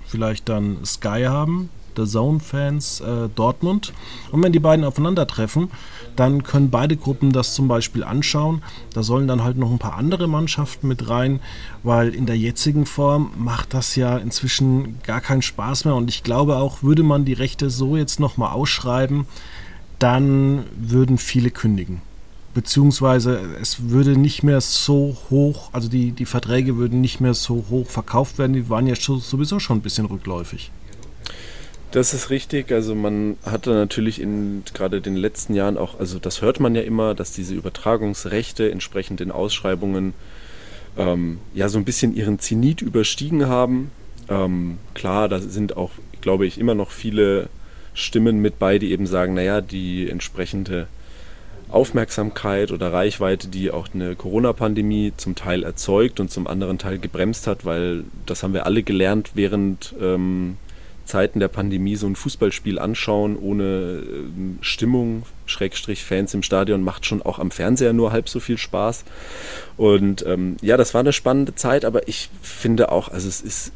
vielleicht 0.06 0.50
dann 0.50 0.84
Sky 0.84 1.24
haben, 1.26 1.70
The 1.96 2.04
Zone-Fans 2.04 3.00
äh, 3.00 3.28
Dortmund. 3.34 3.94
Und 4.30 4.42
wenn 4.42 4.52
die 4.52 4.60
beiden 4.60 4.84
aufeinandertreffen, 4.84 5.70
dann 6.16 6.42
können 6.42 6.70
beide 6.70 6.96
Gruppen 6.96 7.32
das 7.32 7.54
zum 7.54 7.68
Beispiel 7.68 8.04
anschauen. 8.04 8.62
Da 8.92 9.02
sollen 9.02 9.28
dann 9.28 9.42
halt 9.42 9.56
noch 9.56 9.70
ein 9.70 9.78
paar 9.78 9.96
andere 9.96 10.28
Mannschaften 10.28 10.88
mit 10.88 11.08
rein, 11.08 11.40
weil 11.82 12.14
in 12.14 12.26
der 12.26 12.36
jetzigen 12.36 12.86
Form 12.86 13.30
macht 13.36 13.74
das 13.74 13.96
ja 13.96 14.18
inzwischen 14.18 14.98
gar 15.02 15.20
keinen 15.20 15.42
Spaß 15.42 15.84
mehr. 15.84 15.94
Und 15.94 16.08
ich 16.08 16.22
glaube 16.22 16.56
auch, 16.56 16.82
würde 16.82 17.02
man 17.02 17.24
die 17.24 17.32
Rechte 17.32 17.70
so 17.70 17.96
jetzt 17.96 18.20
nochmal 18.20 18.52
ausschreiben, 18.52 19.26
dann 19.98 20.64
würden 20.76 21.18
viele 21.18 21.50
kündigen. 21.50 22.02
Beziehungsweise 22.54 23.40
es 23.62 23.88
würde 23.88 24.18
nicht 24.18 24.42
mehr 24.42 24.60
so 24.60 25.16
hoch, 25.30 25.70
also 25.72 25.88
die, 25.88 26.10
die 26.10 26.26
Verträge 26.26 26.76
würden 26.76 27.00
nicht 27.00 27.20
mehr 27.20 27.32
so 27.32 27.64
hoch 27.70 27.88
verkauft 27.88 28.38
werden, 28.38 28.52
die 28.52 28.68
waren 28.68 28.86
ja 28.86 28.94
sowieso 28.94 29.58
schon 29.58 29.78
ein 29.78 29.82
bisschen 29.82 30.04
rückläufig. 30.04 30.70
Das 31.92 32.14
ist 32.14 32.30
richtig. 32.30 32.72
Also 32.72 32.94
man 32.94 33.36
hatte 33.44 33.70
natürlich 33.70 34.18
in 34.18 34.64
gerade 34.72 35.02
den 35.02 35.14
letzten 35.14 35.54
Jahren 35.54 35.76
auch, 35.76 36.00
also 36.00 36.18
das 36.18 36.40
hört 36.40 36.58
man 36.58 36.74
ja 36.74 36.80
immer, 36.80 37.14
dass 37.14 37.32
diese 37.32 37.54
Übertragungsrechte 37.54 38.70
entsprechend 38.70 39.20
den 39.20 39.30
Ausschreibungen 39.30 40.14
ähm, 40.96 41.38
ja 41.52 41.68
so 41.68 41.76
ein 41.76 41.84
bisschen 41.84 42.16
ihren 42.16 42.38
Zenit 42.38 42.80
überstiegen 42.80 43.46
haben. 43.46 43.90
Ähm, 44.30 44.78
klar, 44.94 45.28
da 45.28 45.38
sind 45.38 45.76
auch, 45.76 45.90
glaube 46.22 46.46
ich, 46.46 46.58
immer 46.58 46.74
noch 46.74 46.90
viele 46.90 47.50
Stimmen 47.92 48.38
mit 48.40 48.58
bei, 48.58 48.78
die 48.78 48.90
eben 48.92 49.06
sagen, 49.06 49.34
naja, 49.34 49.60
die 49.60 50.08
entsprechende 50.08 50.86
Aufmerksamkeit 51.68 52.72
oder 52.72 52.90
Reichweite, 52.90 53.48
die 53.48 53.70
auch 53.70 53.88
eine 53.92 54.16
Corona-Pandemie 54.16 55.12
zum 55.18 55.34
Teil 55.34 55.62
erzeugt 55.62 56.20
und 56.20 56.30
zum 56.30 56.46
anderen 56.46 56.78
Teil 56.78 56.98
gebremst 56.98 57.46
hat, 57.46 57.66
weil 57.66 58.04
das 58.24 58.42
haben 58.42 58.54
wir 58.54 58.64
alle 58.64 58.82
gelernt 58.82 59.32
während 59.34 59.94
ähm, 60.00 60.56
Zeiten 61.04 61.40
der 61.40 61.48
Pandemie 61.48 61.96
so 61.96 62.06
ein 62.06 62.16
Fußballspiel 62.16 62.78
anschauen 62.78 63.36
ohne 63.36 64.02
ähm, 64.04 64.58
Stimmung, 64.60 65.24
Schrägstrich 65.46 66.04
Fans 66.04 66.34
im 66.34 66.42
Stadion, 66.42 66.82
macht 66.82 67.06
schon 67.06 67.22
auch 67.22 67.38
am 67.38 67.50
Fernseher 67.50 67.92
nur 67.92 68.12
halb 68.12 68.28
so 68.28 68.40
viel 68.40 68.58
Spaß. 68.58 69.04
Und 69.76 70.24
ähm, 70.26 70.56
ja, 70.62 70.76
das 70.76 70.94
war 70.94 71.00
eine 71.00 71.12
spannende 71.12 71.54
Zeit, 71.54 71.84
aber 71.84 72.08
ich 72.08 72.30
finde 72.40 72.90
auch, 72.92 73.08
also 73.08 73.28
es 73.28 73.40
ist 73.40 73.72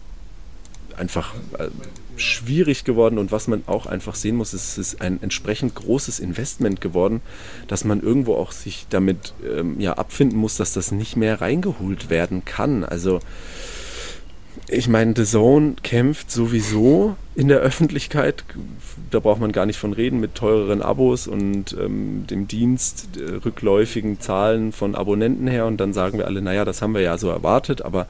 einfach 0.96 1.34
äh, 1.58 1.68
schwierig 2.16 2.84
geworden 2.84 3.18
und 3.18 3.32
was 3.32 3.48
man 3.48 3.62
auch 3.66 3.86
einfach 3.86 4.14
sehen 4.14 4.36
muss, 4.36 4.52
es 4.52 4.78
ist 4.78 5.00
ein 5.00 5.22
entsprechend 5.22 5.74
großes 5.74 6.18
Investment 6.18 6.80
geworden, 6.80 7.20
dass 7.68 7.84
man 7.84 8.00
irgendwo 8.00 8.34
auch 8.34 8.52
sich 8.52 8.86
damit 8.88 9.34
ähm, 9.46 9.78
ja 9.80 9.94
abfinden 9.94 10.38
muss, 10.38 10.56
dass 10.56 10.72
das 10.72 10.92
nicht 10.92 11.16
mehr 11.16 11.40
reingeholt 11.40 12.10
werden 12.10 12.44
kann. 12.44 12.84
Also 12.84 13.20
ich 14.68 14.88
meine, 14.88 15.14
The 15.16 15.24
Zone 15.24 15.76
kämpft 15.82 16.30
sowieso 16.30 17.16
in 17.34 17.48
der 17.48 17.58
Öffentlichkeit. 17.58 18.44
Da 19.10 19.20
braucht 19.20 19.40
man 19.40 19.52
gar 19.52 19.66
nicht 19.66 19.78
von 19.78 19.92
reden 19.92 20.18
mit 20.18 20.34
teureren 20.34 20.82
Abos 20.82 21.26
und 21.28 21.76
ähm, 21.78 22.26
dem 22.26 22.48
Dienst 22.48 23.16
äh, 23.16 23.36
rückläufigen 23.44 24.20
Zahlen 24.20 24.72
von 24.72 24.94
Abonnenten 24.94 25.46
her. 25.46 25.66
Und 25.66 25.76
dann 25.78 25.92
sagen 25.92 26.18
wir 26.18 26.26
alle, 26.26 26.42
naja, 26.42 26.64
das 26.64 26.82
haben 26.82 26.94
wir 26.94 27.00
ja 27.00 27.16
so 27.16 27.28
erwartet, 27.28 27.82
aber 27.82 28.06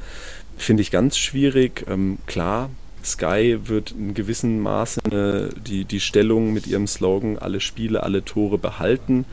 finde 0.57 0.83
ich 0.83 0.91
ganz 0.91 1.19
schwierig. 1.19 1.85
Ähm, 1.89 2.19
klar, 2.27 2.71
Sky 3.05 3.59
wird 3.65 3.93
in 3.93 4.15
gewissem 4.15 4.61
Maße 4.61 5.01
eine, 5.05 5.51
die, 5.67 5.85
die 5.85 6.01
Stellung 6.01 6.53
mit 6.53 6.67
ihrem 6.67 6.87
Slogan, 6.87 7.39
alle 7.39 7.61
Spiele, 7.61 8.03
alle 8.03 8.25
Tore 8.25 8.59
behalten. 8.59 9.27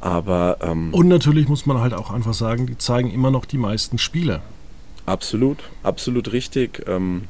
Aber, 0.00 0.58
ähm, 0.62 0.94
und 0.94 1.08
natürlich 1.08 1.48
muss 1.48 1.66
man 1.66 1.80
halt 1.80 1.92
auch 1.92 2.10
einfach 2.10 2.32
sagen, 2.32 2.66
die 2.66 2.78
zeigen 2.78 3.10
immer 3.10 3.30
noch 3.30 3.44
die 3.44 3.58
meisten 3.58 3.98
Spiele. 3.98 4.40
Absolut, 5.06 5.58
absolut 5.82 6.32
richtig. 6.32 6.84
Ähm, 6.86 7.24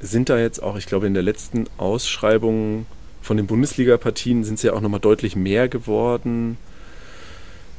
sind 0.00 0.28
da 0.28 0.38
jetzt 0.38 0.62
auch, 0.62 0.76
ich 0.76 0.86
glaube, 0.86 1.06
in 1.06 1.14
der 1.14 1.22
letzten 1.22 1.66
Ausschreibung 1.76 2.86
von 3.22 3.36
den 3.36 3.46
Bundesliga-Partien 3.46 4.44
sind 4.44 4.54
es 4.54 4.62
ja 4.62 4.72
auch 4.72 4.80
nochmal 4.80 5.00
deutlich 5.00 5.36
mehr 5.36 5.68
geworden. 5.68 6.56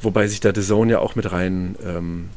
Wobei 0.01 0.27
sich 0.27 0.39
da 0.39 0.53
The 0.53 0.61
Zone 0.61 0.91
ja 0.91 0.99
auch 0.99 1.15
mit 1.15 1.31
rein 1.31 1.75
ähm, 1.85 2.29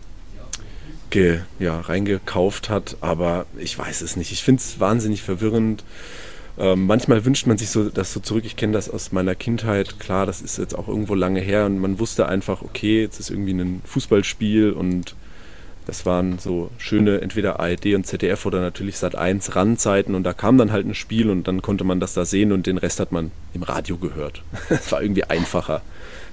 ge, 1.11 1.41
ja, 1.59 1.81
reingekauft 1.81 2.71
hat. 2.71 2.97
Aber 3.01 3.47
ich 3.57 3.79
weiß 3.79 4.01
es 4.03 4.17
nicht. 4.17 4.33
Ich 4.33 4.43
finde 4.43 4.61
es 4.61 4.81
wahnsinnig 4.81 5.23
verwirrend. 5.23 5.85
Ähm, 6.59 6.87
manchmal 6.87 7.25
wünscht 7.25 7.47
man 7.47 7.59
sich 7.59 7.71
so 7.71 7.89
das 7.89 8.13
so 8.13 8.21
zurück. 8.21 8.45
Ich 8.45 8.57
kenne 8.57 8.73
das 8.73 8.91
aus 8.91 9.13
meiner 9.13 9.35
Kindheit. 9.35 9.99
Klar, 10.01 10.27
das 10.27 10.43
ist 10.43 10.59
jetzt 10.59 10.77
auch 10.77 10.89
irgendwo 10.89 11.15
lange 11.15 11.41
her 11.41 11.67
und 11.67 11.79
man 11.79 11.99
wusste 11.99 12.27
einfach, 12.27 12.63
okay, 12.63 13.03
jetzt 13.03 13.21
ist 13.21 13.31
irgendwie 13.31 13.55
ein 13.55 13.83
Fußballspiel 13.85 14.73
und 14.73 15.15
das 15.87 16.07
waren 16.07 16.39
so 16.39 16.71
schöne, 16.79 17.21
entweder 17.21 17.59
ARD 17.61 17.95
und 17.95 18.07
ZDF 18.07 18.47
oder 18.47 18.61
natürlich 18.61 18.99
Sat 18.99 19.17
1 19.17 19.57
Randzeiten 19.57 20.15
und 20.15 20.23
da 20.23 20.33
kam 20.33 20.59
dann 20.59 20.71
halt 20.71 20.87
ein 20.87 20.95
Spiel 20.95 21.29
und 21.29 21.49
dann 21.49 21.61
konnte 21.63 21.85
man 21.85 21.99
das 21.99 22.15
da 22.15 22.25
sehen 22.25 22.53
und 22.53 22.67
den 22.67 22.79
Rest 22.79 23.01
hat 23.01 23.11
man 23.11 23.33
im 23.53 23.63
Radio 23.63 23.97
gehört. 23.97 24.43
Das 24.69 24.93
war 24.93 25.03
irgendwie 25.03 25.25
einfacher. 25.25 25.83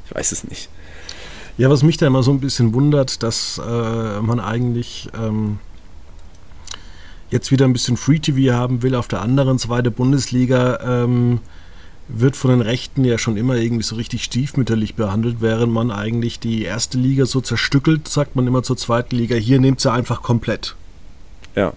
Ich 0.06 0.16
weiß 0.16 0.32
es 0.32 0.44
nicht. 0.44 0.70
Ja, 1.58 1.70
was 1.70 1.84
mich 1.84 1.98
da 1.98 2.08
immer 2.08 2.24
so 2.24 2.32
ein 2.32 2.40
bisschen 2.40 2.74
wundert, 2.74 3.24
dass 3.24 3.60
äh, 3.60 4.22
man 4.22 4.40
eigentlich 4.40 5.10
ähm, 5.20 5.60
jetzt 7.30 7.52
wieder 7.52 7.66
ein 7.66 7.74
bisschen 7.74 7.98
Free 7.98 8.20
TV 8.20 8.54
haben 8.54 8.82
will 8.82 8.96
auf 8.96 9.08
der 9.08 9.22
anderen 9.22 9.60
zweite 9.60 9.92
Bundesliga. 9.92 10.80
Ähm, 10.82 11.40
wird 12.10 12.36
von 12.36 12.50
den 12.50 12.62
Rechten 12.62 13.06
ja 13.06 13.17
schon 13.17 13.38
immer 13.38 13.56
irgendwie 13.56 13.84
so 13.84 13.95
richtig 13.95 14.24
stiefmütterlich 14.24 14.95
behandelt, 14.95 15.38
während 15.39 15.72
man 15.72 15.91
eigentlich 15.91 16.39
die 16.39 16.63
erste 16.63 16.98
Liga 16.98 17.26
so 17.26 17.39
zerstückelt, 17.39 18.08
sagt 18.08 18.36
man 18.36 18.48
immer 18.48 18.63
zur 18.63 18.78
zweiten 18.78 19.15
Liga. 19.15 19.36
Hier 19.36 19.60
nehmt 19.60 19.80
sie 19.80 19.91
einfach 19.91 20.22
komplett. 20.24 20.76
Ja. 21.56 21.74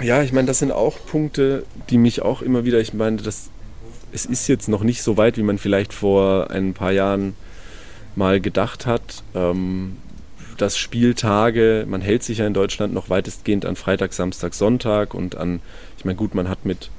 Ja, 0.00 0.22
ich 0.22 0.32
meine, 0.32 0.46
das 0.46 0.60
sind 0.60 0.70
auch 0.70 0.96
Punkte, 1.06 1.64
die 1.90 1.98
mich 1.98 2.22
auch 2.22 2.40
immer 2.42 2.64
wieder, 2.64 2.78
ich 2.80 2.94
meine, 2.94 3.16
das, 3.16 3.50
es 4.12 4.26
ist 4.26 4.46
jetzt 4.46 4.68
noch 4.68 4.84
nicht 4.84 5.02
so 5.02 5.16
weit, 5.16 5.36
wie 5.38 5.42
man 5.42 5.58
vielleicht 5.58 5.92
vor 5.92 6.50
ein 6.50 6.72
paar 6.72 6.92
Jahren 6.92 7.34
mal 8.14 8.40
gedacht 8.40 8.86
hat. 8.86 9.22
Ähm, 9.34 9.96
dass 10.56 10.76
Spieltage, 10.76 11.86
man 11.88 12.00
hält 12.00 12.22
sich 12.22 12.38
ja 12.38 12.46
in 12.46 12.54
Deutschland 12.54 12.92
noch 12.92 13.08
weitestgehend 13.10 13.64
an 13.64 13.76
Freitag, 13.76 14.12
Samstag, 14.12 14.54
Sonntag 14.54 15.14
und 15.14 15.36
an 15.36 15.60
ich 15.98 16.04
meine, 16.04 16.16
gut, 16.16 16.34
man 16.34 16.48
hat 16.48 16.64
mit 16.64 16.90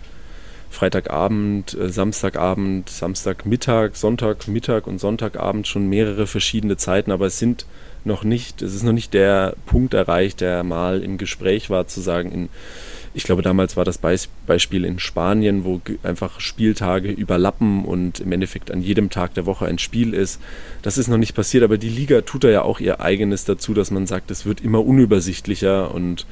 Freitagabend, 0.70 1.74
äh, 1.74 1.90
Samstagabend, 1.90 2.90
Samstagmittag, 2.90 3.96
Sonntagmittag 3.96 4.86
und 4.86 5.00
Sonntagabend 5.00 5.68
schon 5.68 5.88
mehrere 5.88 6.28
verschiedene 6.28 6.78
Zeiten, 6.78 7.12
aber 7.12 7.26
es 7.28 7.40
sind 7.40 7.66
noch 8.06 8.24
nicht, 8.24 8.62
es 8.62 8.76
ist 8.76 8.84
noch 8.84 8.94
nicht 8.94 9.14
der 9.14 9.56
Punkt 9.66 9.94
erreicht, 9.94 10.42
der 10.42 10.64
mal 10.64 11.02
im 11.02 11.18
Gespräch 11.18 11.70
war, 11.70 11.88
zu 11.88 12.02
sagen, 12.02 12.32
in, 12.32 12.50
ich 13.14 13.24
glaube, 13.24 13.42
damals 13.42 13.76
war 13.76 13.84
das 13.84 13.98
Beispiel 13.98 14.86
in 14.86 15.00
Spanien, 15.00 15.66
wo 15.66 15.82
einfach 16.04 16.40
Spieltage 16.40 17.10
überlappen 17.10 17.84
und 17.84 18.20
im 18.20 18.32
Endeffekt 18.32 18.70
an 18.70 18.82
jedem 18.82 19.10
Tag 19.10 19.34
der 19.34 19.46
Woche 19.46 19.66
ein 19.66 19.80
Spiel 19.80 20.14
ist. 20.14 20.40
Das 20.84 20.98
ist 20.98 21.08
noch 21.08 21.18
nicht 21.18 21.36
passiert, 21.36 21.64
aber 21.64 21.78
die 21.78 21.90
Liga 21.90 22.22
tut 22.22 22.44
da 22.44 22.50
ja 22.50 22.62
auch 22.62 22.80
ihr 22.80 23.02
eigenes 23.02 23.46
dazu, 23.46 23.74
dass 23.74 23.90
man 23.90 24.06
sagt, 24.06 24.30
es 24.30 24.46
wird 24.46 24.62
immer 24.62 24.86
unübersichtlicher 24.86 25.94
und 25.94 26.28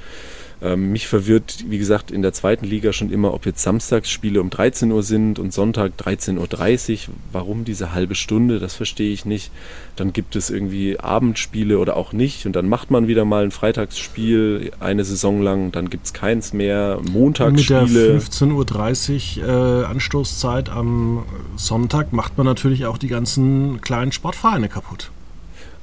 ähm, 0.62 0.91
mich 0.91 1.08
verwirrt, 1.08 1.65
wie 1.67 1.78
gesagt, 1.78 2.10
in 2.10 2.22
der 2.22 2.34
zweiten 2.34 2.65
Liga 2.65 2.91
schon 2.91 3.12
immer, 3.12 3.34
ob 3.34 3.46
jetzt 3.46 3.62
Samstagsspiele 3.62 4.41
um 4.41 4.50
13 4.50 4.91
Uhr 4.91 5.04
sind 5.04 5.38
und 5.38 5.54
Sonntag 5.54 5.93
13.30 6.00 6.93
Uhr. 7.10 7.13
Warum 7.32 7.63
diese 7.63 7.93
halbe 7.93 8.15
Stunde, 8.15 8.60
das 8.60 8.74
verstehe 8.74 9.13
ich 9.13 9.26
nicht. 9.26 9.52
Dann 9.96 10.13
gibt 10.13 10.36
es 10.36 10.50
irgendwie 10.50 11.00
Abendspiele 11.00 11.78
oder 11.78 11.96
auch 11.96 12.12
nicht 12.12 12.46
und 12.46 12.56
dann 12.56 12.67
macht 12.67 12.89
man 12.89 13.08
wieder 13.08 13.24
mal 13.24 13.43
ein 13.43 13.52
Freitagsspiel 13.52 14.72
eine 14.80 15.04
Saison 15.04 15.41
lang, 15.41 15.72
dann 15.72 15.89
gibt 15.89 16.08
es 16.08 16.13
keins 16.13 16.54
mehr. 16.54 17.00
Montagsspiele. 17.08 17.84
Mit 17.84 17.96
der 17.96 18.22
15.30 18.22 19.41
Uhr 19.41 19.48
äh, 19.48 19.86
Anstoßzeit 19.86 20.70
am 20.70 21.24
Sonntag 21.56 22.13
macht 22.13 22.38
man 22.38 22.46
natürlich 22.46 22.86
auch 22.86 22.98
die 22.98 23.08
ganzen 23.08 23.80
kleinen 23.82 24.12
Sportvereine 24.12 24.70
kaputt. 24.70 25.12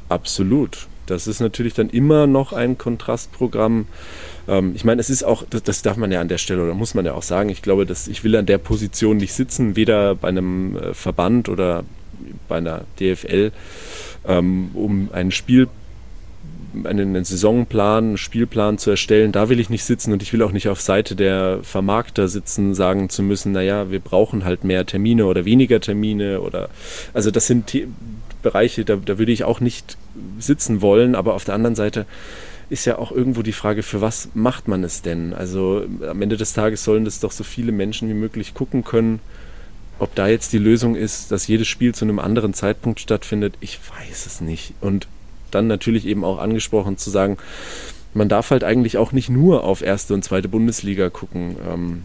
Absolut, 0.09 0.87
Das 1.07 1.27
ist 1.27 1.41
natürlich 1.41 1.75
dann 1.75 1.91
immer 1.91 2.27
noch 2.27 2.53
ein 2.53 2.79
Kontrastprogramm. 2.79 3.87
Ähm, 4.48 4.72
ich 4.74 4.85
meine, 4.85 5.00
es 5.00 5.11
ist 5.11 5.22
auch, 5.22 5.44
das, 5.48 5.62
das, 5.62 5.83
darf 5.83 5.96
man 5.96 6.12
ja 6.12 6.20
an 6.20 6.28
der 6.28 6.38
Stelle 6.38 6.62
oder 6.62 6.74
muss 6.74 6.94
man 6.94 7.04
ja 7.04 7.14
auch 7.14 7.22
sagen, 7.22 7.48
ich 7.48 7.62
glaube, 7.62 7.87
dass 7.87 8.09
ich 8.09 8.24
will 8.24 8.37
an 8.37 8.46
der 8.46 8.59
Position 8.59 9.16
nicht 9.16 9.33
sitzen, 9.33 9.76
weder 9.76 10.14
bei 10.14 10.28
einem 10.28 10.76
äh, 10.76 10.94
Verband 10.94 11.48
oder 11.48 11.85
bei 12.48 12.57
einer 12.57 12.83
DFL, 13.00 13.52
ähm, 14.26 14.70
um 14.74 15.09
ein 15.12 15.30
Spiel 15.30 15.68
einen, 16.83 17.14
einen 17.14 17.24
Saisonplan, 17.24 18.04
einen 18.04 18.16
Spielplan 18.18 18.78
zu 18.78 18.90
erstellen, 18.90 19.30
da 19.30 19.48
will 19.48 19.61
ich 19.61 19.70
nicht 19.70 19.85
sitzen 19.85 20.12
und 20.12 20.22
ich 20.22 20.33
will 20.33 20.42
auch 20.42 20.50
nicht 20.50 20.68
auf 20.68 20.80
Seite 20.80 21.14
der 21.14 21.61
Vermarkter 21.62 22.26
sitzen, 22.26 22.74
sagen 22.74 23.09
zu 23.09 23.22
müssen, 23.22 23.52
naja, 23.52 23.90
wir 23.92 24.00
brauchen 24.00 24.44
halt 24.44 24.64
mehr 24.64 24.85
Termine 24.85 25.26
oder 25.26 25.44
weniger 25.44 25.80
Termine 25.80 26.40
oder 26.40 26.68
also 27.12 27.30
das 27.30 27.46
sind 27.46 27.72
Bereiche, 28.42 28.85
da, 28.85 28.96
da 28.96 29.18
würde 29.18 29.33
ich 29.33 29.44
auch 29.44 29.61
nicht 29.61 29.96
sitzen 30.38 30.83
wollen, 30.83 31.14
aber 31.14 31.35
auf 31.35 31.44
der 31.44 31.54
anderen 31.54 31.76
Seite 31.76 32.07
ist 32.70 32.85
ja 32.85 32.98
auch 32.98 33.12
irgendwo 33.12 33.42
die 33.42 33.53
Frage, 33.53 33.83
für 33.83 34.00
was 34.00 34.29
macht 34.35 34.68
man 34.68 34.85
es 34.85 35.03
denn? 35.03 35.35
Also 35.35 35.85
am 36.09 36.22
Ende 36.22 36.37
des 36.37 36.53
Tages 36.53 36.85
sollen 36.85 37.05
das 37.05 37.20
doch 37.20 37.33
so 37.33 37.44
viele 37.44 37.72
Menschen 37.72 38.09
wie 38.09 38.14
möglich 38.14 38.55
gucken 38.55 38.85
können. 38.85 39.20
Ob 39.98 40.14
da 40.14 40.27
jetzt 40.27 40.53
die 40.53 40.59
Lösung 40.59 40.96
ist, 40.96 41.31
dass 41.31 41.46
jedes 41.46 41.68
Spiel 41.68 41.94
zu 41.94 42.05
einem 42.05 42.18
anderen 42.18 42.55
Zeitpunkt 42.55 43.00
stattfindet, 43.00 43.55
ich 43.61 43.79
weiß 43.79 44.27
es 44.27 44.40
nicht. 44.40 44.74
Und 44.81 45.07
dann 45.50 45.66
natürlich 45.66 46.07
eben 46.07 46.24
auch 46.24 46.38
angesprochen 46.38 46.98
zu 46.98 47.11
sagen, 47.11 47.38
man 48.12 48.29
darf 48.29 48.50
halt 48.50 48.64
eigentlich 48.64 48.96
auch 48.96 49.12
nicht 49.12 49.29
nur 49.29 49.64
auf 49.64 49.83
erste 49.83 50.14
und 50.14 50.24
zweite 50.24 50.48
Bundesliga 50.48 51.11
gucken. 51.11 51.57
Ähm, 51.68 52.03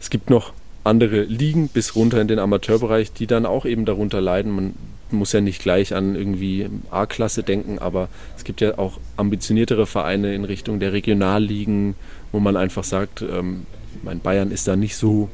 es 0.00 0.10
gibt 0.10 0.30
noch 0.30 0.52
andere 0.84 1.22
Ligen 1.22 1.68
bis 1.68 1.94
runter 1.94 2.20
in 2.20 2.28
den 2.28 2.38
Amateurbereich, 2.38 3.12
die 3.12 3.26
dann 3.26 3.46
auch 3.46 3.66
eben 3.66 3.84
darunter 3.84 4.20
leiden. 4.20 4.52
Man 4.52 4.74
muss 5.12 5.32
ja 5.32 5.40
nicht 5.40 5.62
gleich 5.62 5.94
an 5.94 6.14
irgendwie 6.14 6.68
A-Klasse 6.90 7.42
denken, 7.42 7.78
aber 7.78 8.08
es 8.36 8.44
gibt 8.44 8.60
ja 8.60 8.78
auch 8.78 8.98
ambitioniertere 9.16 9.86
Vereine 9.86 10.34
in 10.34 10.44
Richtung 10.44 10.80
der 10.80 10.92
Regionalligen, 10.92 11.94
wo 12.32 12.40
man 12.40 12.56
einfach 12.56 12.84
sagt, 12.84 13.22
ähm, 13.22 13.66
mein 14.02 14.20
Bayern 14.20 14.50
ist 14.50 14.68
da 14.68 14.76
nicht 14.76 14.96
so 14.96 15.28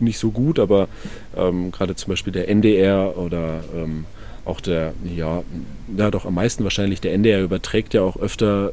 nicht 0.00 0.18
so 0.18 0.30
gut, 0.30 0.58
aber 0.58 0.88
ähm, 1.36 1.72
gerade 1.72 1.96
zum 1.96 2.10
Beispiel 2.10 2.32
der 2.32 2.48
NDR 2.48 3.18
oder 3.18 3.64
ähm, 3.74 4.04
auch 4.44 4.60
der, 4.60 4.94
ja, 5.14 5.42
ja 5.96 6.10
doch 6.10 6.24
am 6.24 6.34
meisten 6.34 6.64
wahrscheinlich 6.64 7.00
der 7.00 7.12
NDR 7.12 7.42
überträgt 7.42 7.94
ja 7.94 8.02
auch 8.02 8.16
öfter 8.16 8.72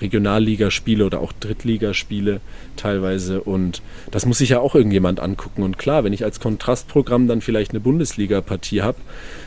Regionalligaspiele 0.00 1.04
oder 1.04 1.20
auch 1.20 1.32
Drittligaspiele 1.32 2.40
teilweise 2.76 3.40
und 3.40 3.82
das 4.10 4.26
muss 4.26 4.38
sich 4.38 4.50
ja 4.50 4.60
auch 4.60 4.74
irgendjemand 4.74 5.20
angucken 5.20 5.62
und 5.62 5.78
klar, 5.78 6.04
wenn 6.04 6.12
ich 6.12 6.24
als 6.24 6.40
Kontrastprogramm 6.40 7.28
dann 7.28 7.40
vielleicht 7.40 7.70
eine 7.70 7.80
Bundesliga-Partie 7.80 8.82
habe, 8.82 8.98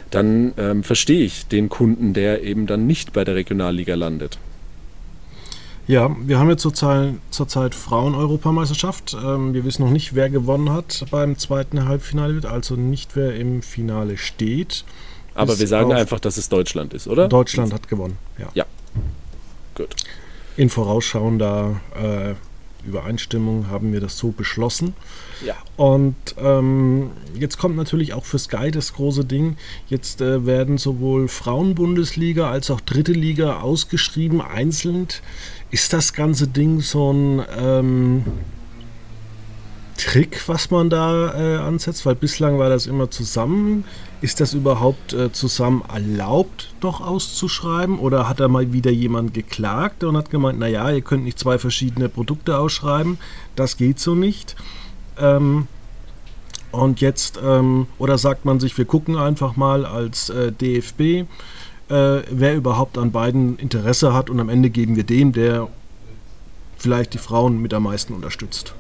dann 0.09 0.53
ähm, 0.57 0.83
verstehe 0.83 1.23
ich 1.23 1.47
den 1.47 1.69
Kunden, 1.69 2.13
der 2.13 2.43
eben 2.43 2.67
dann 2.67 2.87
nicht 2.87 3.13
bei 3.13 3.23
der 3.23 3.35
Regionalliga 3.35 3.95
landet. 3.95 4.39
Ja, 5.87 6.13
wir 6.19 6.37
haben 6.37 6.49
jetzt 6.49 6.63
zurzeit, 6.63 7.13
zurzeit 7.31 7.73
Frauen-Europameisterschaft. 7.73 9.15
Ähm, 9.23 9.53
wir 9.53 9.63
wissen 9.63 9.83
noch 9.83 9.91
nicht, 9.91 10.15
wer 10.15 10.29
gewonnen 10.29 10.69
hat 10.71 11.05
beim 11.11 11.37
zweiten 11.37 11.87
Halbfinale, 11.87 12.41
also 12.49 12.75
nicht 12.75 13.15
wer 13.15 13.35
im 13.35 13.61
Finale 13.61 14.17
steht. 14.17 14.83
Aber 15.33 15.57
wir 15.57 15.67
sagen 15.67 15.93
einfach, 15.93 16.19
dass 16.19 16.37
es 16.37 16.49
Deutschland 16.49 16.93
ist, 16.93 17.07
oder? 17.07 17.29
Deutschland 17.29 17.73
hat 17.73 17.87
gewonnen, 17.87 18.17
ja. 18.37 18.47
Ja. 18.53 18.65
Gut. 19.75 19.95
In 20.57 20.69
vorausschauender 20.69 21.79
äh, 21.95 22.33
Übereinstimmung 22.87 23.69
haben 23.69 23.93
wir 23.93 23.99
das 23.99 24.17
so 24.17 24.31
beschlossen. 24.31 24.93
Ja. 25.45 25.55
Und 25.75 26.15
ähm, 26.39 27.11
jetzt 27.35 27.57
kommt 27.57 27.75
natürlich 27.75 28.13
auch 28.13 28.25
für 28.25 28.39
Sky 28.39 28.71
das 28.71 28.93
große 28.93 29.25
Ding. 29.25 29.57
Jetzt 29.87 30.21
äh, 30.21 30.45
werden 30.45 30.77
sowohl 30.77 31.27
Frauenbundesliga 31.27 32.49
als 32.49 32.71
auch 32.71 32.81
Dritte 32.81 33.11
Liga 33.11 33.59
ausgeschrieben, 33.59 34.41
einzeln. 34.41 35.07
Ist 35.69 35.93
das 35.93 36.13
ganze 36.13 36.47
Ding 36.47 36.81
so 36.81 37.11
ein 37.11 37.45
ähm, 37.59 38.25
Trick, 39.97 40.47
was 40.47 40.71
man 40.71 40.89
da 40.89 41.33
äh, 41.33 41.57
ansetzt? 41.57 42.05
Weil 42.05 42.15
bislang 42.15 42.57
war 42.57 42.69
das 42.69 42.87
immer 42.87 43.11
zusammen. 43.11 43.85
Ist 44.19 44.39
das 44.39 44.53
überhaupt 44.53 45.13
äh, 45.13 45.31
zusammen 45.31 45.83
erlaubt, 45.93 46.73
doch 46.79 47.01
auszuschreiben? 47.01 47.99
Oder 47.99 48.27
hat 48.27 48.39
da 48.39 48.47
mal 48.47 48.73
wieder 48.73 48.91
jemand 48.91 49.33
geklagt 49.33 50.03
und 50.03 50.17
hat 50.17 50.31
gemeint, 50.31 50.57
naja, 50.57 50.89
ihr 50.89 51.01
könnt 51.01 51.23
nicht 51.23 51.37
zwei 51.37 51.59
verschiedene 51.59 52.09
Produkte 52.09 52.57
ausschreiben, 52.57 53.19
das 53.55 53.77
geht 53.77 53.99
so 53.99 54.15
nicht. 54.15 54.55
Ähm, 55.19 55.67
und 56.71 56.99
jetzt, 56.99 57.39
ähm, 57.43 57.87
oder 57.97 58.17
sagt 58.17 58.45
man 58.45 58.59
sich, 58.59 58.77
wir 58.77 58.85
gucken 58.85 59.17
einfach 59.17 59.55
mal 59.55 59.85
als 59.85 60.29
äh, 60.29 60.51
DFB, 60.51 61.01
äh, 61.01 61.25
wer 61.87 62.55
überhaupt 62.55 62.97
an 62.97 63.11
beiden 63.11 63.57
Interesse 63.57 64.13
hat 64.13 64.29
und 64.29 64.39
am 64.39 64.49
Ende 64.49 64.69
geben 64.69 64.95
wir 64.95 65.03
dem, 65.03 65.31
der 65.31 65.69
vielleicht 66.77 67.13
die 67.13 67.19
Frauen 67.19 67.61
mit 67.61 67.73
am 67.73 67.83
meisten 67.83 68.13
unterstützt. 68.13 68.73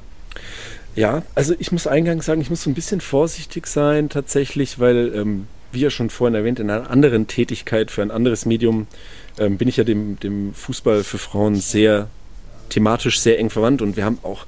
Ja, 0.97 1.21
also 1.35 1.53
ich 1.59 1.71
muss 1.71 1.85
eingangs 1.85 2.25
sagen, 2.25 2.41
ich 2.41 2.49
muss 2.49 2.63
so 2.63 2.71
ein 2.71 2.73
bisschen 2.73 3.01
vorsichtig 3.01 3.67
sein 3.67 4.09
tatsächlich, 4.09 4.79
weil, 4.79 5.13
ähm, 5.13 5.45
wie 5.71 5.81
ja 5.81 5.91
schon 5.91 6.09
vorhin 6.09 6.33
erwähnt, 6.33 6.59
in 6.59 6.71
einer 6.71 6.89
anderen 6.89 7.27
Tätigkeit 7.27 7.91
für 7.91 8.01
ein 8.01 8.09
anderes 8.09 8.47
Medium 8.47 8.87
ähm, 9.37 9.59
bin 9.59 9.67
ich 9.67 9.77
ja 9.77 9.83
dem, 9.83 10.19
dem 10.19 10.55
Fußball 10.55 11.03
für 11.03 11.19
Frauen 11.19 11.53
sehr 11.53 12.07
thematisch 12.69 13.19
sehr 13.19 13.37
eng 13.37 13.51
verwandt 13.51 13.83
und 13.83 13.95
wir 13.95 14.05
haben 14.05 14.17
auch, 14.23 14.47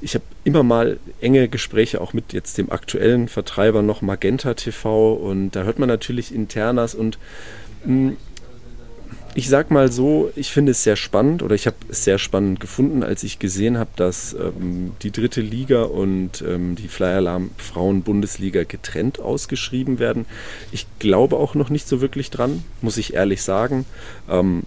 ich 0.00 0.16
habe 0.16 0.24
immer 0.42 0.64
mal 0.64 0.98
enge 1.20 1.46
Gespräche 1.46 2.00
auch 2.00 2.12
mit 2.12 2.32
jetzt 2.32 2.58
dem 2.58 2.72
aktuellen 2.72 3.28
Vertreiber 3.28 3.80
noch 3.82 4.02
Magenta 4.02 4.54
TV 4.54 5.12
und 5.14 5.52
da 5.52 5.62
hört 5.62 5.78
man 5.78 5.88
natürlich 5.88 6.34
Internas 6.34 6.96
und 6.96 7.18
mh, 7.84 8.10
hm, 8.10 8.16
ich 9.34 9.48
sag 9.48 9.70
mal 9.70 9.92
so, 9.92 10.30
ich 10.36 10.50
finde 10.50 10.72
es 10.72 10.82
sehr 10.82 10.96
spannend 10.96 11.42
oder 11.42 11.54
ich 11.54 11.66
habe 11.66 11.76
es 11.88 12.04
sehr 12.04 12.18
spannend 12.18 12.60
gefunden, 12.60 13.02
als 13.02 13.22
ich 13.22 13.38
gesehen 13.38 13.78
habe, 13.78 13.90
dass 13.96 14.34
ähm, 14.34 14.92
die 15.02 15.10
dritte 15.10 15.40
Liga 15.40 15.82
und 15.82 16.42
ähm, 16.42 16.74
die 16.74 16.88
Fly 16.88 17.08
Alarm 17.08 17.50
Frauen 17.56 18.02
Bundesliga 18.02 18.64
getrennt 18.64 19.20
ausgeschrieben 19.20 19.98
werden. 19.98 20.26
Ich 20.72 20.86
glaube 20.98 21.36
auch 21.36 21.54
noch 21.54 21.70
nicht 21.70 21.86
so 21.86 22.00
wirklich 22.00 22.30
dran, 22.30 22.64
muss 22.80 22.96
ich 22.96 23.14
ehrlich 23.14 23.42
sagen. 23.42 23.84
Ähm, 24.28 24.64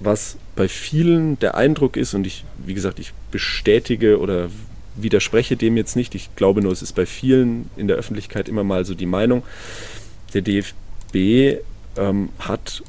was 0.00 0.36
bei 0.56 0.68
vielen 0.68 1.38
der 1.38 1.56
Eindruck 1.56 1.96
ist, 1.96 2.14
und 2.14 2.26
ich, 2.26 2.44
wie 2.64 2.74
gesagt, 2.74 2.98
ich 2.98 3.12
bestätige 3.30 4.18
oder 4.18 4.48
widerspreche 4.96 5.56
dem 5.56 5.76
jetzt 5.76 5.96
nicht, 5.96 6.14
ich 6.14 6.34
glaube 6.36 6.62
nur, 6.62 6.72
es 6.72 6.82
ist 6.82 6.94
bei 6.94 7.06
vielen 7.06 7.70
in 7.76 7.88
der 7.88 7.96
Öffentlichkeit 7.96 8.48
immer 8.48 8.64
mal 8.64 8.84
so 8.84 8.94
die 8.94 9.06
Meinung, 9.06 9.42
der 10.32 10.42
DFB 10.42 11.60
ähm, 11.96 12.28
hat 12.38 12.82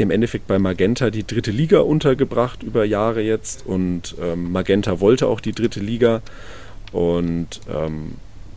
im 0.00 0.10
Endeffekt 0.10 0.46
bei 0.46 0.58
Magenta 0.58 1.10
die 1.10 1.26
dritte 1.26 1.50
Liga 1.50 1.80
untergebracht 1.80 2.62
über 2.62 2.84
Jahre 2.84 3.20
jetzt 3.20 3.66
und 3.66 4.14
ähm, 4.20 4.50
Magenta 4.50 5.00
wollte 5.00 5.26
auch 5.26 5.40
die 5.40 5.52
dritte 5.52 5.80
Liga 5.80 6.22
und 6.92 7.60
ähm, 7.72 8.14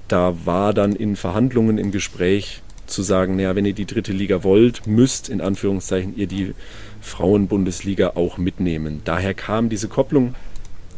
da 0.08 0.36
war 0.45 0.73
dann 0.73 0.95
in 0.95 1.15
Verhandlungen 1.15 1.77
im 1.77 1.91
Gespräch 1.91 2.62
zu 2.88 3.01
sagen, 3.01 3.36
naja, 3.36 3.56
wenn 3.56 3.65
ihr 3.65 3.73
die 3.73 3.86
dritte 3.86 4.13
Liga 4.13 4.43
wollt, 4.43 4.88
müsst 4.88 5.29
in 5.29 5.41
Anführungszeichen 5.41 6.15
ihr 6.15 6.27
die 6.27 6.53
Frauenbundesliga 7.01 8.12
auch 8.15 8.38
mitnehmen. 8.38 9.01
Daher 9.03 9.34
kam 9.34 9.69
diese 9.69 9.88
Kopplung. 9.88 10.36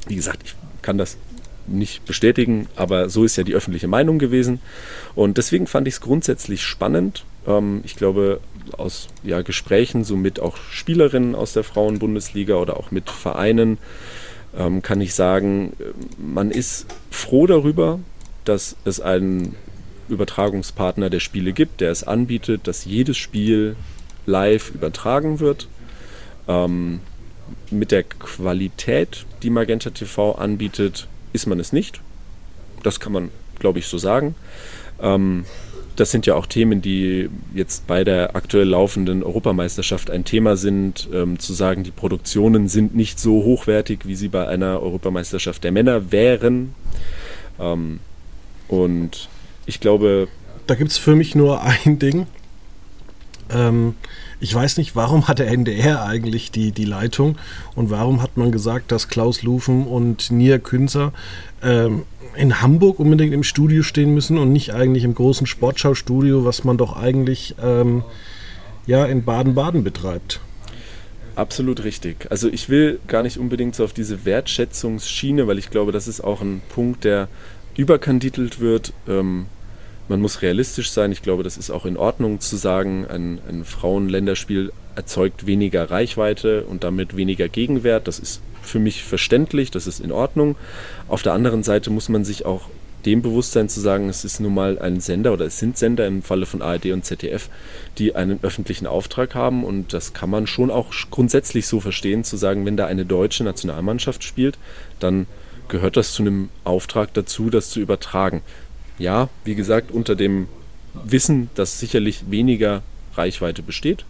Wie 0.07 0.15
gesagt, 0.15 0.41
ich 0.43 0.55
kann 0.81 0.97
das 0.97 1.17
nicht 1.67 2.05
bestätigen, 2.05 2.67
aber 2.75 3.09
so 3.09 3.23
ist 3.23 3.37
ja 3.37 3.43
die 3.43 3.53
öffentliche 3.53 3.87
Meinung 3.87 4.19
gewesen. 4.19 4.59
Und 5.15 5.37
deswegen 5.37 5.65
fand 5.65 5.87
ich 5.87 5.95
es 5.95 6.01
grundsätzlich 6.01 6.61
spannend. 6.61 7.25
Ähm, 7.47 7.81
ich 7.83 7.95
glaube, 7.95 8.39
aus 8.77 9.07
ja, 9.23 9.41
Gesprächen, 9.41 10.03
so 10.03 10.15
mit 10.15 10.39
auch 10.39 10.57
Spielerinnen 10.57 11.35
aus 11.35 11.53
der 11.53 11.63
Frauenbundesliga 11.63 12.55
oder 12.55 12.77
auch 12.77 12.91
mit 12.91 13.09
Vereinen, 13.09 13.77
ähm, 14.57 14.81
kann 14.81 15.01
ich 15.01 15.13
sagen, 15.13 15.73
man 16.17 16.51
ist 16.51 16.87
froh 17.11 17.47
darüber, 17.47 17.99
dass 18.45 18.75
es 18.85 18.99
einen 18.99 19.55
Übertragungspartner 20.07 21.09
der 21.09 21.19
Spiele 21.19 21.53
gibt, 21.53 21.81
der 21.81 21.91
es 21.91 22.03
anbietet, 22.03 22.67
dass 22.67 22.85
jedes 22.85 23.17
Spiel 23.17 23.75
live 24.25 24.71
übertragen 24.71 25.39
wird. 25.39 25.67
Ähm, 26.47 26.99
mit 27.69 27.91
der 27.91 28.03
Qualität, 28.03 29.25
die 29.43 29.49
Magenta 29.49 29.89
TV 29.89 30.33
anbietet, 30.33 31.07
ist 31.33 31.47
man 31.47 31.59
es 31.59 31.73
nicht. 31.73 32.01
Das 32.83 32.99
kann 32.99 33.11
man, 33.11 33.29
glaube 33.59 33.79
ich, 33.79 33.87
so 33.87 33.97
sagen. 33.97 34.35
Ähm, 35.01 35.45
das 35.95 36.11
sind 36.11 36.25
ja 36.25 36.35
auch 36.35 36.45
Themen, 36.45 36.81
die 36.81 37.29
jetzt 37.53 37.87
bei 37.87 38.03
der 38.03 38.35
aktuell 38.35 38.67
laufenden 38.67 39.23
Europameisterschaft 39.23 40.09
ein 40.11 40.25
Thema 40.25 40.57
sind, 40.57 41.07
ähm, 41.13 41.39
zu 41.39 41.53
sagen, 41.53 41.83
die 41.83 41.91
Produktionen 41.91 42.67
sind 42.67 42.95
nicht 42.95 43.19
so 43.19 43.43
hochwertig, 43.43 44.05
wie 44.05 44.15
sie 44.15 44.27
bei 44.27 44.47
einer 44.47 44.81
Europameisterschaft 44.81 45.63
der 45.63 45.71
Männer 45.71 46.11
wären. 46.11 46.75
Ähm, 47.59 47.99
und 48.67 49.29
ich 49.65 49.79
glaube. 49.79 50.27
Da 50.67 50.75
gibt 50.75 50.91
es 50.91 50.97
für 50.97 51.15
mich 51.15 51.35
nur 51.35 51.61
ein 51.61 51.99
Ding. 51.99 52.27
Ähm, 53.49 53.95
ich 54.39 54.53
weiß 54.53 54.77
nicht, 54.77 54.95
warum 54.95 55.27
hat 55.27 55.39
der 55.39 55.47
NDR 55.47 56.03
eigentlich 56.03 56.51
die, 56.51 56.71
die 56.71 56.85
Leitung 56.85 57.37
und 57.75 57.89
warum 57.89 58.21
hat 58.21 58.37
man 58.37 58.51
gesagt, 58.51 58.91
dass 58.91 59.07
Klaus 59.07 59.43
Lufen 59.43 59.87
und 59.87 60.31
Nia 60.31 60.57
Künzer 60.57 61.13
ähm, 61.63 62.03
in 62.35 62.61
Hamburg 62.61 62.99
unbedingt 62.99 63.33
im 63.33 63.43
Studio 63.43 63.83
stehen 63.83 64.13
müssen 64.13 64.37
und 64.37 64.51
nicht 64.51 64.73
eigentlich 64.73 65.03
im 65.03 65.15
großen 65.15 65.47
Sportschau-Studio, 65.47 66.45
was 66.45 66.63
man 66.63 66.77
doch 66.77 66.95
eigentlich 66.97 67.55
ähm, 67.63 68.03
ja, 68.85 69.05
in 69.05 69.23
Baden-Baden 69.23 69.83
betreibt. 69.83 70.41
Absolut 71.35 71.83
richtig. 71.83 72.27
Also 72.31 72.47
ich 72.47 72.69
will 72.69 72.99
gar 73.07 73.23
nicht 73.23 73.37
unbedingt 73.37 73.75
so 73.75 73.83
auf 73.83 73.93
diese 73.93 74.25
Wertschätzungsschiene, 74.25 75.47
weil 75.47 75.57
ich 75.57 75.69
glaube, 75.69 75.91
das 75.91 76.07
ist 76.07 76.21
auch 76.21 76.41
ein 76.41 76.61
Punkt, 76.69 77.03
der 77.03 77.27
überkandidelt 77.75 78.59
wird. 78.59 78.93
Ähm, 79.07 79.47
man 80.07 80.21
muss 80.21 80.41
realistisch 80.41 80.91
sein. 80.91 81.11
Ich 81.11 81.21
glaube, 81.21 81.43
das 81.43 81.57
ist 81.57 81.71
auch 81.71 81.85
in 81.85 81.97
Ordnung 81.97 82.39
zu 82.39 82.57
sagen, 82.57 83.05
ein, 83.07 83.39
ein 83.49 83.65
Frauenländerspiel 83.65 84.71
erzeugt 84.95 85.45
weniger 85.45 85.89
Reichweite 85.89 86.63
und 86.63 86.83
damit 86.83 87.15
weniger 87.17 87.49
Gegenwert. 87.49 88.07
Das 88.07 88.19
ist 88.19 88.41
für 88.61 88.79
mich 88.79 89.03
verständlich, 89.03 89.71
das 89.71 89.87
ist 89.87 89.99
in 89.99 90.11
Ordnung. 90.11 90.55
Auf 91.07 91.21
der 91.21 91.33
anderen 91.33 91.63
Seite 91.63 91.89
muss 91.89 92.09
man 92.09 92.25
sich 92.25 92.45
auch 92.45 92.69
dem 93.05 93.21
Bewusstsein 93.21 93.69
zu 93.69 93.79
sagen, 93.79 94.09
es 94.09 94.25
ist 94.25 94.39
nun 94.39 94.53
mal 94.53 94.79
ein 94.79 94.99
Sender 94.99 95.33
oder 95.33 95.45
es 95.45 95.59
sind 95.59 95.77
Sender 95.77 96.07
im 96.07 96.23
Falle 96.23 96.47
von 96.47 96.63
ARD 96.63 96.87
und 96.87 97.05
ZDF, 97.05 97.49
die 97.99 98.15
einen 98.15 98.39
öffentlichen 98.41 98.87
Auftrag 98.87 99.35
haben 99.35 99.63
und 99.63 99.93
das 99.93 100.13
kann 100.13 100.29
man 100.29 100.47
schon 100.47 100.71
auch 100.71 100.91
grundsätzlich 101.11 101.67
so 101.67 101.79
verstehen, 101.79 102.23
zu 102.23 102.35
sagen, 102.35 102.65
wenn 102.65 102.77
da 102.77 102.87
eine 102.87 103.05
deutsche 103.05 103.43
Nationalmannschaft 103.43 104.23
spielt, 104.23 104.57
dann 104.99 105.27
gehört 105.67 105.97
das 105.97 106.13
zu 106.13 106.23
einem 106.23 106.49
Auftrag 106.63 107.13
dazu, 107.13 107.49
das 107.49 107.69
zu 107.69 107.79
übertragen. 107.79 108.41
Ja, 108.97 109.29
wie 109.43 109.55
gesagt, 109.55 109.91
unter 109.91 110.15
dem 110.15 110.47
Wissen, 110.93 111.49
dass 111.55 111.79
sicherlich 111.79 112.29
weniger 112.29 112.81
Reichweite 113.15 113.61
besteht. 113.61 114.05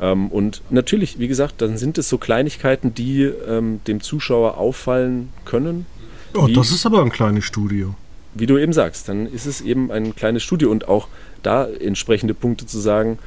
Ähm, 0.00 0.28
und 0.28 0.62
natürlich, 0.70 1.18
wie 1.18 1.28
gesagt, 1.28 1.62
dann 1.62 1.78
sind 1.78 1.98
es 1.98 2.08
so 2.08 2.18
Kleinigkeiten, 2.18 2.94
die 2.94 3.22
ähm, 3.22 3.80
dem 3.86 4.00
Zuschauer 4.00 4.58
auffallen 4.58 5.32
können. 5.44 5.86
Oh, 6.34 6.48
das 6.48 6.72
ist 6.72 6.84
aber 6.84 7.00
ein 7.00 7.10
kleines 7.10 7.44
Studio 7.44 7.94
wie 8.34 8.46
du 8.46 8.58
eben 8.58 8.72
sagst, 8.72 9.08
dann 9.08 9.26
ist 9.26 9.46
es 9.46 9.60
eben 9.60 9.90
ein 9.90 10.14
kleines 10.14 10.42
Studio 10.42 10.70
und 10.70 10.88
auch 10.88 11.08
da 11.42 11.66
entsprechende 11.66 12.34
Punkte 12.34 12.66
zu 12.66 12.78
sagen, 12.78 13.18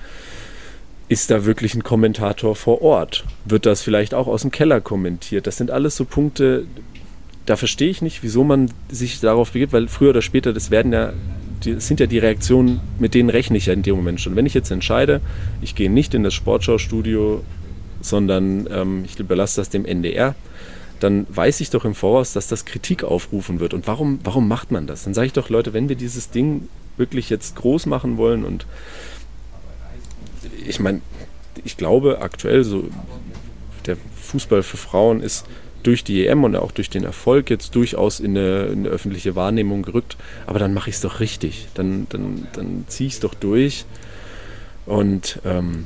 ist 1.08 1.32
da 1.32 1.46
wirklich 1.46 1.74
ein 1.74 1.84
Kommentator 1.84 2.56
vor 2.56 2.82
Ort? 2.82 3.24
Wird 3.46 3.66
das 3.66 3.82
vielleicht 3.82 4.14
auch 4.14 4.28
aus 4.28 4.42
dem 4.42 4.52
Keller 4.52 4.82
kommentiert? 4.82 5.48
Das 5.48 5.56
sind 5.56 5.72
alles 5.72 5.96
so 5.96 6.04
Punkte, 6.04 6.68
da 7.48 7.56
verstehe 7.56 7.90
ich 7.90 8.02
nicht, 8.02 8.24
wieso 8.24 8.44
man 8.44 8.70
sich 8.90 9.22
darauf 9.22 9.52
begibt, 9.52 9.72
weil 9.72 9.88
früher 9.88 10.10
oder 10.10 10.22
später, 10.22 10.52
das 10.52 10.70
werden 10.70 10.92
ja, 10.92 11.14
das 11.64 11.88
sind 11.88 12.02
ja 12.02 12.06
die 12.06 12.20
Reaktionen, 12.20 12.82
mit 13.00 13.14
denen 13.14 13.30
rechne 13.30 13.58
ich 13.58 13.68
ja 13.68 13.74
in 13.74 13.84
dem 13.84 13.96
Moment 13.96 14.20
schon. 14.20 14.36
Wenn 14.36 14.46
ich 14.46 14.54
jetzt 14.54 14.70
entscheide, 14.70 15.22
ich 15.62 15.74
gehe 15.74 15.90
nicht 15.90 16.14
in 16.14 16.24
das 16.24 16.34
Sportschaustudio, 16.34 17.44
sondern 18.02 18.68
ähm, 18.70 19.06
ich 19.06 19.18
überlasse 19.18 19.62
das 19.62 19.70
dem 19.70 19.86
NDR, 19.86 20.36
dann 21.00 21.26
weiß 21.30 21.62
ich 21.62 21.70
doch 21.70 21.86
im 21.86 21.96
Voraus, 21.96 22.34
dass 22.34 22.48
das 22.48 22.66
Kritik 22.66 23.06
aufrufen 23.06 23.62
wird. 23.62 23.74
Und 23.74 23.88
warum, 23.88 24.20
warum 24.26 24.50
macht 24.50 24.72
man 24.72 24.86
das? 24.86 25.06
Dann 25.06 25.14
sage 25.14 25.28
ich 25.28 25.34
doch, 25.34 25.48
Leute, 25.48 25.72
wenn 25.72 25.88
wir 25.88 25.96
dieses 25.96 26.30
Ding 26.30 26.68
wirklich 26.98 27.30
jetzt 27.30 27.56
groß 27.56 27.86
machen 27.86 28.18
wollen 28.18 28.44
und 28.44 28.66
ich 30.66 30.82
meine, 30.82 31.00
ich 31.64 31.78
glaube 31.78 32.20
aktuell 32.22 32.66
so, 32.66 32.90
der 33.86 33.96
Fußball 34.22 34.64
für 34.64 34.78
Frauen 34.78 35.22
ist 35.22 35.46
durch 35.88 36.04
die 36.04 36.28
EM 36.28 36.44
und 36.44 36.58
auch 36.58 36.74
durch 36.74 36.90
den 36.90 37.06
Erfolg 37.06 37.50
jetzt 37.50 37.74
durchaus 37.74 38.20
in 38.20 38.38
eine, 38.38 38.66
in 38.66 38.80
eine 38.80 38.90
öffentliche 38.90 39.36
Wahrnehmung 39.36 39.84
gerückt. 39.84 40.18
Aber 40.46 40.60
dann 40.60 40.74
mache 40.74 40.90
ich 40.90 40.98
es 40.98 41.02
doch 41.02 41.22
richtig. 41.22 41.70
Dann, 41.76 42.08
dann, 42.10 42.46
dann 42.52 42.84
ziehe 42.90 43.08
ich 43.08 43.14
es 43.14 43.20
doch 43.22 43.34
durch. 43.34 43.86
Und 44.86 45.40
ähm, 45.46 45.86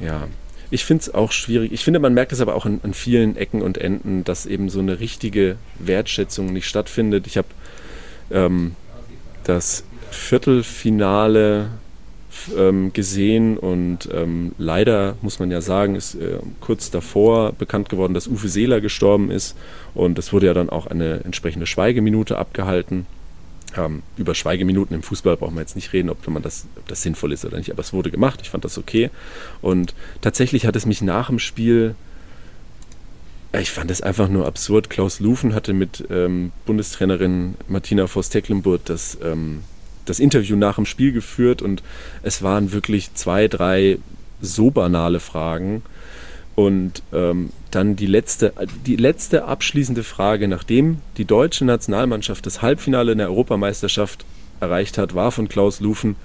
ja, 0.00 0.26
ich 0.70 0.84
finde 0.84 1.02
es 1.02 1.14
auch 1.14 1.30
schwierig. 1.30 1.70
Ich 1.72 1.84
finde, 1.84 2.00
man 2.00 2.12
merkt 2.12 2.32
es 2.32 2.40
aber 2.40 2.56
auch 2.56 2.66
an, 2.66 2.80
an, 2.82 2.92
vielen 2.92 3.36
Ecken 3.36 3.62
und 3.62 3.78
Enden, 3.78 4.24
dass 4.24 4.46
eben 4.46 4.68
so 4.68 4.80
eine 4.80 4.98
richtige 4.98 5.56
Wertschätzung 5.78 6.52
nicht 6.52 6.66
stattfindet. 6.66 7.28
Ich 7.28 7.36
habe 7.36 7.48
ähm, 8.32 8.74
das 9.44 9.84
Viertelfinale 10.10 11.68
ähm, 12.56 12.92
gesehen 12.92 13.58
und 13.58 14.08
ähm, 14.12 14.52
leider 14.58 15.16
muss 15.22 15.38
man 15.38 15.50
ja 15.50 15.60
sagen, 15.60 15.94
ist 15.94 16.14
äh, 16.14 16.38
kurz 16.60 16.90
davor 16.90 17.52
bekannt 17.52 17.88
geworden, 17.88 18.14
dass 18.14 18.28
Uwe 18.28 18.48
Seeler 18.48 18.80
gestorben 18.80 19.30
ist 19.30 19.56
und 19.94 20.18
es 20.18 20.32
wurde 20.32 20.46
ja 20.46 20.54
dann 20.54 20.70
auch 20.70 20.86
eine 20.86 21.24
entsprechende 21.24 21.66
Schweigeminute 21.66 22.38
abgehalten. 22.38 23.06
Ähm, 23.76 24.02
über 24.16 24.34
Schweigeminuten 24.34 24.94
im 24.96 25.02
Fußball 25.02 25.36
brauchen 25.36 25.54
wir 25.54 25.60
jetzt 25.60 25.76
nicht 25.76 25.92
reden, 25.92 26.08
ob, 26.10 26.26
man 26.28 26.42
das, 26.42 26.66
ob 26.76 26.88
das 26.88 27.02
sinnvoll 27.02 27.32
ist 27.32 27.44
oder 27.44 27.58
nicht, 27.58 27.70
aber 27.70 27.80
es 27.80 27.92
wurde 27.92 28.10
gemacht, 28.10 28.40
ich 28.42 28.50
fand 28.50 28.64
das 28.64 28.78
okay. 28.78 29.10
Und 29.60 29.94
tatsächlich 30.20 30.66
hat 30.66 30.76
es 30.76 30.86
mich 30.86 31.02
nach 31.02 31.28
dem 31.28 31.38
Spiel, 31.38 31.94
ich 33.52 33.70
fand 33.70 33.90
es 33.90 34.02
einfach 34.02 34.28
nur 34.28 34.46
absurd. 34.46 34.90
Klaus 34.90 35.20
Lufen 35.20 35.54
hatte 35.54 35.72
mit 35.72 36.04
ähm, 36.10 36.52
Bundestrainerin 36.66 37.54
Martina 37.68 38.06
Voss-Tecklenburg 38.06 38.84
das, 38.84 39.18
ähm, 39.22 39.62
das 40.06 40.18
Interview 40.18 40.56
nach 40.56 40.76
dem 40.76 40.86
Spiel 40.86 41.12
geführt 41.12 41.62
und 41.62 41.82
es 42.22 42.42
waren 42.42 42.72
wirklich 42.72 43.14
zwei, 43.14 43.48
drei 43.48 43.98
so 44.40 44.70
banale 44.70 45.20
Fragen 45.20 45.82
und 46.56 47.02
ähm, 47.12 47.50
dann 47.70 47.96
die 47.96 48.06
letzte, 48.06 48.54
die 48.86 48.96
letzte 48.96 49.44
abschließende 49.44 50.02
Frage, 50.02 50.48
nachdem 50.48 50.98
die 51.18 51.26
deutsche 51.26 51.66
Nationalmannschaft 51.66 52.46
das 52.46 52.62
Halbfinale 52.62 53.12
in 53.12 53.18
der 53.18 53.28
Europameisterschaft 53.28 54.24
erreicht 54.60 54.96
hat, 54.96 55.14
war 55.14 55.30
von 55.32 55.48
Klaus 55.48 55.80
Lufen. 55.80 56.16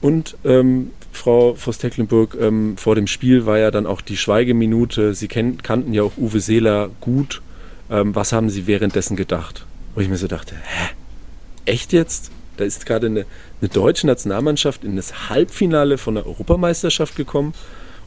Und 0.00 0.36
ähm, 0.44 0.90
Frau 1.12 1.54
Voss-Tecklenburg, 1.54 2.36
ähm, 2.40 2.78
vor 2.78 2.94
dem 2.94 3.06
Spiel 3.06 3.44
war 3.44 3.58
ja 3.58 3.70
dann 3.70 3.86
auch 3.86 4.00
die 4.00 4.16
Schweigeminute. 4.16 5.14
Sie 5.14 5.28
kenn, 5.28 5.62
kannten 5.62 5.92
ja 5.92 6.02
auch 6.02 6.16
Uwe 6.16 6.40
Seeler 6.40 6.88
gut. 7.02 7.42
Ähm, 7.90 8.14
was 8.14 8.32
haben 8.32 8.48
Sie 8.48 8.66
währenddessen 8.66 9.16
gedacht? 9.16 9.66
Wo 9.94 10.00
ich 10.00 10.08
mir 10.08 10.16
so 10.16 10.26
dachte, 10.26 10.54
hä? 10.54 10.88
Echt 11.66 11.92
jetzt? 11.92 12.30
Da 12.56 12.64
ist 12.64 12.86
gerade 12.86 13.06
eine, 13.06 13.26
eine 13.60 13.68
deutsche 13.68 14.06
Nationalmannschaft 14.06 14.84
in 14.84 14.96
das 14.96 15.28
Halbfinale 15.30 15.98
von 15.98 16.14
der 16.14 16.26
Europameisterschaft 16.26 17.16
gekommen 17.16 17.54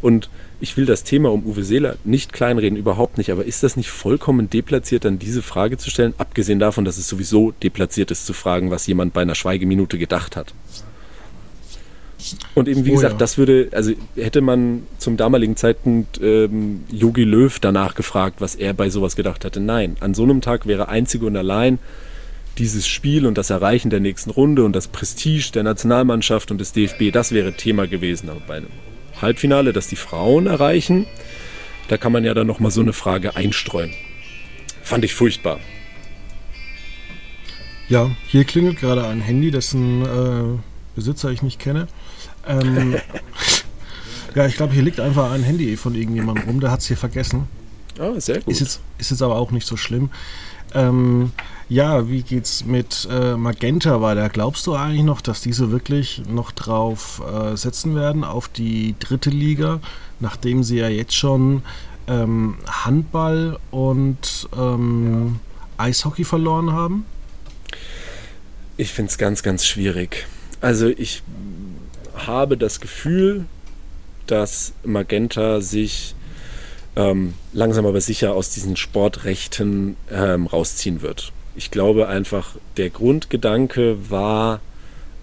und 0.02 0.30
ich 0.62 0.78
will 0.78 0.86
das 0.86 1.04
Thema 1.04 1.32
um 1.32 1.46
Uwe 1.46 1.64
Seeler 1.64 1.96
nicht 2.04 2.32
kleinreden, 2.32 2.78
überhaupt 2.78 3.18
nicht, 3.18 3.32
aber 3.32 3.46
ist 3.46 3.64
das 3.64 3.76
nicht 3.76 3.90
vollkommen 3.90 4.50
deplatziert, 4.50 5.06
dann 5.06 5.20
diese 5.20 5.42
Frage 5.42 5.78
zu 5.78 5.90
stellen, 5.90 6.14
abgesehen 6.18 6.60
davon, 6.60 6.86
dass 6.86 6.98
es 6.98 7.08
sowieso 7.08 7.54
deplatziert 7.64 8.12
ist, 8.12 8.26
zu 8.26 8.34
fragen, 8.34 8.72
was 8.72 8.88
jemand 8.88 9.14
bei 9.14 9.22
einer 9.22 9.36
Schweigeminute 9.36 9.98
gedacht 9.98 10.36
hat? 10.36 10.54
Und 12.56 12.68
eben, 12.68 12.86
wie 12.86 12.92
oh, 12.92 12.96
gesagt, 12.96 13.14
ja. 13.14 13.18
das 13.18 13.38
würde, 13.38 13.70
also 13.72 13.94
hätte 14.16 14.42
man 14.42 14.84
zum 14.98 15.18
damaligen 15.18 15.56
Zeitpunkt 15.56 16.18
Yogi 16.18 17.24
ähm, 17.24 17.30
Löw 17.30 17.60
danach 17.60 17.94
gefragt, 17.96 18.38
was 18.40 18.56
er 18.56 18.74
bei 18.74 18.90
sowas 18.90 19.16
gedacht 19.16 19.46
hatte. 19.46 19.60
Nein, 19.60 19.98
an 20.00 20.14
so 20.14 20.24
einem 20.24 20.42
Tag 20.42 20.66
wäre 20.66 20.88
einzig 20.88 21.22
und 21.22 21.36
allein 21.36 21.78
dieses 22.58 22.88
Spiel 22.88 23.26
und 23.26 23.38
das 23.38 23.50
Erreichen 23.50 23.90
der 23.90 24.00
nächsten 24.00 24.30
Runde 24.30 24.64
und 24.64 24.74
das 24.74 24.88
Prestige 24.88 25.52
der 25.54 25.64
Nationalmannschaft 25.64 26.52
und 26.52 26.60
des 26.60 26.72
DFB, 26.72 27.12
das 27.12 27.32
wäre 27.32 27.54
Thema 27.54 27.88
gewesen. 27.88 28.30
Aber 28.30 28.40
bei 28.42 28.58
einem 28.58 28.70
Halbfinale, 29.22 29.74
das 29.74 29.88
die 29.88 29.96
Frauen 29.96 30.48
erreichen. 30.48 31.06
Da 31.88 31.98
kann 31.98 32.12
man 32.12 32.24
ja 32.24 32.34
dann 32.34 32.48
nochmal 32.48 32.72
so 32.72 32.82
eine 32.82 32.94
Frage 32.94 33.36
einstreuen. 33.36 33.92
Fand 34.82 35.06
ich 35.06 35.14
furchtbar. 35.14 35.60
Ja, 37.88 38.10
hier 38.28 38.46
klingelt 38.46 38.80
gerade 38.80 39.08
ein 39.08 39.22
Handy, 39.22 39.52
dessen 39.52 40.02
äh, 40.02 40.60
Besitzer 40.96 41.30
ich 41.30 41.44
nicht 41.44 41.60
kenne. 41.60 41.88
Ähm, 42.48 42.96
ja, 44.36 44.48
ich 44.48 44.56
glaube, 44.56 44.74
hier 44.74 44.82
liegt 44.82 45.00
einfach 45.00 45.32
ein 45.32 45.44
Handy 45.44 45.78
von 45.78 45.94
irgendjemandem 45.94 46.46
rum, 46.46 46.60
der 46.60 46.72
hat 46.72 46.80
es 46.80 46.88
hier 46.88 46.98
vergessen. 46.98 47.48
Ah, 48.00 48.20
sehr 48.20 48.40
gut. 48.42 48.52
Ist 48.52 48.60
jetzt, 48.60 48.82
ist 48.98 49.12
jetzt 49.12 49.22
aber 49.22 49.36
auch 49.36 49.52
nicht 49.52 49.68
so 49.68 49.78
schlimm. 49.78 50.10
Ähm, 50.74 51.32
ja, 51.68 52.08
wie 52.10 52.22
geht's 52.22 52.64
mit 52.66 53.08
äh, 53.10 53.36
Magenta 53.36 54.02
weiter? 54.02 54.30
Glaubst 54.30 54.68
du 54.68 54.76
eigentlich 54.76 55.04
noch, 55.04 55.22
dass 55.22 55.42
diese 55.42 55.72
wirklich 55.72 56.22
noch 56.28 56.52
drauf 56.52 57.22
äh, 57.26 57.56
setzen 57.58 57.96
werden, 57.96 58.24
auf 58.24 58.48
die 58.48 58.96
dritte 59.00 59.32
Liga, 59.32 59.80
nachdem 60.20 60.64
sie 60.64 60.78
ja 60.78 60.90
jetzt 60.90 61.16
schon 61.16 61.64
ähm, 62.08 62.58
Handball 62.68 63.58
und 63.72 64.48
ähm, 64.56 65.40
Eishockey 65.78 66.24
verloren 66.24 66.72
haben? 66.72 67.06
Ich 68.78 68.92
finde 68.92 69.10
es 69.10 69.18
ganz, 69.18 69.42
ganz 69.42 69.66
schwierig. 69.66 70.28
Also 70.62 70.88
ich 70.88 71.24
habe 72.16 72.58
das 72.58 72.80
Gefühl, 72.80 73.46
dass 74.28 74.74
Magenta 74.84 75.62
sich 75.62 76.14
ähm, 76.96 77.34
langsam 77.54 77.88
aber 77.88 78.02
sicher 78.02 78.34
aus 78.34 78.52
diesen 78.52 78.76
Sportrechten 78.76 79.98
ähm, 80.12 80.46
rausziehen 80.46 81.02
wird 81.02 81.34
ich 81.56 81.72
glaube 81.72 82.08
einfach, 82.08 82.56
der 82.78 82.90
Grundgedanke 82.90 84.10
war 84.10 84.60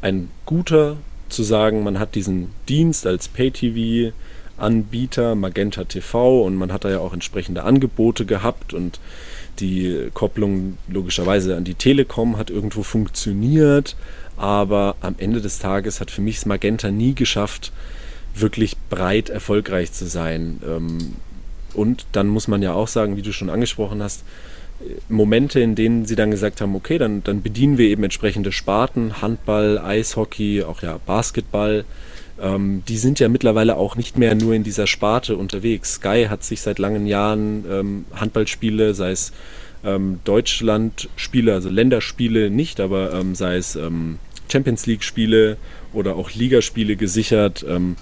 ein 0.00 0.30
guter, 0.46 0.96
zu 1.28 1.42
sagen, 1.42 1.82
man 1.82 1.98
hat 1.98 2.14
diesen 2.14 2.50
Dienst 2.68 3.06
als 3.06 3.28
Pay-TV-Anbieter, 3.28 5.34
Magenta 5.34 5.84
TV, 5.84 6.42
und 6.42 6.56
man 6.56 6.72
hat 6.72 6.84
da 6.84 6.90
ja 6.90 6.98
auch 6.98 7.14
entsprechende 7.14 7.64
Angebote 7.64 8.26
gehabt 8.26 8.74
und 8.74 9.00
die 9.58 10.08
Kopplung 10.14 10.78
logischerweise 10.88 11.56
an 11.56 11.64
die 11.64 11.74
Telekom 11.74 12.38
hat 12.38 12.50
irgendwo 12.50 12.82
funktioniert, 12.82 13.96
aber 14.36 14.96
am 15.00 15.14
Ende 15.18 15.40
des 15.40 15.58
Tages 15.58 16.00
hat 16.00 16.10
für 16.10 16.22
mich 16.22 16.44
Magenta 16.46 16.90
nie 16.90 17.14
geschafft, 17.14 17.72
wirklich 18.34 18.76
breit 18.88 19.28
erfolgreich 19.28 19.92
zu 19.92 20.06
sein. 20.06 20.60
Ähm, 20.66 21.16
und 21.74 22.06
dann 22.12 22.28
muss 22.28 22.48
man 22.48 22.62
ja 22.62 22.72
auch 22.72 22.88
sagen, 22.88 23.16
wie 23.16 23.22
du 23.22 23.32
schon 23.32 23.50
angesprochen 23.50 24.02
hast, 24.02 24.24
Momente, 25.08 25.60
in 25.60 25.74
denen 25.74 26.04
sie 26.06 26.16
dann 26.16 26.30
gesagt 26.30 26.60
haben, 26.60 26.74
okay, 26.74 26.98
dann, 26.98 27.22
dann 27.24 27.42
bedienen 27.42 27.78
wir 27.78 27.88
eben 27.88 28.04
entsprechende 28.04 28.52
Sparten, 28.52 29.22
Handball, 29.22 29.78
Eishockey, 29.78 30.62
auch 30.62 30.82
ja 30.82 30.98
Basketball, 31.04 31.84
ähm, 32.40 32.82
die 32.88 32.96
sind 32.96 33.20
ja 33.20 33.28
mittlerweile 33.28 33.76
auch 33.76 33.96
nicht 33.96 34.18
mehr 34.18 34.34
nur 34.34 34.54
in 34.54 34.64
dieser 34.64 34.86
Sparte 34.86 35.36
unterwegs. 35.36 35.94
Sky 35.94 36.26
hat 36.28 36.42
sich 36.44 36.60
seit 36.60 36.78
langen 36.78 37.06
Jahren 37.06 37.64
ähm, 37.70 38.04
Handballspiele, 38.14 38.94
sei 38.94 39.12
es 39.12 39.32
ähm, 39.84 40.20
Deutschland-Spiele, 40.24 41.54
also 41.54 41.68
Länderspiele 41.68 42.50
nicht, 42.50 42.80
aber 42.80 43.12
ähm, 43.14 43.34
sei 43.34 43.56
es 43.56 43.76
ähm, 43.76 44.18
Champions 44.50 44.86
League-Spiele 44.86 45.56
oder 45.92 46.16
auch 46.16 46.30
Ligaspiele 46.32 46.96
gesichert. 46.96 47.64
Ähm, 47.68 47.96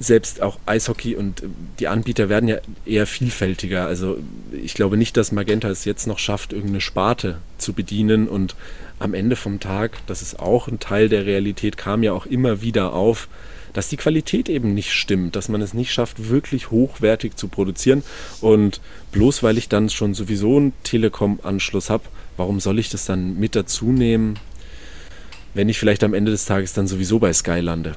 selbst 0.00 0.42
auch 0.42 0.58
Eishockey 0.66 1.14
und 1.14 1.42
die 1.78 1.88
Anbieter 1.88 2.28
werden 2.28 2.48
ja 2.48 2.58
eher 2.84 3.06
vielfältiger. 3.06 3.86
Also 3.86 4.18
ich 4.52 4.74
glaube 4.74 4.96
nicht, 4.96 5.16
dass 5.16 5.32
Magenta 5.32 5.68
es 5.68 5.84
jetzt 5.84 6.06
noch 6.06 6.18
schafft, 6.18 6.52
irgendeine 6.52 6.80
Sparte 6.80 7.38
zu 7.58 7.72
bedienen 7.72 8.28
und 8.28 8.56
am 8.98 9.14
Ende 9.14 9.36
vom 9.36 9.60
Tag, 9.60 9.98
das 10.06 10.22
ist 10.22 10.38
auch 10.38 10.68
ein 10.68 10.80
Teil 10.80 11.08
der 11.08 11.26
Realität, 11.26 11.76
kam 11.76 12.02
ja 12.02 12.12
auch 12.12 12.26
immer 12.26 12.60
wieder 12.60 12.92
auf, 12.92 13.28
dass 13.72 13.88
die 13.88 13.96
Qualität 13.96 14.48
eben 14.48 14.72
nicht 14.72 14.92
stimmt, 14.92 15.36
dass 15.36 15.48
man 15.48 15.60
es 15.60 15.74
nicht 15.74 15.92
schafft, 15.92 16.28
wirklich 16.30 16.70
hochwertig 16.70 17.36
zu 17.36 17.48
produzieren. 17.48 18.04
Und 18.40 18.80
bloß 19.10 19.42
weil 19.42 19.58
ich 19.58 19.68
dann 19.68 19.90
schon 19.90 20.14
sowieso 20.14 20.56
einen 20.56 20.72
Telekom-Anschluss 20.84 21.90
habe, 21.90 22.04
warum 22.36 22.60
soll 22.60 22.78
ich 22.78 22.88
das 22.88 23.04
dann 23.04 23.38
mit 23.38 23.56
dazu 23.56 23.86
nehmen, 23.86 24.38
wenn 25.54 25.68
ich 25.68 25.78
vielleicht 25.78 26.04
am 26.04 26.14
Ende 26.14 26.30
des 26.30 26.46
Tages 26.46 26.72
dann 26.72 26.86
sowieso 26.86 27.18
bei 27.18 27.32
Sky 27.32 27.60
lande? 27.60 27.94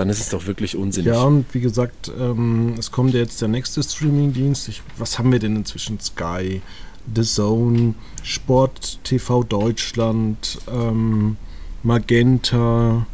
Dann 0.00 0.08
ist 0.08 0.20
es 0.20 0.30
doch 0.30 0.46
wirklich 0.46 0.76
unsinnig. 0.76 1.12
Ja, 1.12 1.24
und 1.24 1.44
wie 1.52 1.60
gesagt, 1.60 2.10
ähm, 2.18 2.74
es 2.78 2.90
kommt 2.90 3.12
ja 3.12 3.20
jetzt 3.20 3.42
der 3.42 3.48
nächste 3.48 3.82
Streaming-Dienst. 3.82 4.70
Was 4.96 5.18
haben 5.18 5.30
wir 5.30 5.38
denn 5.38 5.54
inzwischen? 5.56 6.00
Sky, 6.00 6.62
The 7.14 7.20
Zone, 7.20 7.92
Sport 8.22 8.98
TV 9.04 9.42
Deutschland, 9.42 10.56
ähm, 10.72 11.36
Magenta, 11.82 13.06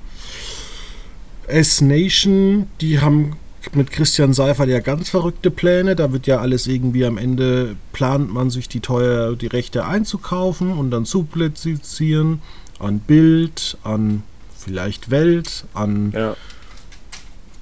S-Nation, 1.48 2.68
die 2.80 3.00
haben 3.00 3.34
mit 3.72 3.90
Christian 3.90 4.32
Seifert 4.32 4.68
ja 4.68 4.78
ganz 4.78 5.08
verrückte 5.08 5.50
Pläne. 5.50 5.96
Da 5.96 6.12
wird 6.12 6.28
ja 6.28 6.38
alles 6.38 6.68
irgendwie 6.68 7.04
am 7.04 7.18
Ende, 7.18 7.74
plant 7.92 8.32
man 8.32 8.50
sich 8.50 8.68
die 8.68 8.78
teuer, 8.78 9.34
die 9.34 9.48
Rechte 9.48 9.86
einzukaufen 9.86 10.70
und 10.78 10.92
dann 10.92 11.04
zu 11.04 11.24
publizieren 11.24 12.42
an 12.78 13.00
Bild, 13.00 13.76
an 13.82 14.22
vielleicht 14.56 15.10
Welt, 15.10 15.64
an, 15.74 16.12
Ja. 16.12 16.36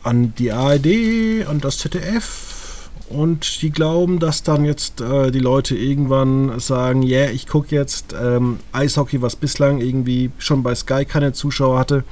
An 0.04 0.34
die 0.36 0.52
ARD, 0.52 1.46
an 1.48 1.60
das 1.60 1.78
ZDF. 1.78 2.90
Und 3.08 3.60
die 3.62 3.70
glauben, 3.70 4.18
dass 4.18 4.42
dann 4.42 4.64
jetzt 4.64 5.00
äh, 5.00 5.30
die 5.30 5.38
Leute 5.38 5.76
irgendwann 5.76 6.58
sagen, 6.58 7.02
ja, 7.02 7.20
yeah, 7.20 7.30
ich 7.30 7.46
gucke 7.46 7.74
jetzt 7.74 8.14
ähm, 8.18 8.58
Eishockey, 8.72 9.20
was 9.20 9.36
bislang 9.36 9.80
irgendwie 9.80 10.30
schon 10.38 10.62
bei 10.62 10.74
Sky 10.74 11.04
keine 11.04 11.32
Zuschauer 11.32 11.78
hatte, 11.78 12.04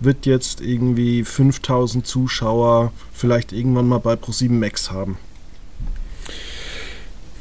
wird 0.00 0.24
jetzt 0.24 0.60
irgendwie 0.60 1.24
5000 1.24 2.06
Zuschauer 2.06 2.92
vielleicht 3.12 3.52
irgendwann 3.52 3.86
mal 3.86 3.98
bei 3.98 4.14
Pro7 4.14 4.50
Max 4.50 4.90
haben. 4.90 5.18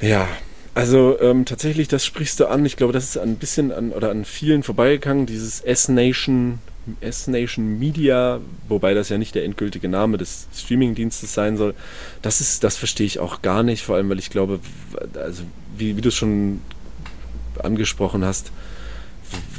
Ja, 0.01 0.27
also 0.75 1.19
ähm, 1.21 1.45
tatsächlich, 1.45 1.87
das 1.87 2.05
sprichst 2.05 2.39
du 2.39 2.47
an. 2.47 2.65
Ich 2.65 2.75
glaube, 2.75 2.93
das 2.93 3.05
ist 3.05 3.17
ein 3.17 3.35
bisschen 3.37 3.71
an 3.71 3.91
oder 3.91 4.09
an 4.09 4.25
vielen 4.25 4.63
vorbeigegangen, 4.63 5.25
dieses 5.25 5.61
S-Nation, 5.61 6.59
S-Nation 7.01 7.79
Media, 7.79 8.39
wobei 8.67 8.93
das 8.93 9.09
ja 9.09 9.17
nicht 9.17 9.35
der 9.35 9.45
endgültige 9.45 9.87
Name 9.87 10.17
des 10.17 10.47
Streamingdienstes 10.53 11.33
sein 11.33 11.57
soll. 11.57 11.73
Das 12.21 12.41
ist, 12.41 12.63
das 12.63 12.77
verstehe 12.77 13.05
ich 13.05 13.19
auch 13.19 13.41
gar 13.41 13.63
nicht, 13.63 13.83
vor 13.83 13.95
allem, 13.95 14.09
weil 14.09 14.19
ich 14.19 14.29
glaube, 14.29 14.59
also 15.15 15.43
wie, 15.77 15.95
wie 15.95 16.01
du 16.01 16.09
es 16.09 16.15
schon 16.15 16.61
angesprochen 17.61 18.25
hast, 18.25 18.51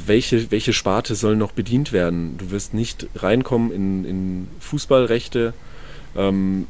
welche, 0.05 0.51
welche 0.51 0.73
Sparte 0.73 1.15
soll 1.15 1.35
noch 1.35 1.51
bedient 1.51 1.91
werden? 1.91 2.37
Du 2.37 2.51
wirst 2.51 2.73
nicht 2.73 3.07
reinkommen 3.15 3.71
in, 3.71 4.05
in 4.05 4.47
Fußballrechte. 4.59 5.53
Ähm, 6.15 6.67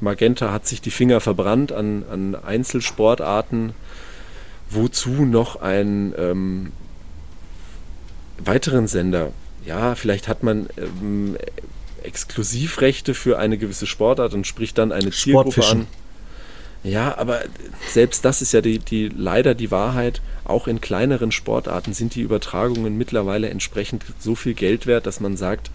Magenta 0.00 0.52
hat 0.52 0.66
sich 0.66 0.80
die 0.80 0.90
Finger 0.90 1.20
verbrannt 1.20 1.72
an, 1.72 2.04
an 2.10 2.34
Einzelsportarten. 2.34 3.72
Wozu 4.70 5.10
noch 5.10 5.60
einen 5.60 6.14
ähm, 6.16 6.72
weiteren 8.38 8.88
Sender? 8.88 9.32
Ja, 9.66 9.94
vielleicht 9.94 10.28
hat 10.28 10.42
man 10.42 10.68
ähm, 10.76 11.36
Exklusivrechte 12.02 13.14
für 13.14 13.38
eine 13.38 13.58
gewisse 13.58 13.86
Sportart 13.86 14.34
und 14.34 14.46
spricht 14.46 14.78
dann 14.78 14.92
eine 14.92 15.10
Zielgruppe 15.10 15.64
an. 15.66 15.86
Ja, 16.84 17.16
aber 17.16 17.42
selbst 17.88 18.24
das 18.24 18.42
ist 18.42 18.52
ja 18.52 18.60
die, 18.60 18.80
die 18.80 19.08
leider 19.08 19.54
die 19.54 19.70
Wahrheit. 19.70 20.20
Auch 20.44 20.66
in 20.66 20.80
kleineren 20.80 21.30
Sportarten 21.30 21.92
sind 21.92 22.16
die 22.16 22.22
Übertragungen 22.22 22.98
mittlerweile 22.98 23.50
entsprechend 23.50 24.04
so 24.18 24.34
viel 24.34 24.54
Geld 24.54 24.86
wert, 24.86 25.06
dass 25.06 25.20
man 25.20 25.36
sagt, 25.36 25.70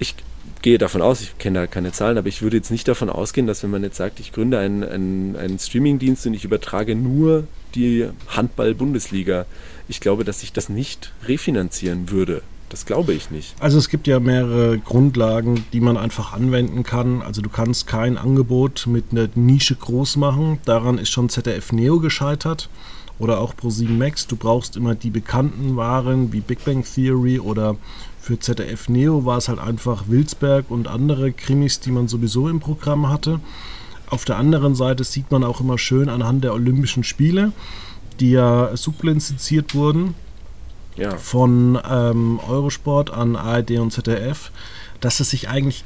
ich 0.00 0.16
gehe 0.62 0.78
davon 0.78 1.02
aus, 1.02 1.20
ich 1.20 1.38
kenne 1.38 1.60
da 1.60 1.66
keine 1.68 1.92
Zahlen, 1.92 2.18
aber 2.18 2.26
ich 2.26 2.42
würde 2.42 2.56
jetzt 2.56 2.72
nicht 2.72 2.88
davon 2.88 3.10
ausgehen, 3.10 3.46
dass 3.46 3.62
wenn 3.62 3.70
man 3.70 3.84
jetzt 3.84 3.96
sagt, 3.96 4.18
ich 4.18 4.32
gründe 4.32 4.58
einen, 4.58 4.82
einen, 4.82 5.36
einen 5.36 5.58
Streamingdienst 5.60 6.26
und 6.26 6.34
ich 6.34 6.44
übertrage 6.44 6.96
nur 6.96 7.46
die 7.76 8.08
Handball-Bundesliga, 8.28 9.46
ich 9.86 10.00
glaube, 10.00 10.24
dass 10.24 10.40
sich 10.40 10.52
das 10.52 10.68
nicht 10.68 11.12
refinanzieren 11.28 12.10
würde. 12.10 12.42
Das 12.68 12.84
glaube 12.84 13.14
ich 13.14 13.30
nicht. 13.30 13.54
Also 13.60 13.78
es 13.78 13.88
gibt 13.88 14.06
ja 14.06 14.20
mehrere 14.20 14.78
Grundlagen, 14.78 15.64
die 15.72 15.80
man 15.80 15.96
einfach 15.96 16.32
anwenden 16.32 16.82
kann. 16.82 17.22
Also 17.22 17.40
du 17.40 17.48
kannst 17.48 17.86
kein 17.86 18.18
Angebot 18.18 18.86
mit 18.86 19.06
einer 19.10 19.28
Nische 19.34 19.74
groß 19.74 20.16
machen. 20.16 20.58
Daran 20.64 20.98
ist 20.98 21.10
schon 21.10 21.28
ZDF 21.28 21.72
Neo 21.72 21.98
gescheitert 21.98 22.68
oder 23.18 23.40
auch 23.40 23.54
Pro7 23.54 23.88
Max. 23.90 24.26
Du 24.26 24.36
brauchst 24.36 24.76
immer 24.76 24.94
die 24.94 25.10
bekannten 25.10 25.76
Waren 25.76 26.32
wie 26.32 26.40
Big 26.40 26.64
Bang 26.64 26.84
Theory 26.84 27.40
oder 27.40 27.76
für 28.20 28.38
ZDF 28.38 28.90
Neo 28.90 29.24
war 29.24 29.38
es 29.38 29.48
halt 29.48 29.58
einfach 29.58 30.04
Wilsberg 30.08 30.70
und 30.70 30.88
andere 30.88 31.32
Krimis, 31.32 31.80
die 31.80 31.90
man 31.90 32.08
sowieso 32.08 32.48
im 32.48 32.60
Programm 32.60 33.08
hatte. 33.08 33.40
Auf 34.10 34.24
der 34.26 34.36
anderen 34.36 34.74
Seite 34.74 35.04
sieht 35.04 35.30
man 35.30 35.44
auch 35.44 35.60
immer 35.60 35.78
schön 35.78 36.08
anhand 36.08 36.44
der 36.44 36.52
Olympischen 36.52 37.04
Spiele, 37.04 37.52
die 38.20 38.32
ja 38.32 38.76
sublizenziert 38.76 39.74
wurden, 39.74 40.14
Ja, 40.98 41.16
von 41.16 41.78
ähm, 41.88 42.40
Eurosport 42.48 43.10
an 43.10 43.36
ARD 43.36 43.78
und 43.78 43.92
ZDF, 43.92 44.50
dass 45.00 45.20
es 45.20 45.30
sich 45.30 45.48
eigentlich 45.48 45.84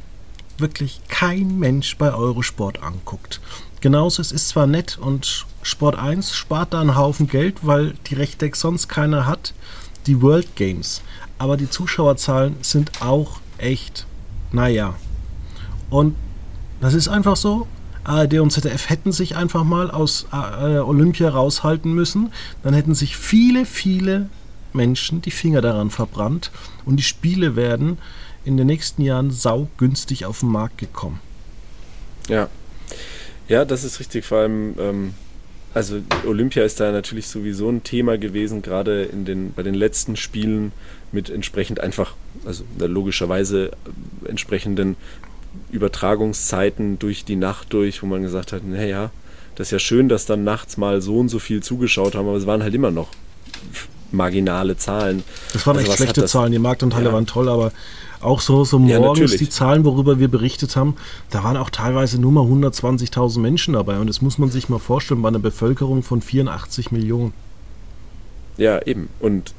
wirklich 0.59 1.01
kein 1.09 1.59
Mensch 1.59 1.97
bei 1.99 2.15
Eurosport 2.15 2.83
anguckt. 2.83 3.41
Genauso, 3.81 4.23
es 4.23 4.33
ist 4.33 4.49
zwar 4.49 4.67
nett 4.67 4.99
und 4.99 5.47
Sport 5.63 5.99
1 5.99 6.35
spart 6.35 6.73
da 6.73 6.81
einen 6.81 6.97
Haufen 6.97 7.27
Geld, 7.27 7.57
weil 7.63 7.95
die 8.07 8.15
Rechte 8.15 8.51
sonst 8.55 8.89
keiner 8.89 9.27
hat, 9.27 9.55
die 10.07 10.23
World 10.23 10.57
Games. 10.57 11.03
Aber 11.39 11.57
die 11.57 11.69
Zuschauerzahlen 11.69 12.57
sind 12.63 13.03
auch 13.03 13.41
echt, 13.59 14.07
naja. 14.51 14.95
Und 15.91 16.15
das 16.81 16.95
ist 16.95 17.09
einfach 17.09 17.37
so. 17.37 17.67
ARD 18.05 18.35
und 18.41 18.51
ZDF 18.51 18.89
hätten 18.89 19.13
sich 19.13 19.37
einfach 19.37 19.63
mal 19.63 19.91
aus 19.91 20.27
äh, 20.33 20.79
Olympia 20.79 21.29
raushalten 21.29 21.93
müssen. 21.93 22.33
Dann 22.63 22.75
hätten 22.75 22.95
sich 22.95 23.17
viele, 23.17 23.65
viele 23.67 24.29
Menschen 24.75 25.23
die 25.23 25.31
Finger 25.31 25.61
daran 25.61 25.91
verbrannt 25.91 26.51
und 26.85 26.97
die 26.97 27.03
Spiele 27.03 27.57
werden 27.57 27.99
in 28.45 28.57
den 28.57 28.66
nächsten 28.66 29.03
Jahren 29.03 29.31
saugünstig 29.31 30.27
auf 30.27 30.41
den 30.41 30.51
Markt 30.51 30.79
gekommen. 30.79 31.20
ja. 32.29 32.49
Ja, 33.49 33.64
das 33.64 33.85
ist 33.85 34.01
richtig. 34.01 34.25
Vor 34.25 34.39
allem, 34.39 34.75
ähm, 34.79 35.14
also 35.75 36.01
Olympia 36.27 36.64
ist 36.64 36.81
da 36.81 36.93
natürlich 36.93 37.27
sowieso 37.27 37.68
ein 37.68 37.83
Thema 37.83 38.16
gewesen, 38.16 38.62
gerade 38.62 39.03
in 39.03 39.25
den, 39.25 39.53
bei 39.53 39.62
den 39.62 39.75
letzten 39.75 40.16
Spielen 40.16 40.73
mit 41.11 41.29
entsprechend 41.29 41.81
einfach, 41.81 42.14
also 42.47 42.64
logischerweise 42.79 43.73
äh, 44.25 44.29
entsprechenden 44.29 44.97
Übertragungszeiten 45.70 46.99
durch 46.99 47.25
die 47.25 47.37
Nacht 47.37 47.73
durch, 47.73 48.03
wo 48.03 48.07
man 48.07 48.23
gesagt 48.23 48.53
hat, 48.53 48.64
naja, 48.64 49.11
das 49.55 49.68
ist 49.68 49.73
ja 49.73 49.79
schön, 49.79 50.09
dass 50.09 50.25
dann 50.25 50.45
nachts 50.45 50.79
mal 50.79 51.03
so 51.03 51.18
und 51.18 51.29
so 51.29 51.39
viel 51.39 51.62
zugeschaut 51.62 52.14
haben, 52.14 52.29
aber 52.29 52.39
es 52.39 52.47
waren 52.47 52.62
halt 52.62 52.75
immer 52.75 52.91
noch 52.91 53.11
marginale 54.13 54.77
Zahlen. 54.77 55.23
Das 55.53 55.67
waren 55.67 55.77
Also 55.77 55.89
echt 55.89 55.97
schlechte 55.99 56.25
Zahlen. 56.27 56.53
Die 56.53 56.59
Marktanteile 56.59 57.07
Ja. 57.07 57.13
waren 57.13 57.27
toll, 57.27 57.49
aber 57.49 57.73
auch 58.21 58.41
so, 58.41 58.65
so 58.65 58.79
Ja, 58.81 58.99
morgens 59.01 59.21
natürlich. 59.21 59.39
die 59.39 59.49
Zahlen, 59.49 59.85
worüber 59.85 60.19
wir 60.21 60.29
berichtet 60.29 60.77
haben, 60.77 60.97
da 61.31 61.43
waren 61.43 61.57
auch 61.57 61.71
teilweise 61.71 62.21
nur 62.21 62.31
mal 62.33 62.45
120.000 62.45 63.41
Menschen 63.41 63.75
dabei. 63.75 63.99
Und 63.99 64.07
das 64.07 64.23
muss 64.23 64.39
man 64.39 64.51
sich 64.51 64.69
mal 64.69 64.79
vorstellen 64.79 65.23
bei 65.23 65.29
einer 65.29 65.39
Bevölkerung 65.41 66.03
von 66.03 66.23
84 66.23 66.93
Millionen. 66.93 67.33
Ja, 68.59 68.81
eben. 68.87 69.09
Und 69.19 69.55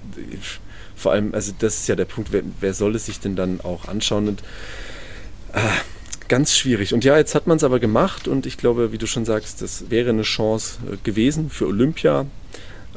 vor 0.96 1.12
allem, 1.12 1.34
also 1.34 1.52
das 1.60 1.76
ist 1.80 1.88
ja 1.88 1.96
der 1.96 2.06
Punkt, 2.06 2.32
wer, 2.32 2.44
wer 2.62 2.74
soll 2.74 2.96
es 2.96 3.08
sich 3.08 3.20
denn 3.20 3.36
dann 3.36 3.60
auch 3.62 3.88
anschauen? 3.88 4.30
Und, 4.30 4.44
ah, 5.54 5.60
ganz 6.30 6.56
schwierig. 6.56 6.94
Und 6.94 7.04
ja, 7.04 7.18
jetzt 7.18 7.36
hat 7.36 7.48
man 7.48 7.58
es 7.58 7.64
aber 7.64 7.80
gemacht 7.80 8.28
und 8.28 8.46
ich 8.46 8.58
glaube, 8.58 8.92
wie 8.92 8.98
du 8.98 9.08
schon 9.08 9.26
sagst, 9.26 9.62
das 9.62 9.90
wäre 9.90 10.12
eine 10.12 10.22
Chance 10.22 10.78
äh, 10.92 10.98
gewesen 11.04 11.50
für 11.50 11.68
Olympia. 11.68 12.26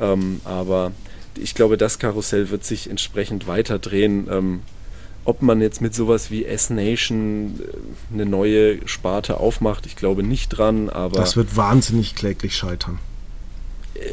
Ähm, 0.00 0.40
aber 0.44 0.92
ich 1.38 1.54
glaube, 1.54 1.76
das 1.76 1.98
Karussell 1.98 2.50
wird 2.50 2.64
sich 2.64 2.88
entsprechend 2.90 3.46
weiter 3.46 3.78
drehen. 3.78 4.28
Ähm, 4.30 4.60
ob 5.24 5.42
man 5.42 5.60
jetzt 5.60 5.80
mit 5.80 5.94
sowas 5.94 6.30
wie 6.30 6.44
S-Nation 6.44 7.58
äh, 7.60 8.14
eine 8.14 8.26
neue 8.26 8.86
Sparte 8.86 9.38
aufmacht, 9.40 9.86
ich 9.86 9.96
glaube 9.96 10.22
nicht 10.22 10.48
dran, 10.50 10.88
aber 10.88 11.18
Das 11.18 11.36
wird 11.36 11.56
wahnsinnig 11.56 12.14
kläglich 12.14 12.56
scheitern. 12.56 12.98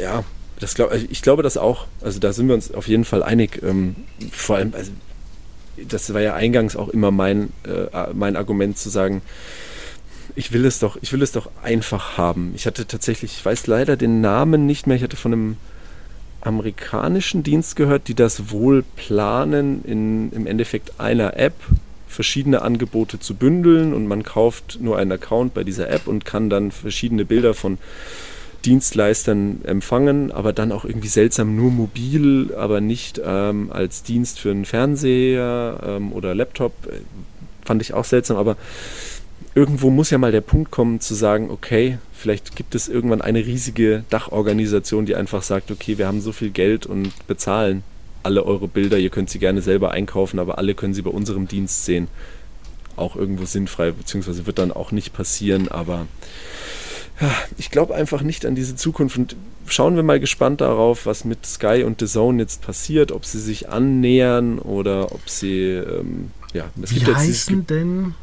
ja, 0.02 0.24
das 0.60 0.76
glaub, 0.76 0.94
ich 0.94 1.22
glaube 1.22 1.44
das 1.44 1.58
auch. 1.58 1.88
Also 2.02 2.20
da 2.20 2.32
sind 2.32 2.48
wir 2.48 2.56
uns 2.56 2.74
auf 2.74 2.88
jeden 2.88 3.04
Fall 3.06 3.22
einig. 3.22 3.62
Ähm, 3.64 3.96
vor 4.32 4.56
allem, 4.56 4.74
also 4.74 4.92
das 5.90 6.14
war 6.14 6.22
ja 6.22 6.36
eingangs 6.36 6.76
auch 6.76 6.90
immer 6.90 7.12
mein, 7.12 7.52
äh, 7.64 8.14
mein 8.14 8.36
Argument 8.38 8.78
zu 8.78 8.90
sagen, 8.90 9.22
ich 10.36 10.52
will 10.52 10.66
es 10.66 10.80
doch, 10.80 10.98
ich 11.02 11.12
will 11.12 11.22
es 11.22 11.32
doch 11.32 11.50
einfach 11.64 12.18
haben. 12.18 12.54
Ich 12.56 12.66
hatte 12.66 12.88
tatsächlich, 12.88 13.34
ich 13.38 13.46
weiß 13.46 13.68
leider 13.68 13.98
den 13.98 14.22
Namen 14.22 14.66
nicht 14.66 14.88
mehr, 14.88 14.96
ich 14.96 15.04
hatte 15.04 15.18
von 15.18 15.34
einem 15.34 15.58
amerikanischen 16.44 17.44
Dienst 17.44 17.76
gehört, 17.76 18.08
die 18.08 18.16
das 18.16 18.52
wohl 18.52 18.84
planen, 18.96 19.84
in, 19.86 20.32
im 20.34 20.46
Endeffekt 20.46 21.00
einer 21.00 21.38
App 21.38 21.56
verschiedene 22.08 22.62
Angebote 22.62 23.20
zu 23.20 23.34
bündeln 23.34 23.94
und 23.94 24.08
man 24.08 24.24
kauft 24.24 24.80
nur 24.80 24.98
einen 24.98 25.12
Account 25.12 25.54
bei 25.54 25.64
dieser 25.64 25.90
App 25.90 26.08
und 26.08 26.26
kann 26.26 26.50
dann 26.50 26.72
verschiedene 26.72 27.26
Bilder 27.26 27.54
von 27.54 27.78
Dienstleistern 28.66 29.62
empfangen, 29.66 30.32
aber 30.32 30.54
dann 30.54 30.72
auch 30.72 30.86
irgendwie 30.86 31.08
seltsam 31.10 31.56
nur 31.56 31.72
mobil, 31.72 32.54
aber 32.56 32.80
nicht 32.82 33.20
ähm, 33.24 33.72
als 33.72 34.04
Dienst 34.04 34.40
für 34.40 34.52
einen 34.52 34.66
Fernseher 34.66 35.80
ähm, 35.86 36.14
oder 36.14 36.34
Laptop. 36.34 36.74
Fand 37.66 37.82
ich 37.82 37.94
auch 37.94 38.06
seltsam, 38.06 38.38
aber 38.38 38.56
irgendwo 39.56 39.90
muss 39.90 40.10
ja 40.10 40.18
mal 40.18 40.32
der 40.32 40.42
Punkt 40.42 40.72
kommen 40.72 41.00
zu 41.00 41.14
sagen, 41.14 41.50
okay, 41.52 41.98
vielleicht 42.14 42.56
gibt 42.56 42.76
es 42.76 42.88
irgendwann 42.88 43.22
eine 43.22 43.46
riesige 43.46 44.04
Dachorganisation, 44.10 45.06
die 45.06 45.16
einfach 45.16 45.44
sagt, 45.44 45.72
okay, 45.72 45.98
wir 45.98 46.08
haben 46.08 46.22
so 46.22 46.32
viel 46.32 46.50
Geld 46.50 46.86
und 46.86 47.12
bezahlen 47.28 47.84
alle 48.24 48.46
eure 48.46 48.68
Bilder, 48.68 48.98
ihr 48.98 49.10
könnt 49.10 49.30
sie 49.30 49.40
gerne 49.40 49.62
selber 49.62 49.92
einkaufen, 49.92 50.40
aber 50.40 50.58
alle 50.58 50.76
können 50.76 50.94
sie 50.94 51.02
bei 51.02 51.12
unserem 51.12 51.48
Dienst 51.48 51.86
sehen. 51.86 52.08
Auch 52.96 53.16
irgendwo 53.16 53.46
sinnfrei, 53.46 53.92
beziehungsweise 53.92 54.46
wird 54.46 54.60
dann 54.60 54.72
auch 54.72 54.92
nicht 54.92 55.14
passieren, 55.14 55.68
aber 55.68 56.08
ja, 57.22 57.32
ich 57.58 57.70
glaube 57.70 57.94
einfach 57.94 58.22
nicht 58.22 58.46
an 58.46 58.56
diese 58.56 58.76
Zukunft 58.76 59.18
und 59.18 59.36
schauen 59.68 59.96
wir 59.96 60.04
mal 60.04 60.20
gespannt 60.20 60.62
darauf, 60.62 61.06
was 61.06 61.26
mit 61.26 61.46
Sky 61.46 61.84
und 61.86 62.00
The 62.00 62.08
Zone 62.08 62.42
jetzt 62.42 62.62
passiert, 62.62 63.12
ob 63.12 63.26
sie 63.26 63.40
sich 63.40 63.70
annähern 63.70 64.58
oder 64.58 65.12
ob 65.12 65.30
sie, 65.30 65.70
ähm, 65.72 66.32
ja, 66.54 66.66
es 66.82 66.92
Wie 66.92 67.00
gibt 67.00 67.16
heißen 67.16 67.60
jetzt, 67.60 67.70
denn 67.70 68.16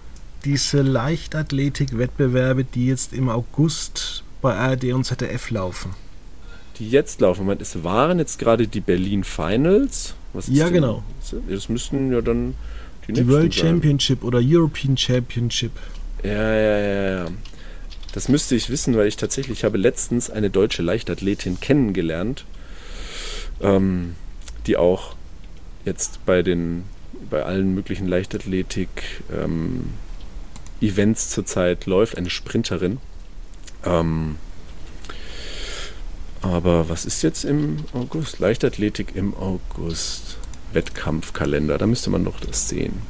diese 0.45 0.83
Leichtathletik-Wettbewerbe, 0.83 2.65
die 2.65 2.87
jetzt 2.87 3.13
im 3.13 3.29
August 3.29 4.25
bei 4.41 4.55
ARD 4.55 4.93
und 4.93 5.05
ZDF 5.05 5.51
laufen? 5.51 5.95
Die 6.79 6.89
jetzt 6.89 7.21
laufen, 7.21 7.45
Moment, 7.45 7.63
es 7.63 7.85
waren 7.85 8.19
jetzt 8.19 8.39
gerade 8.39 8.67
die 8.67 8.81
Berlin 8.81 9.25
Finals. 9.25 10.15
ja, 10.47 10.65
denn? 10.65 10.75
genau. 10.75 11.03
Das 11.49 11.69
müssten 11.69 12.13
ja 12.13 12.21
dann 12.23 12.55
die, 13.07 13.13
die 13.13 13.29
World 13.29 13.53
sein. 13.53 13.67
Championship 13.67 14.25
oder 14.25 14.41
European 14.43 14.97
Championship. 14.97 15.73
Ja, 16.23 16.55
ja, 16.55 16.79
ja, 16.79 17.11
ja. 17.11 17.27
Das 18.13 18.29
müsste 18.29 18.57
ich 18.57 18.71
wissen, 18.71 18.97
weil 18.97 19.07
ich 19.07 19.17
tatsächlich 19.17 19.59
ich 19.59 19.65
habe 19.65 19.79
letztens 19.79 20.31
eine 20.31 20.51
deutsche 20.51 20.83
Leichtathletin 20.83 21.61
kennengelernt, 21.61 22.45
ähm, 23.61 24.17
die 24.67 24.77
auch 24.77 25.15
jetzt 25.85 26.25
bei 26.27 26.43
den 26.43 26.85
bei 27.29 27.43
allen 27.45 27.75
möglichen 27.75 28.09
Leichtathletik 28.09 29.23
ähm, 29.33 29.91
Events 30.81 31.31
zurzeit 31.31 31.87
läuft, 31.87 32.17
eine 32.17 32.31
Sprinterin. 32.31 32.99
Ähm, 33.85 34.37
aber 36.43 36.89
was 36.89 37.05
ist 37.05 37.23
jetzt 37.23 37.45
im 37.45 37.79
August? 37.93 38.39
Leichtathletik 38.39 39.15
im 39.15 39.35
August. 39.35 40.39
Wettkampfkalender, 40.73 41.79
da 41.79 41.87
müsste 41.87 42.11
man 42.11 42.25
doch 42.25 42.41
das 42.41 42.69
sehen. 42.69 43.03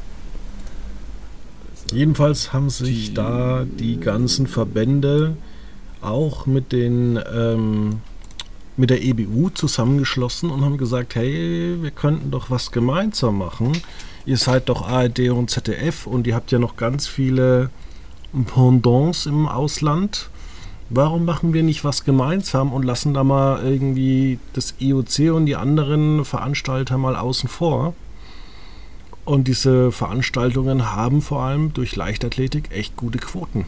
Jedenfalls 1.93 2.53
haben 2.53 2.71
sich 2.71 3.09
die, 3.09 3.15
da 3.15 3.67
die 3.67 3.99
ganzen 4.01 4.47
Verbände 4.47 5.37
auch 6.01 6.47
mit 6.47 6.73
den 6.73 7.21
ähm, 7.33 8.01
mit 8.77 8.91
der 8.91 9.03
EBU 9.03 9.51
zusammengeschlossen 9.51 10.51
und 10.51 10.65
haben 10.65 10.79
gesagt, 10.79 11.15
hey, 11.15 11.77
wir 11.81 11.91
könnten 11.91 12.31
doch 12.31 12.51
was 12.51 12.73
gemeinsam 12.73 13.39
machen 13.39 13.73
ihr 14.27 14.37
seid 14.37 14.69
doch 14.69 14.87
ARD 14.87 15.31
und 15.31 15.51
ZDF 15.51 16.07
und 16.07 16.27
ihr 16.27 16.35
habt 16.35 16.53
ja 16.53 16.59
noch 16.59 16.77
ganz 16.77 17.07
viele 17.07 17.71
Pendants 18.33 19.27
im 19.27 19.49
Ausland. 19.49 20.31
Warum 20.89 21.25
machen 21.25 21.53
wir 21.53 21.63
nicht 21.63 21.85
was 21.85 22.05
gemeinsam 22.05 22.73
und 22.73 22.85
lassen 22.85 23.15
da 23.15 23.23
mal 23.23 23.65
irgendwie 23.65 24.39
das 24.53 24.75
IOC 24.81 25.35
und 25.35 25.47
die 25.47 25.57
anderen 25.57 26.25
Veranstalter 26.25 26.99
mal 26.99 27.17
außen 27.17 27.49
vor? 27.49 27.95
Und 29.25 29.47
diese 29.47 29.93
Veranstaltungen 29.93 30.93
haben 30.93 31.23
vor 31.23 31.43
allem 31.43 31.73
durch 31.73 31.95
Leichtathletik 31.95 32.71
echt 32.73 32.97
gute 32.97 33.19
Quoten. 33.19 33.67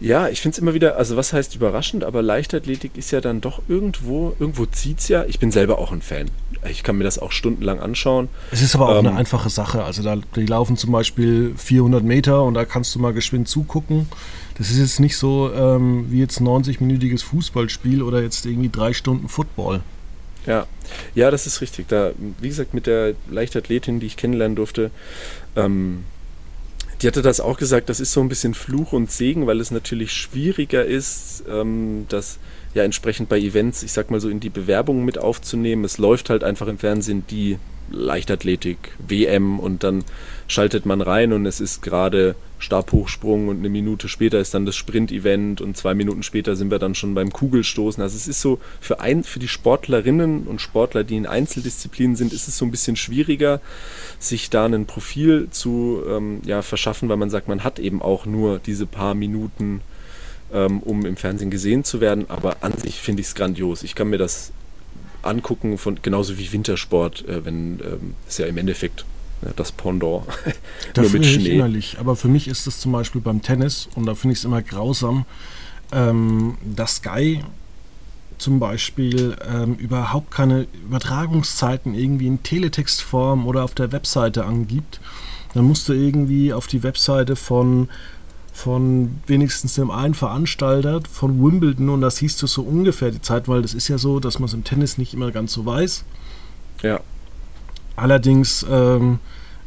Ja, 0.00 0.28
ich 0.28 0.40
finde 0.40 0.54
es 0.54 0.58
immer 0.58 0.72
wieder, 0.72 0.96
also 0.96 1.16
was 1.16 1.34
heißt 1.34 1.54
überraschend, 1.54 2.04
aber 2.04 2.22
Leichtathletik 2.22 2.92
ist 2.96 3.10
ja 3.10 3.20
dann 3.20 3.42
doch 3.42 3.60
irgendwo, 3.68 4.34
irgendwo 4.40 4.64
zieht 4.64 5.00
es 5.00 5.08
ja. 5.08 5.24
Ich 5.26 5.38
bin 5.38 5.52
selber 5.52 5.78
auch 5.78 5.92
ein 5.92 6.00
Fan. 6.00 6.30
Ich 6.68 6.82
kann 6.82 6.96
mir 6.96 7.04
das 7.04 7.18
auch 7.18 7.32
stundenlang 7.32 7.80
anschauen. 7.80 8.28
Es 8.50 8.62
ist 8.62 8.74
aber 8.74 8.88
auch 8.88 8.98
ähm, 8.98 9.08
eine 9.08 9.16
einfache 9.16 9.50
Sache. 9.50 9.84
Also 9.84 10.02
da, 10.02 10.16
die 10.36 10.46
laufen 10.46 10.78
zum 10.78 10.90
Beispiel 10.90 11.54
400 11.54 12.02
Meter 12.02 12.44
und 12.44 12.54
da 12.54 12.64
kannst 12.64 12.94
du 12.94 12.98
mal 12.98 13.12
geschwind 13.12 13.48
zugucken. 13.48 14.08
Das 14.56 14.70
ist 14.70 14.78
jetzt 14.78 15.00
nicht 15.00 15.18
so 15.18 15.52
ähm, 15.52 16.06
wie 16.10 16.20
jetzt 16.20 16.40
90-minütiges 16.40 17.22
Fußballspiel 17.24 18.02
oder 18.02 18.22
jetzt 18.22 18.46
irgendwie 18.46 18.70
drei 18.70 18.94
Stunden 18.94 19.28
Football. 19.28 19.80
Ja, 20.46 20.66
ja, 21.14 21.30
das 21.30 21.46
ist 21.46 21.60
richtig. 21.60 21.88
Da, 21.88 22.12
wie 22.40 22.48
gesagt, 22.48 22.72
mit 22.72 22.86
der 22.86 23.14
Leichtathletin, 23.30 24.00
die 24.00 24.06
ich 24.06 24.16
kennenlernen 24.16 24.56
durfte, 24.56 24.90
ähm, 25.56 26.04
die 27.00 27.06
hatte 27.06 27.22
das 27.22 27.40
auch 27.40 27.56
gesagt, 27.56 27.88
das 27.88 28.00
ist 28.00 28.12
so 28.12 28.20
ein 28.20 28.28
bisschen 28.28 28.54
Fluch 28.54 28.92
und 28.92 29.10
Segen, 29.10 29.46
weil 29.46 29.60
es 29.60 29.70
natürlich 29.70 30.12
schwieriger 30.12 30.84
ist, 30.84 31.44
ähm, 31.50 32.06
das 32.08 32.38
ja 32.74 32.84
entsprechend 32.84 33.28
bei 33.28 33.38
Events, 33.38 33.82
ich 33.82 33.92
sag 33.92 34.10
mal 34.10 34.20
so, 34.20 34.28
in 34.28 34.40
die 34.40 34.50
Bewerbung 34.50 35.04
mit 35.04 35.18
aufzunehmen. 35.18 35.84
Es 35.84 35.98
läuft 35.98 36.30
halt 36.30 36.44
einfach 36.44 36.68
im 36.68 36.78
Fernsehen 36.78 37.24
die 37.30 37.58
Leichtathletik, 37.90 38.92
WM 38.98 39.58
und 39.58 39.82
dann 39.82 40.04
schaltet 40.50 40.84
man 40.84 41.00
rein 41.00 41.32
und 41.32 41.46
es 41.46 41.60
ist 41.60 41.80
gerade 41.80 42.34
Stabhochsprung 42.58 43.46
und 43.46 43.58
eine 43.58 43.68
Minute 43.68 44.08
später 44.08 44.40
ist 44.40 44.52
dann 44.52 44.66
das 44.66 44.74
Sprint-Event 44.74 45.60
und 45.60 45.76
zwei 45.76 45.94
Minuten 45.94 46.24
später 46.24 46.56
sind 46.56 46.72
wir 46.72 46.80
dann 46.80 46.96
schon 46.96 47.14
beim 47.14 47.32
Kugelstoßen. 47.32 48.02
Also 48.02 48.16
es 48.16 48.26
ist 48.26 48.40
so 48.40 48.58
für, 48.80 48.98
ein, 48.98 49.22
für 49.22 49.38
die 49.38 49.46
Sportlerinnen 49.46 50.48
und 50.48 50.60
Sportler, 50.60 51.04
die 51.04 51.16
in 51.16 51.26
Einzeldisziplinen 51.26 52.16
sind, 52.16 52.32
ist 52.32 52.48
es 52.48 52.58
so 52.58 52.64
ein 52.64 52.72
bisschen 52.72 52.96
schwieriger, 52.96 53.60
sich 54.18 54.50
da 54.50 54.66
ein 54.66 54.86
Profil 54.86 55.46
zu 55.52 56.02
ähm, 56.08 56.42
ja, 56.44 56.62
verschaffen, 56.62 57.08
weil 57.08 57.16
man 57.16 57.30
sagt, 57.30 57.46
man 57.46 57.62
hat 57.62 57.78
eben 57.78 58.02
auch 58.02 58.26
nur 58.26 58.58
diese 58.58 58.86
paar 58.86 59.14
Minuten, 59.14 59.82
ähm, 60.52 60.80
um 60.80 61.06
im 61.06 61.16
Fernsehen 61.16 61.52
gesehen 61.52 61.84
zu 61.84 62.00
werden. 62.00 62.28
Aber 62.28 62.56
an 62.62 62.76
sich 62.76 63.00
finde 63.00 63.20
ich 63.20 63.28
es 63.28 63.36
grandios. 63.36 63.84
Ich 63.84 63.94
kann 63.94 64.10
mir 64.10 64.18
das 64.18 64.50
angucken, 65.22 65.78
von, 65.78 66.00
genauso 66.02 66.38
wie 66.38 66.52
Wintersport, 66.52 67.24
äh, 67.28 67.44
wenn 67.44 67.78
ähm, 67.84 68.14
es 68.26 68.38
ja 68.38 68.46
im 68.46 68.58
Endeffekt 68.58 69.04
das 69.56 69.72
Pendant. 69.72 70.24
Nur 70.96 71.10
mit 71.10 71.26
Schnee. 71.26 71.54
Innerlich. 71.54 71.96
Aber 71.98 72.16
für 72.16 72.28
mich 72.28 72.48
ist 72.48 72.66
es 72.66 72.80
zum 72.80 72.92
Beispiel 72.92 73.20
beim 73.20 73.42
Tennis, 73.42 73.88
und 73.94 74.06
da 74.06 74.14
finde 74.14 74.32
ich 74.32 74.40
es 74.40 74.44
immer 74.44 74.62
grausam, 74.62 75.24
ähm, 75.92 76.58
dass 76.64 76.96
Sky 76.96 77.42
zum 78.38 78.58
Beispiel 78.58 79.36
ähm, 79.46 79.74
überhaupt 79.74 80.30
keine 80.30 80.66
Übertragungszeiten 80.84 81.94
irgendwie 81.94 82.26
in 82.26 82.42
Teletextform 82.42 83.46
oder 83.46 83.64
auf 83.64 83.74
der 83.74 83.92
Webseite 83.92 84.44
angibt. 84.44 85.00
Dann 85.54 85.64
musst 85.64 85.88
du 85.88 85.92
irgendwie 85.92 86.52
auf 86.52 86.66
die 86.66 86.82
Webseite 86.82 87.36
von 87.36 87.88
von 88.52 89.20
wenigstens 89.26 89.74
dem 89.74 89.90
einen 89.90 90.12
Veranstalter 90.12 91.00
von 91.10 91.42
Wimbledon 91.42 91.88
und 91.88 92.02
das 92.02 92.18
hieß 92.18 92.36
du 92.36 92.46
so 92.46 92.62
ungefähr 92.62 93.10
die 93.10 93.22
Zeit, 93.22 93.48
weil 93.48 93.62
das 93.62 93.72
ist 93.72 93.88
ja 93.88 93.96
so, 93.96 94.20
dass 94.20 94.38
man 94.38 94.48
es 94.48 94.54
im 94.54 94.64
Tennis 94.64 94.98
nicht 94.98 95.14
immer 95.14 95.30
ganz 95.30 95.52
so 95.52 95.64
weiß. 95.64 96.04
Ja. 96.82 97.00
Allerdings 97.96 98.64
ähm, 98.70 99.18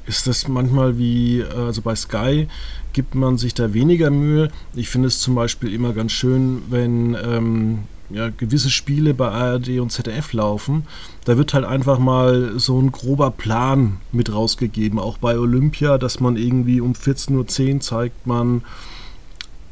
ist 0.06 0.28
das 0.28 0.48
manchmal 0.48 0.98
wie, 0.98 1.44
also 1.44 1.82
bei 1.82 1.96
Sky 1.96 2.48
gibt 2.94 3.16
man 3.16 3.38
sich 3.38 3.54
da 3.54 3.74
weniger 3.74 4.10
Mühe. 4.10 4.50
Ich 4.76 4.90
finde 4.90 5.08
es 5.08 5.20
zum 5.20 5.36
Beispiel 5.36 5.74
immer 5.74 5.94
ganz 5.94 6.12
schön, 6.12 6.62
wenn 6.70 7.16
ähm, 7.16 7.80
ja, 8.10 8.30
gewisse 8.30 8.70
Spiele 8.70 9.14
bei 9.14 9.30
ARD 9.30 9.80
und 9.80 9.92
ZDF 9.92 10.34
laufen, 10.34 10.86
da 11.26 11.38
wird 11.38 11.54
halt 11.54 11.66
einfach 11.66 12.00
mal 12.00 12.60
so 12.60 12.80
ein 12.80 12.92
grober 12.92 13.32
Plan 13.32 13.98
mit 14.12 14.32
rausgegeben. 14.32 15.00
Auch 15.00 15.18
bei 15.18 15.38
Olympia, 15.38 15.98
dass 15.98 16.20
man 16.20 16.38
irgendwie 16.38 16.82
um 16.82 16.94
14.10 16.94 17.76
Uhr 17.76 17.80
zeigt 17.80 18.28
man 18.28 18.62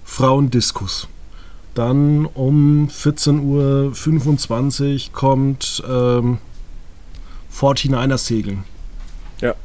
Frauendiskus. 0.04 1.08
Dann 1.74 2.26
um 2.26 2.90
14.25 2.90 5.08
Uhr 5.08 5.14
kommt 5.14 5.84
ähm, 5.88 6.40
49er 7.54 8.18
Segeln. 8.18 8.64
Ja. 9.42 9.56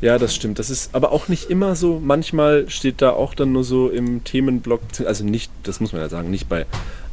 Ja, 0.00 0.18
das 0.18 0.34
stimmt. 0.34 0.58
Das 0.58 0.70
ist 0.70 0.94
aber 0.94 1.12
auch 1.12 1.28
nicht 1.28 1.50
immer 1.50 1.76
so. 1.76 2.00
Manchmal 2.00 2.68
steht 2.68 3.00
da 3.02 3.10
auch 3.10 3.34
dann 3.34 3.52
nur 3.52 3.64
so 3.64 3.88
im 3.88 4.24
Themenblock, 4.24 4.80
also 5.06 5.24
nicht, 5.24 5.50
das 5.62 5.80
muss 5.80 5.92
man 5.92 6.02
ja 6.02 6.08
sagen, 6.08 6.30
nicht 6.30 6.48
bei 6.48 6.66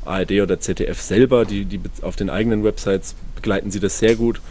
ARD 0.05 0.31
oder 0.41 0.59
ZDF 0.59 1.01
selber, 1.01 1.45
die, 1.45 1.65
die 1.65 1.79
auf 2.01 2.15
den 2.15 2.29
eigenen 2.29 2.63
Websites 2.63 3.15
begleiten 3.35 3.71
sie 3.71 3.79
das 3.79 3.99
sehr 3.99 4.15
gut. 4.15 4.41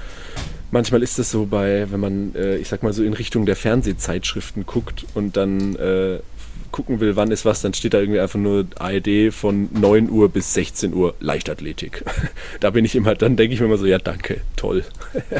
Manchmal 0.70 1.02
ist 1.02 1.18
das 1.18 1.30
so 1.30 1.46
bei, 1.46 1.86
wenn 1.90 2.00
man, 2.00 2.34
äh, 2.34 2.56
ich 2.56 2.68
sag 2.68 2.82
mal 2.82 2.92
so 2.92 3.02
in 3.02 3.14
Richtung 3.14 3.46
der 3.46 3.56
Fernsehzeitschriften 3.56 4.66
guckt 4.66 5.06
und 5.14 5.36
dann 5.36 5.76
äh, 5.76 6.20
gucken 6.70 7.00
will, 7.00 7.16
wann 7.16 7.30
ist 7.30 7.44
was, 7.44 7.60
dann 7.60 7.74
steht 7.74 7.94
da 7.94 8.00
irgendwie 8.00 8.20
einfach 8.20 8.38
nur 8.38 8.66
ARD 8.78 9.32
von 9.32 9.68
9 9.72 10.10
Uhr 10.10 10.28
bis 10.28 10.54
16 10.54 10.94
Uhr 10.94 11.14
Leichtathletik. 11.20 12.04
da 12.60 12.70
bin 12.70 12.84
ich 12.84 12.94
immer, 12.94 13.14
dann 13.14 13.36
denke 13.36 13.54
ich 13.54 13.60
mir 13.60 13.66
immer 13.66 13.78
so, 13.78 13.86
ja 13.86 13.98
danke, 13.98 14.40
toll. 14.56 14.84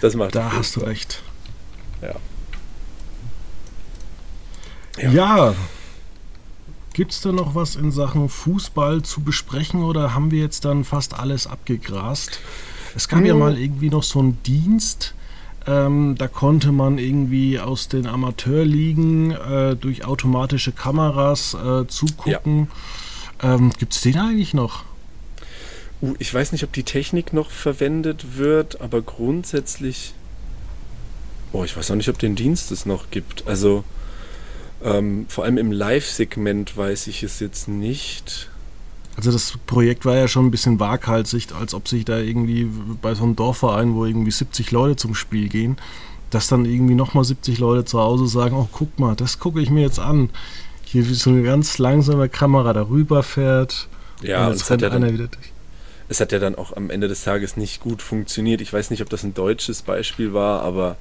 Das 0.00 0.14
macht 0.16 0.34
Da 0.34 0.52
hast 0.52 0.76
du 0.76 0.80
recht. 0.80 1.22
Ja. 2.02 2.14
Ja. 4.98 5.10
ja. 5.10 5.54
Gibt 6.92 7.12
es 7.12 7.22
da 7.22 7.32
noch 7.32 7.54
was 7.54 7.74
in 7.74 7.90
Sachen 7.90 8.28
Fußball 8.28 9.02
zu 9.02 9.22
besprechen 9.22 9.82
oder 9.82 10.14
haben 10.14 10.30
wir 10.30 10.40
jetzt 10.40 10.66
dann 10.66 10.84
fast 10.84 11.14
alles 11.14 11.46
abgegrast? 11.46 12.38
Es 12.94 13.08
gab 13.08 13.20
hm. 13.20 13.26
ja 13.26 13.34
mal 13.34 13.58
irgendwie 13.58 13.88
noch 13.88 14.02
so 14.02 14.20
einen 14.20 14.42
Dienst, 14.42 15.14
ähm, 15.66 16.14
da 16.18 16.28
konnte 16.28 16.72
man 16.72 16.98
irgendwie 16.98 17.58
aus 17.58 17.88
den 17.88 18.06
Amateurligen 18.06 19.30
äh, 19.30 19.76
durch 19.76 20.04
automatische 20.04 20.72
Kameras 20.72 21.54
äh, 21.54 21.86
zugucken. 21.86 22.68
Ja. 23.42 23.54
Ähm, 23.54 23.72
Gibt 23.78 23.94
es 23.94 24.02
den 24.02 24.18
eigentlich 24.18 24.54
noch? 24.54 24.84
Uh, 26.02 26.14
ich 26.18 26.32
weiß 26.32 26.52
nicht, 26.52 26.64
ob 26.64 26.72
die 26.72 26.82
Technik 26.82 27.32
noch 27.32 27.50
verwendet 27.50 28.36
wird, 28.36 28.80
aber 28.80 29.00
grundsätzlich. 29.00 30.14
Oh, 31.52 31.64
ich 31.64 31.76
weiß 31.76 31.90
auch 31.90 31.96
nicht, 31.96 32.08
ob 32.08 32.18
den 32.18 32.34
Dienst 32.34 32.70
es 32.70 32.84
noch 32.84 33.10
gibt. 33.10 33.46
Also 33.46 33.84
ähm, 34.82 35.24
vor 35.28 35.44
allem 35.44 35.56
im 35.56 35.72
Live-Segment 35.72 36.76
weiß 36.76 37.06
ich 37.06 37.22
es 37.22 37.40
jetzt 37.40 37.68
nicht. 37.68 38.50
Also 39.16 39.30
das 39.30 39.54
Projekt 39.66 40.04
war 40.04 40.16
ja 40.16 40.26
schon 40.26 40.46
ein 40.46 40.50
bisschen 40.50 40.80
waghalsig, 40.80 41.48
als 41.58 41.72
ob 41.74 41.86
sich 41.88 42.04
da 42.04 42.18
irgendwie 42.18 42.68
bei 43.00 43.14
so 43.14 43.22
einem 43.22 43.36
Dorfverein, 43.36 43.94
wo 43.94 44.04
irgendwie 44.04 44.30
70 44.30 44.70
Leute 44.72 44.96
zum 44.96 45.14
Spiel 45.14 45.48
gehen, 45.48 45.76
dass 46.30 46.48
dann 46.48 46.64
irgendwie 46.64 46.94
nochmal 46.94 47.24
70 47.24 47.58
Leute 47.58 47.84
zu 47.84 48.00
Hause 48.00 48.26
sagen, 48.26 48.56
oh 48.56 48.68
guck 48.72 48.98
mal, 48.98 49.14
das 49.14 49.38
gucke 49.38 49.60
ich 49.60 49.70
mir 49.70 49.82
jetzt 49.82 50.00
an. 50.00 50.30
Hier 50.84 51.08
wie 51.08 51.14
so 51.14 51.30
eine 51.30 51.42
ganz 51.42 51.78
langsame 51.78 52.28
Kamera 52.28 52.72
darüber 52.72 53.22
fährt. 53.22 53.88
Ja, 54.22 54.46
und 54.46 54.52
jetzt 54.52 54.68
rennt 54.70 54.82
ja 54.82 54.90
einer 54.90 55.12
wieder 55.12 55.28
durch. 55.28 55.52
Es 56.08 56.20
hat 56.20 56.32
ja 56.32 56.38
dann 56.38 56.54
auch 56.54 56.76
am 56.76 56.90
Ende 56.90 57.08
des 57.08 57.24
Tages 57.24 57.56
nicht 57.56 57.80
gut 57.80 58.02
funktioniert. 58.02 58.60
Ich 58.60 58.72
weiß 58.72 58.90
nicht, 58.90 59.00
ob 59.02 59.08
das 59.10 59.22
ein 59.22 59.34
deutsches 59.34 59.82
Beispiel 59.82 60.34
war, 60.34 60.62
aber 60.62 60.96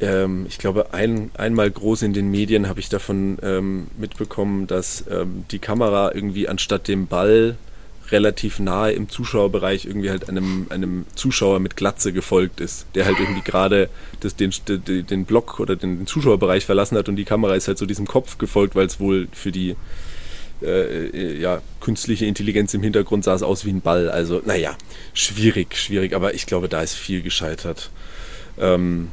ähm, 0.00 0.46
ich 0.48 0.58
glaube, 0.58 0.92
ein, 0.92 1.30
einmal 1.34 1.70
groß 1.70 2.02
in 2.02 2.12
den 2.12 2.30
Medien 2.30 2.68
habe 2.68 2.80
ich 2.80 2.88
davon 2.88 3.38
ähm, 3.42 3.86
mitbekommen, 3.98 4.66
dass 4.66 5.04
ähm, 5.10 5.44
die 5.50 5.58
Kamera 5.58 6.12
irgendwie 6.14 6.48
anstatt 6.48 6.88
dem 6.88 7.06
Ball 7.06 7.56
relativ 8.10 8.58
nahe 8.58 8.92
im 8.92 9.08
Zuschauerbereich 9.08 9.86
irgendwie 9.86 10.10
halt 10.10 10.28
einem, 10.28 10.66
einem 10.68 11.06
Zuschauer 11.14 11.58
mit 11.60 11.76
Glatze 11.76 12.12
gefolgt 12.12 12.60
ist, 12.60 12.86
der 12.94 13.06
halt 13.06 13.18
irgendwie 13.18 13.40
gerade 13.42 13.88
den, 14.38 14.52
den, 14.68 15.06
den 15.06 15.24
Block 15.24 15.58
oder 15.58 15.74
den, 15.74 15.98
den, 15.98 16.06
Zuschauerbereich 16.06 16.66
verlassen 16.66 16.98
hat 16.98 17.08
und 17.08 17.16
die 17.16 17.24
Kamera 17.24 17.54
ist 17.54 17.66
halt 17.66 17.78
so 17.78 17.86
diesem 17.86 18.06
Kopf 18.06 18.36
gefolgt, 18.36 18.74
weil 18.74 18.86
es 18.86 19.00
wohl 19.00 19.28
für 19.32 19.52
die 19.52 19.74
äh, 20.62 21.06
äh, 21.06 21.40
ja, 21.40 21.62
künstliche 21.80 22.26
Intelligenz 22.26 22.72
im 22.74 22.82
Hintergrund 22.82 23.24
sah 23.24 23.34
es 23.34 23.42
aus 23.42 23.64
wie 23.64 23.70
ein 23.70 23.80
Ball. 23.80 24.08
Also, 24.08 24.40
naja, 24.44 24.76
schwierig, 25.12 25.76
schwierig, 25.76 26.14
aber 26.14 26.34
ich 26.34 26.46
glaube, 26.46 26.68
da 26.68 26.80
ist 26.82 26.94
viel 26.94 27.22
gescheitert. 27.22 27.90
Ähm, 28.58 29.08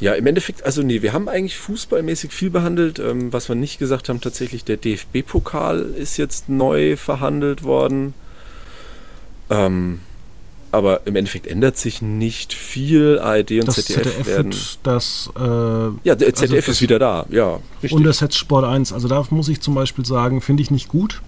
ja, 0.00 0.14
im 0.14 0.26
Endeffekt, 0.26 0.64
also 0.64 0.82
nee, 0.82 1.02
wir 1.02 1.12
haben 1.12 1.28
eigentlich 1.28 1.56
fußballmäßig 1.56 2.32
viel 2.32 2.50
behandelt. 2.50 2.98
Ähm, 2.98 3.32
was 3.32 3.48
wir 3.48 3.54
nicht 3.54 3.78
gesagt 3.78 4.08
haben, 4.08 4.20
tatsächlich 4.20 4.64
der 4.64 4.76
DFB-Pokal 4.76 5.80
ist 5.96 6.16
jetzt 6.16 6.48
neu 6.48 6.96
verhandelt 6.96 7.62
worden. 7.62 8.14
Ähm, 9.50 10.00
aber 10.72 11.06
im 11.06 11.14
Endeffekt 11.14 11.46
ändert 11.46 11.76
sich 11.76 12.02
nicht 12.02 12.52
viel. 12.52 13.20
ARD 13.20 13.52
und 13.52 13.68
das 13.68 13.76
ZDF, 13.76 14.02
ZDF 14.02 14.26
werden. 14.26 14.54
Das, 14.82 15.30
äh, 15.36 15.40
ja, 15.40 16.16
der 16.16 16.34
ZDF 16.34 16.56
also 16.56 16.70
ist 16.72 16.82
wieder 16.82 16.98
da, 16.98 17.26
ja. 17.30 17.60
Richtig. 17.80 17.92
Und 17.92 18.02
das 18.02 18.18
Set 18.18 18.34
Sport 18.34 18.64
1. 18.64 18.92
Also 18.92 19.06
da 19.06 19.24
muss 19.30 19.48
ich 19.48 19.60
zum 19.60 19.76
Beispiel 19.76 20.04
sagen, 20.04 20.40
finde 20.40 20.64
ich 20.64 20.72
nicht 20.72 20.88
gut. 20.88 21.22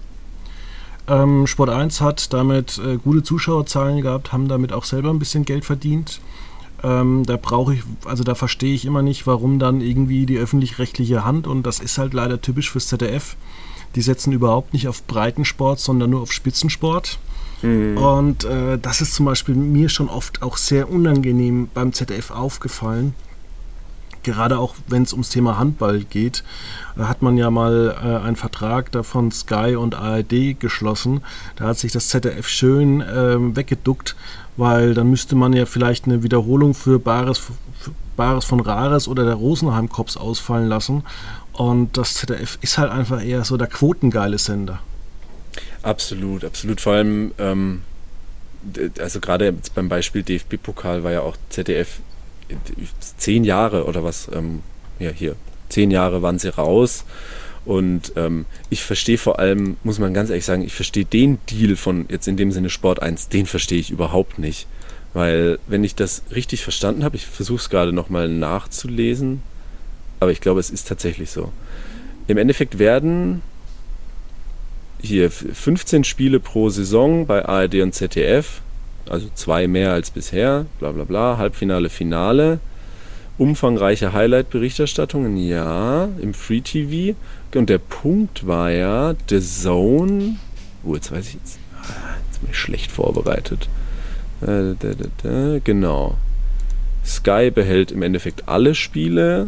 Ähm, 1.07 1.47
Sport 1.47 1.69
1 1.69 2.01
hat 2.01 2.33
damit 2.33 2.77
äh, 2.85 2.97
gute 2.97 3.23
Zuschauerzahlen 3.23 4.01
gehabt, 4.01 4.33
haben 4.33 4.49
damit 4.49 4.73
auch 4.73 4.83
selber 4.83 5.09
ein 5.09 5.19
bisschen 5.19 5.45
Geld 5.45 5.63
verdient. 5.63 6.19
Ähm, 6.83 7.23
da 7.25 7.37
brauche 7.37 7.73
ich, 7.73 7.83
also 8.05 8.23
da 8.23 8.35
verstehe 8.35 8.73
ich 8.73 8.85
immer 8.85 9.01
nicht, 9.01 9.25
warum 9.25 9.59
dann 9.59 9.81
irgendwie 9.81 10.25
die 10.25 10.37
öffentlich-rechtliche 10.37 11.25
Hand, 11.25 11.47
und 11.47 11.63
das 11.63 11.79
ist 11.79 11.97
halt 11.97 12.13
leider 12.13 12.41
typisch 12.41 12.71
fürs 12.71 12.87
ZDF, 12.87 13.35
die 13.95 14.01
setzen 14.01 14.31
überhaupt 14.31 14.73
nicht 14.73 14.87
auf 14.87 15.03
Breitensport, 15.07 15.79
sondern 15.79 16.11
nur 16.11 16.21
auf 16.21 16.31
Spitzensport. 16.31 17.19
Mhm. 17.61 17.97
Und 17.97 18.43
äh, 18.43 18.77
das 18.77 19.01
ist 19.01 19.15
zum 19.15 19.25
Beispiel 19.25 19.55
mir 19.55 19.89
schon 19.89 20.09
oft 20.09 20.43
auch 20.43 20.57
sehr 20.57 20.91
unangenehm 20.91 21.69
beim 21.73 21.93
ZDF 21.93 22.31
aufgefallen. 22.31 23.15
Gerade 24.27 24.59
auch 24.59 24.75
wenn 24.87 25.03
es 25.03 25.13
ums 25.13 25.29
Thema 25.29 25.57
Handball 25.57 26.01
geht, 26.01 26.43
da 26.97 27.07
hat 27.07 27.21
man 27.21 27.37
ja 27.37 27.49
mal 27.49 27.95
äh, 27.97 28.25
einen 28.25 28.35
Vertrag 28.35 28.91
davon 28.91 29.31
Sky 29.31 29.77
und 29.77 29.95
ARD 29.95 30.59
geschlossen. 30.59 31.21
Da 31.55 31.67
hat 31.67 31.77
sich 31.77 31.93
das 31.93 32.09
ZDF 32.09 32.45
schön 32.45 32.99
äh, 32.99 33.55
weggeduckt, 33.55 34.17
weil 34.57 34.93
dann 34.93 35.09
müsste 35.09 35.37
man 35.37 35.53
ja 35.53 35.65
vielleicht 35.65 36.05
eine 36.05 36.23
Wiederholung 36.23 36.73
für 36.73 36.99
Bares, 36.99 37.37
für 37.37 37.53
Bares 38.17 38.43
von 38.43 38.59
Rares 38.59 39.07
oder 39.07 39.23
der 39.23 39.35
Rosenheim 39.35 39.87
Cops 39.87 40.17
ausfallen 40.17 40.67
lassen. 40.67 41.03
Und 41.53 41.97
das 41.97 42.15
ZDF 42.15 42.57
ist 42.59 42.77
halt 42.77 42.91
einfach 42.91 43.23
eher 43.23 43.45
so 43.45 43.55
der 43.55 43.67
quotengeile 43.67 44.39
Sender. 44.39 44.81
Absolut, 45.83 46.43
absolut. 46.43 46.81
Vor 46.81 46.95
allem, 46.95 47.31
ähm, 47.37 47.83
also 48.99 49.21
gerade 49.21 49.53
beim 49.73 49.87
Beispiel 49.87 50.21
DFB-Pokal 50.21 51.05
war 51.05 51.13
ja 51.13 51.21
auch 51.21 51.37
ZDF 51.49 52.01
zehn 53.17 53.43
Jahre 53.43 53.85
oder 53.85 54.03
was, 54.03 54.29
ähm, 54.33 54.61
ja 54.99 55.11
hier, 55.11 55.35
zehn 55.69 55.91
Jahre 55.91 56.21
waren 56.21 56.39
sie 56.39 56.49
raus 56.49 57.05
und 57.67 58.13
ähm, 58.15 58.45
ich 58.69 58.81
verstehe 58.83 59.17
vor 59.17 59.39
allem, 59.39 59.75
muss 59.83 59.99
man 59.99 60.13
ganz 60.13 60.29
ehrlich 60.29 60.45
sagen, 60.45 60.63
ich 60.63 60.73
verstehe 60.73 61.03
den 61.03 61.37
Deal 61.49 61.75
von 61.75 62.05
jetzt 62.07 62.25
in 62.29 62.37
dem 62.37 62.53
Sinne 62.53 62.69
Sport 62.69 63.01
1, 63.01 63.27
den 63.27 63.45
verstehe 63.45 63.79
ich 63.79 63.91
überhaupt 63.91 64.39
nicht. 64.39 64.67
Weil, 65.13 65.59
wenn 65.67 65.83
ich 65.83 65.93
das 65.93 66.23
richtig 66.33 66.63
verstanden 66.63 67.03
habe, 67.03 67.17
ich 67.17 67.25
versuche 67.25 67.59
es 67.59 67.69
gerade 67.69 67.91
nochmal 67.91 68.29
nachzulesen, 68.29 69.41
aber 70.21 70.31
ich 70.31 70.39
glaube, 70.39 70.61
es 70.61 70.69
ist 70.69 70.87
tatsächlich 70.87 71.29
so. 71.29 71.51
Im 72.27 72.37
Endeffekt 72.37 72.79
werden 72.79 73.41
hier 75.01 75.29
15 75.29 76.05
Spiele 76.05 76.39
pro 76.39 76.69
Saison 76.69 77.27
bei 77.27 77.43
ARD 77.43 77.81
und 77.81 77.93
ZDF, 77.93 78.61
also 79.09 79.27
zwei 79.35 79.67
mehr 79.67 79.93
als 79.93 80.11
bisher, 80.11 80.65
bla 80.79 80.91
bla 80.91 81.03
bla, 81.03 81.37
Halbfinale, 81.37 81.89
Finale 81.89 82.59
umfangreiche 83.37 84.13
Highlight-Berichterstattungen, 84.13 85.37
ja, 85.37 86.09
im 86.21 86.33
Free 86.33 86.61
TV. 86.61 87.15
Und 87.55 87.69
der 87.69 87.77
Punkt 87.77 88.47
war 88.47 88.71
ja, 88.71 89.15
The 89.29 89.39
Zone. 89.39 90.35
Oh, 90.83 90.95
jetzt 90.95 91.11
weiß 91.11 91.27
ich 91.27 91.33
jetzt. 91.35 91.59
Jetzt 92.27 92.41
bin 92.41 92.49
ich 92.51 92.57
schlecht 92.57 92.91
vorbereitet. 92.91 93.69
Äh, 94.41 95.59
genau. 95.63 96.17
Sky 97.05 97.51
behält 97.51 97.91
im 97.91 98.01
Endeffekt 98.01 98.47
alle 98.47 98.75
Spiele. 98.75 99.47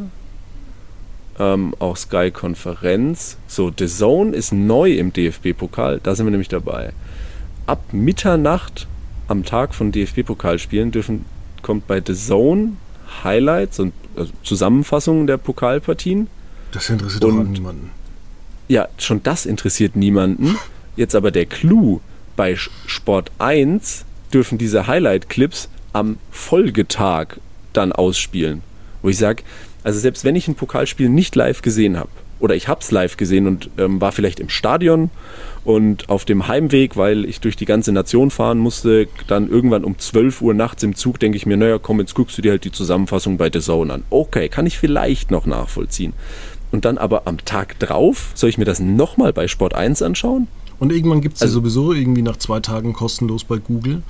Ähm, 1.37 1.73
auch 1.79 1.97
Sky 1.97 2.31
Konferenz. 2.31 3.37
So, 3.47 3.71
The 3.75 3.87
Zone 3.87 4.35
ist 4.35 4.51
neu 4.51 4.93
im 4.93 5.13
DFB-Pokal. 5.13 5.99
Da 6.01 6.15
sind 6.15 6.25
wir 6.25 6.31
nämlich 6.31 6.47
dabei. 6.47 6.93
Ab 7.65 7.81
Mitternacht 7.91 8.87
am 9.29 9.45
Tag 9.45 9.73
von 9.73 9.91
DFB-Pokalspielen 9.91 10.91
dürfen 10.91 11.25
kommt 11.61 11.87
bei 11.87 12.01
The 12.05 12.15
Zone 12.15 12.73
Highlights 13.23 13.79
und 13.79 13.93
also 14.15 14.31
Zusammenfassungen 14.43 15.27
der 15.27 15.37
Pokalpartien. 15.37 16.27
Das 16.71 16.89
interessiert 16.89 17.23
und, 17.23 17.37
doch 17.37 17.43
niemanden. 17.43 17.91
Ja, 18.67 18.87
schon 18.97 19.23
das 19.23 19.45
interessiert 19.45 19.95
niemanden. 19.95 20.57
Jetzt 20.95 21.15
aber 21.15 21.31
der 21.31 21.45
Clou, 21.45 22.01
bei 22.35 22.55
Sport 22.55 23.31
1 23.39 24.05
dürfen 24.33 24.57
diese 24.57 24.87
Highlight-Clips 24.87 25.69
am 25.93 26.17
Folgetag 26.31 27.37
dann 27.73 27.91
ausspielen. 27.91 28.61
Wo 29.01 29.09
ich 29.09 29.17
sage, 29.17 29.43
also 29.83 29.99
selbst 29.99 30.23
wenn 30.23 30.35
ich 30.35 30.47
ein 30.47 30.55
Pokalspiel 30.55 31.09
nicht 31.09 31.35
live 31.35 31.61
gesehen 31.61 31.97
habe, 31.97 32.09
oder 32.39 32.55
ich 32.55 32.67
habe 32.67 32.81
es 32.81 32.91
live 32.91 33.17
gesehen 33.17 33.47
und 33.47 33.69
ähm, 33.77 33.99
war 34.01 34.11
vielleicht 34.11 34.39
im 34.39 34.49
Stadion 34.49 35.09
und 35.63 36.09
auf 36.09 36.25
dem 36.25 36.47
Heimweg, 36.47 36.95
weil 36.95 37.25
ich 37.25 37.41
durch 37.41 37.55
die 37.55 37.65
ganze 37.65 37.91
Nation 37.91 38.31
fahren 38.31 38.59
musste, 38.59 39.07
dann 39.27 39.49
irgendwann 39.49 39.83
um 39.83 39.97
12 39.97 40.41
Uhr 40.41 40.53
nachts 40.53 40.83
im 40.83 40.95
Zug, 40.95 41.19
denke 41.19 41.37
ich 41.37 41.45
mir, 41.45 41.57
naja, 41.57 41.77
komm, 41.79 41.99
jetzt 41.99 42.15
guckst 42.15 42.37
du 42.37 42.41
dir 42.41 42.51
halt 42.51 42.63
die 42.63 42.71
Zusammenfassung 42.71 43.37
bei 43.37 43.49
The 43.51 43.59
Zone 43.59 43.93
an. 43.93 44.03
Okay, 44.09 44.49
kann 44.49 44.65
ich 44.65 44.77
vielleicht 44.77 45.31
noch 45.31 45.45
nachvollziehen. 45.45 46.13
Und 46.71 46.85
dann 46.85 46.97
aber 46.97 47.27
am 47.27 47.43
Tag 47.45 47.79
drauf, 47.79 48.31
soll 48.35 48.49
ich 48.49 48.57
mir 48.57 48.65
das 48.65 48.79
nochmal 48.79 49.33
bei 49.33 49.47
Sport 49.47 49.73
1 49.73 50.01
anschauen? 50.01 50.47
Und 50.79 50.93
irgendwann 50.93 51.21
gibt 51.21 51.35
es 51.35 51.41
also, 51.41 51.59
ja 51.59 51.61
sowieso 51.61 51.93
irgendwie 51.93 52.21
nach 52.21 52.37
zwei 52.37 52.59
Tagen 52.59 52.93
kostenlos 52.93 53.43
bei 53.43 53.57
Google. 53.57 54.01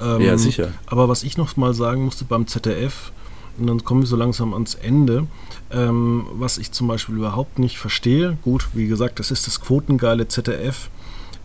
Ähm, 0.00 0.20
ja, 0.20 0.38
sicher. 0.38 0.68
Aber 0.86 1.08
was 1.08 1.22
ich 1.22 1.36
noch 1.36 1.56
mal 1.56 1.74
sagen 1.74 2.04
musste 2.04 2.24
beim 2.24 2.46
ZDF, 2.46 3.12
und 3.58 3.66
dann 3.66 3.84
kommen 3.84 4.02
wir 4.02 4.06
so 4.06 4.16
langsam 4.16 4.52
ans 4.52 4.74
Ende, 4.74 5.26
ähm, 5.70 6.26
was 6.32 6.58
ich 6.58 6.72
zum 6.72 6.88
Beispiel 6.88 7.16
überhaupt 7.16 7.58
nicht 7.58 7.78
verstehe. 7.78 8.36
Gut, 8.42 8.68
wie 8.74 8.86
gesagt, 8.86 9.18
das 9.18 9.30
ist 9.30 9.46
das 9.46 9.60
quotengeile 9.60 10.28
ZDF. 10.28 10.90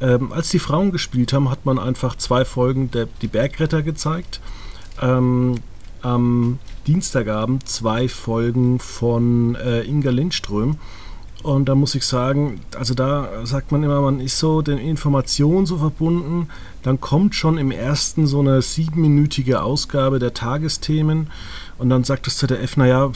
Ähm, 0.02 0.32
als 0.32 0.50
die 0.50 0.60
Frauen 0.60 0.92
gespielt 0.92 1.34
haben, 1.34 1.50
hat 1.50 1.66
man 1.66 1.78
einfach 1.78 2.16
zwei 2.16 2.46
Folgen 2.46 2.90
der 2.92 3.08
die 3.22 3.28
Bergretter 3.28 3.82
gezeigt. 3.82 4.40
Ähm, 5.02 5.56
am 6.02 6.60
Dienstagabend 6.88 7.68
zwei 7.68 8.08
Folgen 8.08 8.80
von 8.80 9.56
äh, 9.56 9.82
Inga 9.82 10.12
Lindström. 10.12 10.78
Und 11.44 11.70
da 11.70 11.76
muss 11.76 11.96
ich 11.96 12.06
sagen, 12.06 12.60
also 12.78 12.94
da 12.94 13.46
sagt 13.46 13.72
man 13.72 13.84
immer, 13.84 14.02
man 14.02 14.20
ist 14.20 14.40
so 14.40 14.62
den 14.62 14.78
Informationen 14.78 15.66
so 15.66 15.78
verbunden. 15.78 16.50
Dann 16.84 17.00
kommt 17.00 17.34
schon 17.34 17.58
im 17.58 17.72
ersten 17.72 18.28
so 18.28 18.40
eine 18.40 18.62
siebenminütige 18.62 19.62
Ausgabe 19.62 20.20
der 20.20 20.34
Tagesthemen. 20.34 21.28
Und 21.80 21.90
dann 21.90 22.04
sagt 22.04 22.28
das 22.28 22.38
ZDF, 22.38 22.76
naja, 22.76 23.12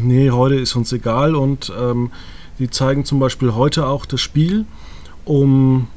nee, 0.00 0.30
heute 0.30 0.54
ist 0.54 0.76
uns 0.76 0.92
egal. 0.92 1.34
Und 1.34 1.72
ähm, 1.76 2.12
die 2.58 2.70
zeigen 2.70 3.04
zum 3.04 3.18
Beispiel 3.18 3.54
heute 3.54 3.86
auch 3.86 4.06
das 4.06 4.20
Spiel 4.20 4.64
um 5.24 5.88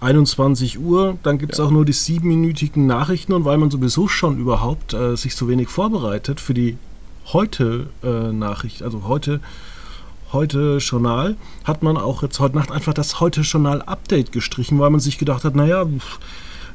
21 0.00 0.80
Uhr. 0.80 1.16
Dann 1.22 1.38
gibt 1.38 1.52
es 1.52 1.58
ja. 1.58 1.64
auch 1.64 1.70
nur 1.70 1.84
die 1.84 1.92
siebenminütigen 1.92 2.86
Nachrichten. 2.86 3.32
Und 3.32 3.44
weil 3.44 3.56
man 3.56 3.70
sowieso 3.70 4.08
schon 4.08 4.38
überhaupt 4.38 4.94
äh, 4.94 5.16
sich 5.16 5.36
so 5.36 5.48
wenig 5.48 5.68
vorbereitet 5.68 6.40
für 6.40 6.54
die 6.54 6.76
heute 7.32 7.88
äh, 8.02 8.32
Nachricht, 8.32 8.82
also 8.82 9.04
heute 9.06 9.40
heute 10.32 10.76
Journal, 10.78 11.36
hat 11.64 11.82
man 11.82 11.96
auch 11.96 12.22
jetzt 12.22 12.38
heute 12.38 12.56
Nacht 12.56 12.70
einfach 12.70 12.92
das 12.92 13.18
heute 13.18 13.40
Journal 13.42 13.80
Update 13.80 14.30
gestrichen, 14.30 14.78
weil 14.78 14.90
man 14.90 15.00
sich 15.00 15.16
gedacht 15.16 15.44
hat, 15.44 15.54
naja, 15.56 15.86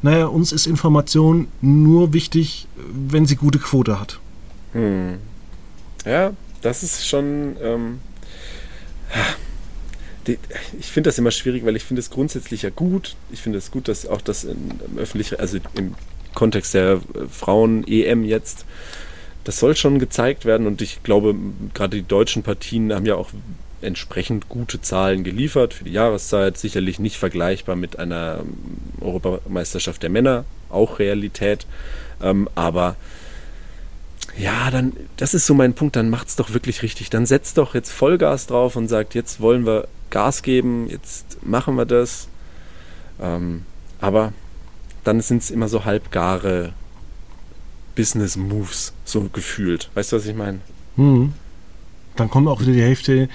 naja, 0.03 0.27
uns 0.27 0.51
ist 0.51 0.67
Information 0.67 1.47
nur 1.61 2.13
wichtig, 2.13 2.67
wenn 2.75 3.25
sie 3.25 3.35
gute 3.35 3.57
Quote 3.57 3.99
hat. 3.99 4.19
Hm. 4.73 5.17
Ja, 6.05 6.33
das 6.61 6.83
ist 6.83 7.07
schon. 7.07 7.55
Ähm, 7.61 7.99
ich 10.79 10.87
finde 10.87 11.09
das 11.09 11.17
immer 11.17 11.31
schwierig, 11.31 11.65
weil 11.65 11.75
ich 11.75 11.83
finde 11.83 11.99
es 12.01 12.09
grundsätzlich 12.09 12.61
ja 12.61 12.69
gut. 12.69 13.15
Ich 13.31 13.41
finde 13.41 13.57
es 13.57 13.71
gut, 13.71 13.87
dass 13.87 14.05
auch 14.05 14.21
das 14.21 14.43
im 14.45 14.57
öffentlichen, 14.95 15.39
also 15.39 15.57
im 15.75 15.95
Kontext 16.33 16.73
der 16.73 17.01
Frauen-EM 17.29 18.23
jetzt 18.23 18.65
das 19.43 19.59
soll 19.59 19.75
schon 19.75 19.99
gezeigt 19.99 20.45
werden 20.45 20.67
und 20.67 20.81
ich 20.81 21.03
glaube, 21.03 21.35
gerade 21.73 21.97
die 21.97 22.07
deutschen 22.07 22.43
Partien 22.43 22.93
haben 22.93 23.05
ja 23.05 23.15
auch 23.15 23.29
entsprechend 23.83 24.49
gute 24.49 24.81
Zahlen 24.81 25.23
geliefert 25.23 25.73
für 25.73 25.83
die 25.83 25.91
Jahreszeit. 25.91 26.57
Sicherlich 26.57 26.99
nicht 26.99 27.17
vergleichbar 27.17 27.75
mit 27.75 27.99
einer 27.99 28.43
Europameisterschaft 29.01 30.03
der 30.03 30.09
Männer, 30.09 30.45
auch 30.69 30.99
Realität. 30.99 31.65
Ähm, 32.21 32.49
aber 32.55 32.95
ja, 34.37 34.71
dann, 34.71 34.93
das 35.17 35.33
ist 35.33 35.45
so 35.45 35.53
mein 35.53 35.73
Punkt, 35.73 35.95
dann 35.95 36.09
macht 36.09 36.27
es 36.27 36.35
doch 36.35 36.53
wirklich 36.53 36.81
richtig. 36.81 37.09
Dann 37.09 37.25
setzt 37.25 37.57
doch 37.57 37.75
jetzt 37.75 37.91
Vollgas 37.91 38.47
drauf 38.47 38.75
und 38.75 38.87
sagt, 38.87 39.13
jetzt 39.13 39.39
wollen 39.39 39.65
wir 39.65 39.87
Gas 40.09 40.41
geben, 40.41 40.87
jetzt 40.89 41.43
machen 41.45 41.75
wir 41.75 41.85
das. 41.85 42.27
Ähm, 43.21 43.63
aber 43.99 44.33
dann 45.03 45.21
sind 45.21 45.43
es 45.43 45.51
immer 45.51 45.67
so 45.67 45.85
halbgare 45.85 46.73
Business 47.95 48.37
Moves, 48.37 48.93
so 49.05 49.21
gefühlt. 49.21 49.89
Weißt 49.93 50.11
du, 50.11 50.17
was 50.17 50.25
ich 50.25 50.35
meine? 50.35 50.59
Hm. 50.95 51.33
Dann 52.15 52.29
kommt 52.29 52.47
auch 52.47 52.61
wieder 52.61 52.73
die 52.73 52.81
Hälfte 52.81 53.29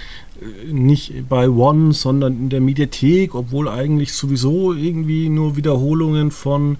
nicht 0.66 1.28
bei 1.28 1.48
One, 1.48 1.92
sondern 1.92 2.34
in 2.34 2.48
der 2.48 2.60
Mediathek, 2.60 3.34
obwohl 3.34 3.68
eigentlich 3.68 4.12
sowieso 4.12 4.72
irgendwie 4.72 5.28
nur 5.28 5.56
Wiederholungen 5.56 6.30
von 6.30 6.76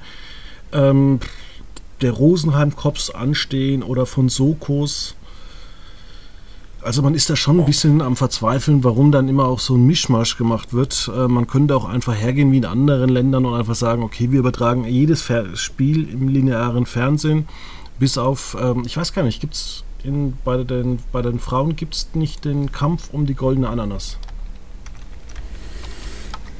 ähm, 0.73 1.21
der 2.01 2.13
Rosenheim-Cops 2.13 3.11
anstehen 3.11 3.83
oder 3.83 4.07
von 4.07 4.29
Sokos. 4.29 5.15
Also 6.81 7.03
man 7.03 7.15
ist 7.15 7.29
da 7.29 7.35
schon 7.35 7.59
ein 7.59 7.67
bisschen 7.67 8.01
am 8.01 8.15
Verzweifeln, 8.15 8.85
warum 8.85 9.11
dann 9.11 9.29
immer 9.29 9.47
auch 9.47 9.59
so 9.59 9.75
ein 9.75 9.85
Mischmasch 9.87 10.37
gemacht 10.37 10.73
wird. 10.73 11.11
Äh, 11.15 11.27
man 11.27 11.49
könnte 11.49 11.75
auch 11.75 11.85
einfach 11.85 12.15
hergehen 12.15 12.53
wie 12.53 12.59
in 12.59 12.65
anderen 12.65 13.11
Ländern 13.11 13.47
und 13.47 13.55
einfach 13.55 13.75
sagen, 13.75 14.03
okay, 14.05 14.31
wir 14.31 14.39
übertragen 14.39 14.85
jedes 14.85 15.23
Fer 15.23 15.57
Spiel 15.57 16.09
im 16.09 16.29
linearen 16.29 16.87
Fernsehen, 16.87 17.49
bis 17.99 18.17
auf, 18.17 18.57
ähm, 18.61 18.85
ich 18.87 18.97
weiß 18.97 19.13
gar 19.13 19.25
nicht, 19.25 19.41
gibt 19.41 19.55
es 19.55 19.83
bei 20.44 20.62
den, 20.64 20.99
bei 21.12 21.22
den 21.22 21.38
Frauen 21.38 21.76
gibt 21.76 21.94
es 21.94 22.09
nicht 22.14 22.44
den 22.44 22.72
Kampf 22.72 23.11
um 23.12 23.26
die 23.26 23.34
goldene 23.34 23.68
Ananas? 23.68 24.18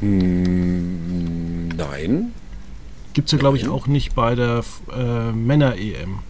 Hm, 0.01 1.69
nein. 1.69 2.33
Gibt 3.15 3.29
es 3.29 3.33
ja, 3.33 3.39
glaube 3.39 3.57
ich, 3.57 3.69
auch 3.69 3.87
nicht 3.87 4.15
bei 4.15 4.35
der 4.35 4.65
äh, 4.95 5.33
Männer-EM. 5.33 6.21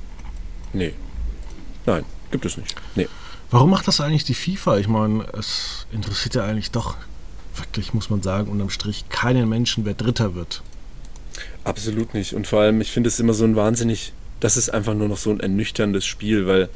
Nee. 0.73 0.95
Nein, 1.87 2.05
gibt 2.31 2.45
es 2.45 2.57
nicht. 2.57 2.75
Nee. 2.95 3.09
Warum 3.51 3.71
macht 3.71 3.89
das 3.89 4.01
eigentlich 4.01 4.25
die 4.25 4.35
FIFA? 4.35 4.79
Ich 4.79 4.89
meine, 4.89 5.27
es 5.33 5.87
interessiert 5.93 6.35
ja 6.35 6.45
eigentlich 6.45 6.71
doch 6.71 6.97
wirklich, 7.57 7.95
muss 7.95 8.11
man 8.11 8.23
sagen, 8.23 8.51
unterm 8.51 8.71
Strich 8.71 9.09
keinen 9.09 9.49
Menschen, 9.49 9.85
wer 9.85 9.95
Dritter 9.95 10.35
wird. 10.35 10.63
Absolut 11.65 12.15
nicht. 12.15 12.35
Und 12.35 12.47
vor 12.47 12.61
allem, 12.61 12.81
ich 12.81 12.91
finde 12.91 13.09
es 13.09 13.19
immer 13.19 13.35
so 13.35 13.45
ein 13.45 13.57
wahnsinnig, 13.57 14.13
das 14.41 14.57
ist 14.57 14.71
einfach 14.71 14.95
nur 14.95 15.09
noch 15.09 15.17
so 15.17 15.31
ein 15.31 15.41
ernüchterndes 15.41 16.07
Spiel, 16.07 16.47
weil 16.47 16.69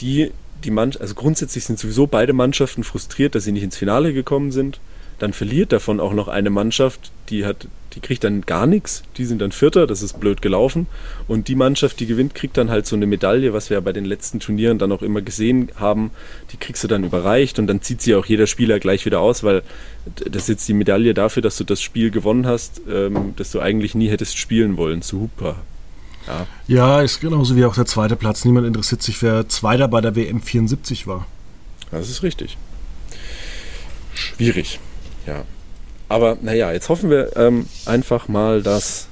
die, 0.00 0.32
die 0.64 0.70
Mannschaft, 0.70 1.02
also 1.02 1.14
grundsätzlich 1.14 1.64
sind 1.64 1.78
sowieso 1.78 2.06
beide 2.06 2.32
Mannschaften 2.32 2.84
frustriert, 2.84 3.34
dass 3.34 3.44
sie 3.44 3.52
nicht 3.52 3.62
ins 3.62 3.76
Finale 3.76 4.12
gekommen 4.12 4.52
sind. 4.52 4.80
Dann 5.18 5.32
verliert 5.32 5.72
davon 5.72 5.98
auch 5.98 6.12
noch 6.12 6.28
eine 6.28 6.50
Mannschaft, 6.50 7.10
die 7.28 7.44
hat, 7.44 7.66
die 7.94 8.00
kriegt 8.00 8.22
dann 8.22 8.42
gar 8.42 8.66
nichts. 8.66 9.02
Die 9.16 9.24
sind 9.24 9.40
dann 9.40 9.50
Vierter, 9.50 9.88
das 9.88 10.00
ist 10.00 10.20
blöd 10.20 10.42
gelaufen. 10.42 10.86
Und 11.26 11.48
die 11.48 11.56
Mannschaft, 11.56 11.98
die 11.98 12.06
gewinnt, 12.06 12.36
kriegt 12.36 12.56
dann 12.56 12.70
halt 12.70 12.86
so 12.86 12.94
eine 12.94 13.06
Medaille, 13.06 13.52
was 13.52 13.68
wir 13.68 13.76
ja 13.76 13.80
bei 13.80 13.92
den 13.92 14.04
letzten 14.04 14.38
Turnieren 14.38 14.78
dann 14.78 14.92
auch 14.92 15.02
immer 15.02 15.20
gesehen 15.20 15.70
haben. 15.74 16.12
Die 16.52 16.56
kriegst 16.56 16.84
du 16.84 16.88
dann 16.88 17.02
überreicht 17.02 17.58
und 17.58 17.66
dann 17.66 17.82
zieht 17.82 18.00
sie 18.00 18.14
auch 18.14 18.26
jeder 18.26 18.46
Spieler 18.46 18.78
gleich 18.78 19.04
wieder 19.06 19.18
aus, 19.18 19.42
weil 19.42 19.62
das 20.06 20.42
ist 20.42 20.48
jetzt 20.48 20.68
die 20.68 20.74
Medaille 20.74 21.14
dafür, 21.14 21.42
dass 21.42 21.56
du 21.56 21.64
das 21.64 21.82
Spiel 21.82 22.12
gewonnen 22.12 22.46
hast, 22.46 22.80
ähm, 22.88 23.34
das 23.34 23.50
du 23.50 23.58
eigentlich 23.58 23.96
nie 23.96 24.08
hättest 24.08 24.38
spielen 24.38 24.76
wollen. 24.76 25.02
Super. 25.02 25.56
Ja. 26.26 26.46
ja, 26.66 27.00
ist 27.00 27.20
genauso 27.20 27.56
wie 27.56 27.64
auch 27.64 27.74
der 27.74 27.86
zweite 27.86 28.16
Platz. 28.16 28.44
Niemand 28.44 28.66
interessiert 28.66 29.02
sich, 29.02 29.22
wer 29.22 29.48
Zweiter 29.48 29.88
bei 29.88 30.00
der 30.00 30.14
WM 30.14 30.42
74 30.42 31.06
war. 31.06 31.26
Das 31.90 32.10
ist 32.10 32.22
richtig. 32.22 32.58
Schwierig. 34.14 34.78
Ja. 35.26 35.44
Aber 36.08 36.36
naja, 36.40 36.72
jetzt 36.72 36.88
hoffen 36.88 37.10
wir 37.10 37.36
ähm, 37.36 37.66
einfach 37.86 38.28
mal, 38.28 38.62
dass. 38.62 39.08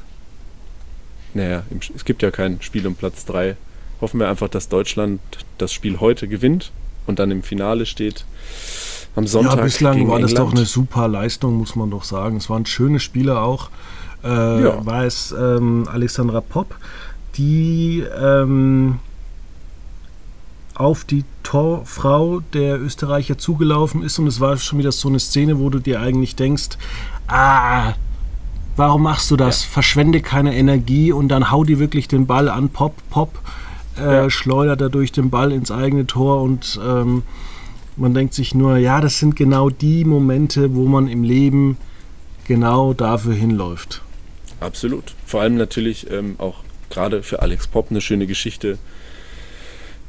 Naja, 1.35 1.65
es 1.95 2.05
gibt 2.05 2.23
ja 2.23 2.31
kein 2.31 2.61
Spiel 2.63 2.87
um 2.87 2.95
Platz 2.95 3.27
3. 3.27 3.57
Hoffen 4.01 4.21
wir 4.21 4.29
einfach, 4.29 4.49
dass 4.49 4.69
Deutschland 4.69 5.21
das 5.59 5.73
Spiel 5.73 6.01
heute 6.01 6.29
gewinnt 6.29 6.73
und 7.07 7.19
dann 7.19 7.31
im 7.31 7.43
Finale 7.43 7.87
steht. 7.87 8.25
Am 9.15 9.27
Sonntag. 9.27 9.57
Ja, 9.57 9.63
bislang 9.63 10.09
war 10.09 10.21
das 10.21 10.35
doch 10.35 10.53
eine 10.53 10.67
super 10.67 11.09
Leistung, 11.09 11.55
muss 11.55 11.77
man 11.77 11.91
doch 11.91 12.05
sagen. 12.05 12.37
Es 12.37 12.51
waren 12.51 12.67
schöne 12.67 13.01
Spiele 13.01 13.41
auch. 13.41 13.71
Äh, 14.27 14.65
ja. 14.65 14.85
War 14.85 15.05
es 15.05 15.35
ähm, 15.39 15.87
Alexandra 15.91 16.41
Popp, 16.41 16.75
die 17.37 18.05
ähm, 18.21 18.99
auf 20.75 21.05
die 21.05 21.25
Torfrau 21.43 22.41
der 22.53 22.81
Österreicher 22.81 23.39
zugelaufen 23.39 24.03
ist 24.03 24.19
und 24.19 24.27
es 24.27 24.41
war 24.41 24.57
schon 24.57 24.79
wieder 24.79 24.93
so 24.93 25.09
eine 25.09 25.21
Szene, 25.21 25.59
wo 25.59 25.71
du 25.71 25.79
dir 25.79 26.01
eigentlich 26.01 26.37
denkst, 26.37 26.71
ah, 27.29 27.95
warum 28.77 29.03
machst 29.05 29.31
du 29.31 29.37
das? 29.37 29.63
Ja. 29.63 29.71
Verschwende 29.71 30.21
keine 30.21 30.55
Energie 30.55 31.13
und 31.13 31.29
dann 31.29 31.51
hau 31.51 31.65
die 31.65 31.79
wirklich 31.79 32.09
den 32.09 32.27
Ball 32.27 32.49
an, 32.49 32.69
pop, 32.69 32.95
pop, 33.11 33.39
äh, 33.99 34.03
ja. 34.03 34.31
schleudert 34.31 34.81
dadurch 34.81 35.13
den 35.13 35.31
Ball 35.31 35.53
ins 35.53 35.71
eigene 35.71 36.07
Tor 36.07 36.43
und 36.43 36.79
ähm, 36.85 37.23
man 37.97 38.13
denkt 38.13 38.35
sich 38.35 38.55
nur, 38.55 38.77
ja, 38.77 39.01
das 39.01 39.19
sind 39.19 39.37
genau 39.37 39.71
die 39.71 40.05
Momente, 40.05 40.75
wo 40.75 40.87
man 40.87 41.09
im 41.09 41.23
Leben 41.23 41.79
genau 42.47 42.93
dafür 42.93 43.35
hinläuft. 43.35 44.03
Absolut. 44.67 45.15
Vor 45.25 45.43
allem 45.43 45.57
natürlich 45.57 46.11
ähm, 46.11 46.35
auch 46.39 46.65
gerade 46.91 47.23
für 47.23 47.41
Alex 47.41 47.69
Pop 47.69 47.87
eine 47.91 48.01
schöne 48.01 48.27
Geschichte 48.27 48.79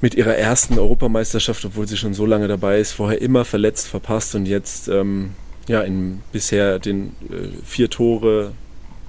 mit 0.01 0.16
ihrer 0.16 0.36
ersten 0.36 0.80
Europameisterschaft, 0.80 1.64
obwohl 1.66 1.88
sie 1.88 1.97
schon 1.97 2.14
so 2.14 2.26
lange 2.26 2.47
dabei 2.47 2.80
ist, 2.80 2.91
vorher 2.91 3.22
immer 3.22 3.45
verletzt, 3.45 3.88
verpasst 3.88 4.34
und 4.36 4.45
jetzt 4.47 4.88
ähm, 4.88 5.32
ja 5.68 5.82
in 5.82 6.22
bisher 6.32 6.80
den 6.80 7.16
äh, 7.30 7.49
vier 7.64 7.89
Tore 7.89 8.53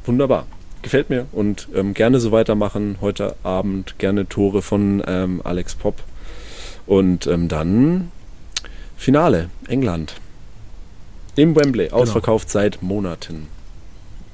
wunderbar. 0.04 0.46
Gefällt 0.82 1.08
mir 1.08 1.26
und 1.32 1.68
ähm, 1.74 1.94
gerne 1.94 2.20
so 2.20 2.30
weitermachen. 2.30 2.98
Heute 3.00 3.34
Abend 3.42 3.98
gerne 3.98 4.28
Tore 4.28 4.62
von 4.62 5.02
ähm, 5.06 5.40
Alex 5.44 5.74
Pop. 5.74 6.02
Und 6.86 7.26
ähm, 7.26 7.48
dann 7.48 8.12
Finale, 8.96 9.50
England. 9.66 10.14
Im 11.36 11.56
Wembley, 11.56 11.86
genau. 11.86 11.98
ausverkauft 12.02 12.50
seit 12.50 12.82
Monaten. 12.82 13.48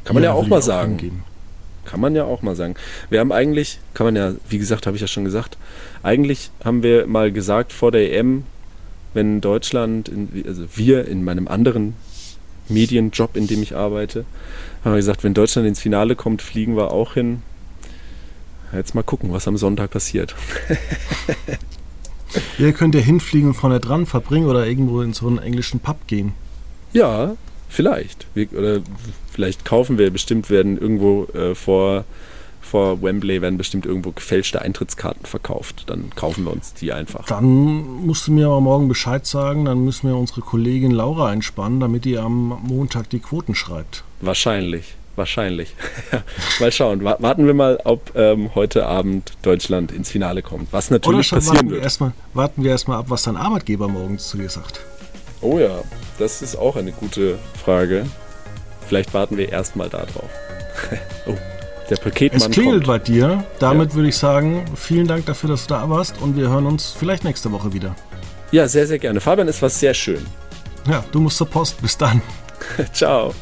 Kann 0.05 0.15
man 0.15 0.23
ja, 0.23 0.31
ja 0.31 0.35
auch 0.35 0.47
mal 0.47 0.63
sagen. 0.63 0.93
Angehen. 0.93 1.25
Kann 1.85 2.01
man 2.01 2.15
ja 2.15 2.25
auch 2.25 2.43
mal 2.43 2.57
sagen. 2.57 2.75
Wir 3.11 3.21
haben 3.21 3.33
eigentlich, 3.33 3.79
kann 3.93 4.07
man 4.07 4.17
ja, 4.17 4.33
wie 4.49 4.59
gesagt, 4.59 4.87
habe 4.87 4.97
ich 4.97 5.03
ja 5.03 5.07
schon 5.07 5.25
gesagt, 5.25 5.59
eigentlich 6.03 6.51
haben 6.65 6.83
wir 6.83 7.07
mal 7.07 7.31
gesagt 7.31 7.73
vor 7.73 7.93
der 7.93 8.13
EM, 8.13 8.45
wenn 9.13 9.41
Deutschland, 9.41 10.09
in, 10.09 10.45
also 10.47 10.65
wir 10.75 11.07
in 11.07 11.25
meinem 11.25 11.47
anderen 11.47 11.95
Medienjob, 12.69 13.37
in 13.37 13.47
dem 13.47 13.63
ich 13.63 13.77
arbeite, 13.77 14.25
haben 14.85 14.93
wir 14.93 14.97
gesagt, 14.97 15.25
wenn 15.25 15.35
Deutschland 15.35 15.69
ins 15.69 15.81
Finale 15.81 16.17
kommt, 16.17 16.43
fliegen 16.43 16.77
wir 16.77 16.91
auch 16.91 17.15
hin. 17.15 17.43
Jetzt 18.73 18.95
mal 18.95 19.03
gucken, 19.03 19.33
was 19.33 19.47
am 19.47 19.57
Sonntag 19.57 19.91
passiert. 19.91 20.35
Ihr 22.59 22.73
könnt 22.73 22.95
ja 22.95 23.01
hinfliegen 23.01 23.51
und 23.51 23.55
vorne 23.55 23.79
dran 23.79 24.07
verbringen 24.07 24.47
oder 24.47 24.67
irgendwo 24.67 25.01
in 25.03 25.13
so 25.13 25.29
einen 25.29 25.39
englischen 25.39 25.79
Pub 25.79 26.07
gehen. 26.07 26.33
Ja, 26.93 27.37
vielleicht. 27.75 28.27
Wir, 28.35 28.53
oder 28.53 28.81
vielleicht 29.31 29.65
kaufen 29.65 29.99
wir 29.99 30.11
bestimmt, 30.11 30.51
werden 30.51 30.79
irgendwo 30.79 31.25
äh, 31.35 31.55
vor, 31.55 32.05
vor 32.61 33.03
Wembley 33.03 33.43
werden 33.43 33.59
bestimmt 33.59 33.87
irgendwo 33.87 34.13
gefälschte 34.13 34.63
Eintrittskarten 34.63 35.27
verkauft. 35.27 35.85
Dann 35.87 36.11
kaufen 36.15 36.45
wir 36.45 36.53
uns 36.53 36.75
die 36.75 36.93
einfach. 36.93 37.27
Dann 37.27 38.05
musst 38.07 38.27
du 38.27 38.33
mir 38.33 38.47
aber 38.47 38.61
morgen 38.61 38.89
Bescheid 38.89 39.27
sagen, 39.27 39.65
dann 39.65 39.85
müssen 39.85 40.09
wir 40.09 40.17
unsere 40.17 40.41
Kollegin 40.41 40.91
Laura 40.91 41.29
einspannen, 41.29 41.81
damit 41.81 42.05
die 42.05 42.19
am 42.19 42.59
Montag 42.63 43.11
die 43.11 43.21
Quoten 43.21 43.55
schreibt. 43.55 44.05
Wahrscheinlich. 44.21 44.95
Wahrscheinlich. 45.17 45.77
mal 46.61 46.73
schauen. 46.73 47.05
Warten 47.05 47.47
wir 47.47 47.55
mal, 47.55 47.79
ob 47.85 48.13
ähm, 48.17 48.51
heute 48.57 48.87
Abend 48.87 49.33
Deutschland 49.43 49.93
ins 49.93 50.11
Finale 50.11 50.43
kommt. 50.43 50.73
Was 50.73 50.91
natürlich 50.91 51.33
Oder 51.33 51.37
passieren 51.37 51.57
warten 51.57 51.71
wird. 51.71 51.81
Wir 51.81 51.85
erstmal, 51.85 52.13
warten 52.33 52.65
wir 52.65 52.71
erstmal 52.73 52.99
ab, 52.99 53.07
was 53.11 53.23
dein 53.23 53.37
Arbeitgeber 53.37 53.87
morgens 53.87 54.29
zu 54.29 54.39
dir 54.39 54.49
sagt. 54.49 54.81
Oh 55.45 55.59
ja, 55.59 55.83
das 56.19 56.41
ist 56.41 56.57
auch 56.57 56.75
eine 56.77 56.91
gute 56.91 57.39
Frage. 57.63 58.07
Vielleicht 58.89 59.13
warten 59.13 59.37
wir 59.37 59.53
erstmal 59.53 59.91
darauf. 59.91 60.31
oh, 61.27 61.37
der 61.91 61.97
Paketmann 61.97 62.41
Es 62.41 62.51
klingelt 62.51 62.85
kommt. 62.85 62.87
bei 62.87 62.99
dir. 62.99 63.45
Damit 63.59 63.91
ja. 63.91 63.95
würde 63.95 64.09
ich 64.09 64.17
sagen, 64.17 64.65
vielen 64.75 65.07
Dank 65.07 65.27
dafür, 65.27 65.51
dass 65.51 65.67
du 65.67 65.75
da 65.75 65.91
warst 65.91 66.21
und 66.23 66.39
wir 66.39 66.49
hören 66.49 66.65
uns 66.65 66.97
vielleicht 66.99 67.25
nächste 67.25 67.53
Woche 67.53 67.75
wieder. 67.75 67.95
Ja, 68.53 68.67
sehr, 68.69 68.87
sehr 68.87 68.99
gerne. 68.99 69.21
Fabian, 69.21 69.47
es 69.47 69.61
war 69.61 69.69
sehr 69.69 69.93
schön. 69.93 70.25
Ja, 70.89 71.05
du 71.13 71.21
musst 71.21 71.37
zur 71.37 71.49
Post. 71.49 71.81
Bis 71.83 71.99
dann. 71.99 72.23
Ciao. 72.95 73.35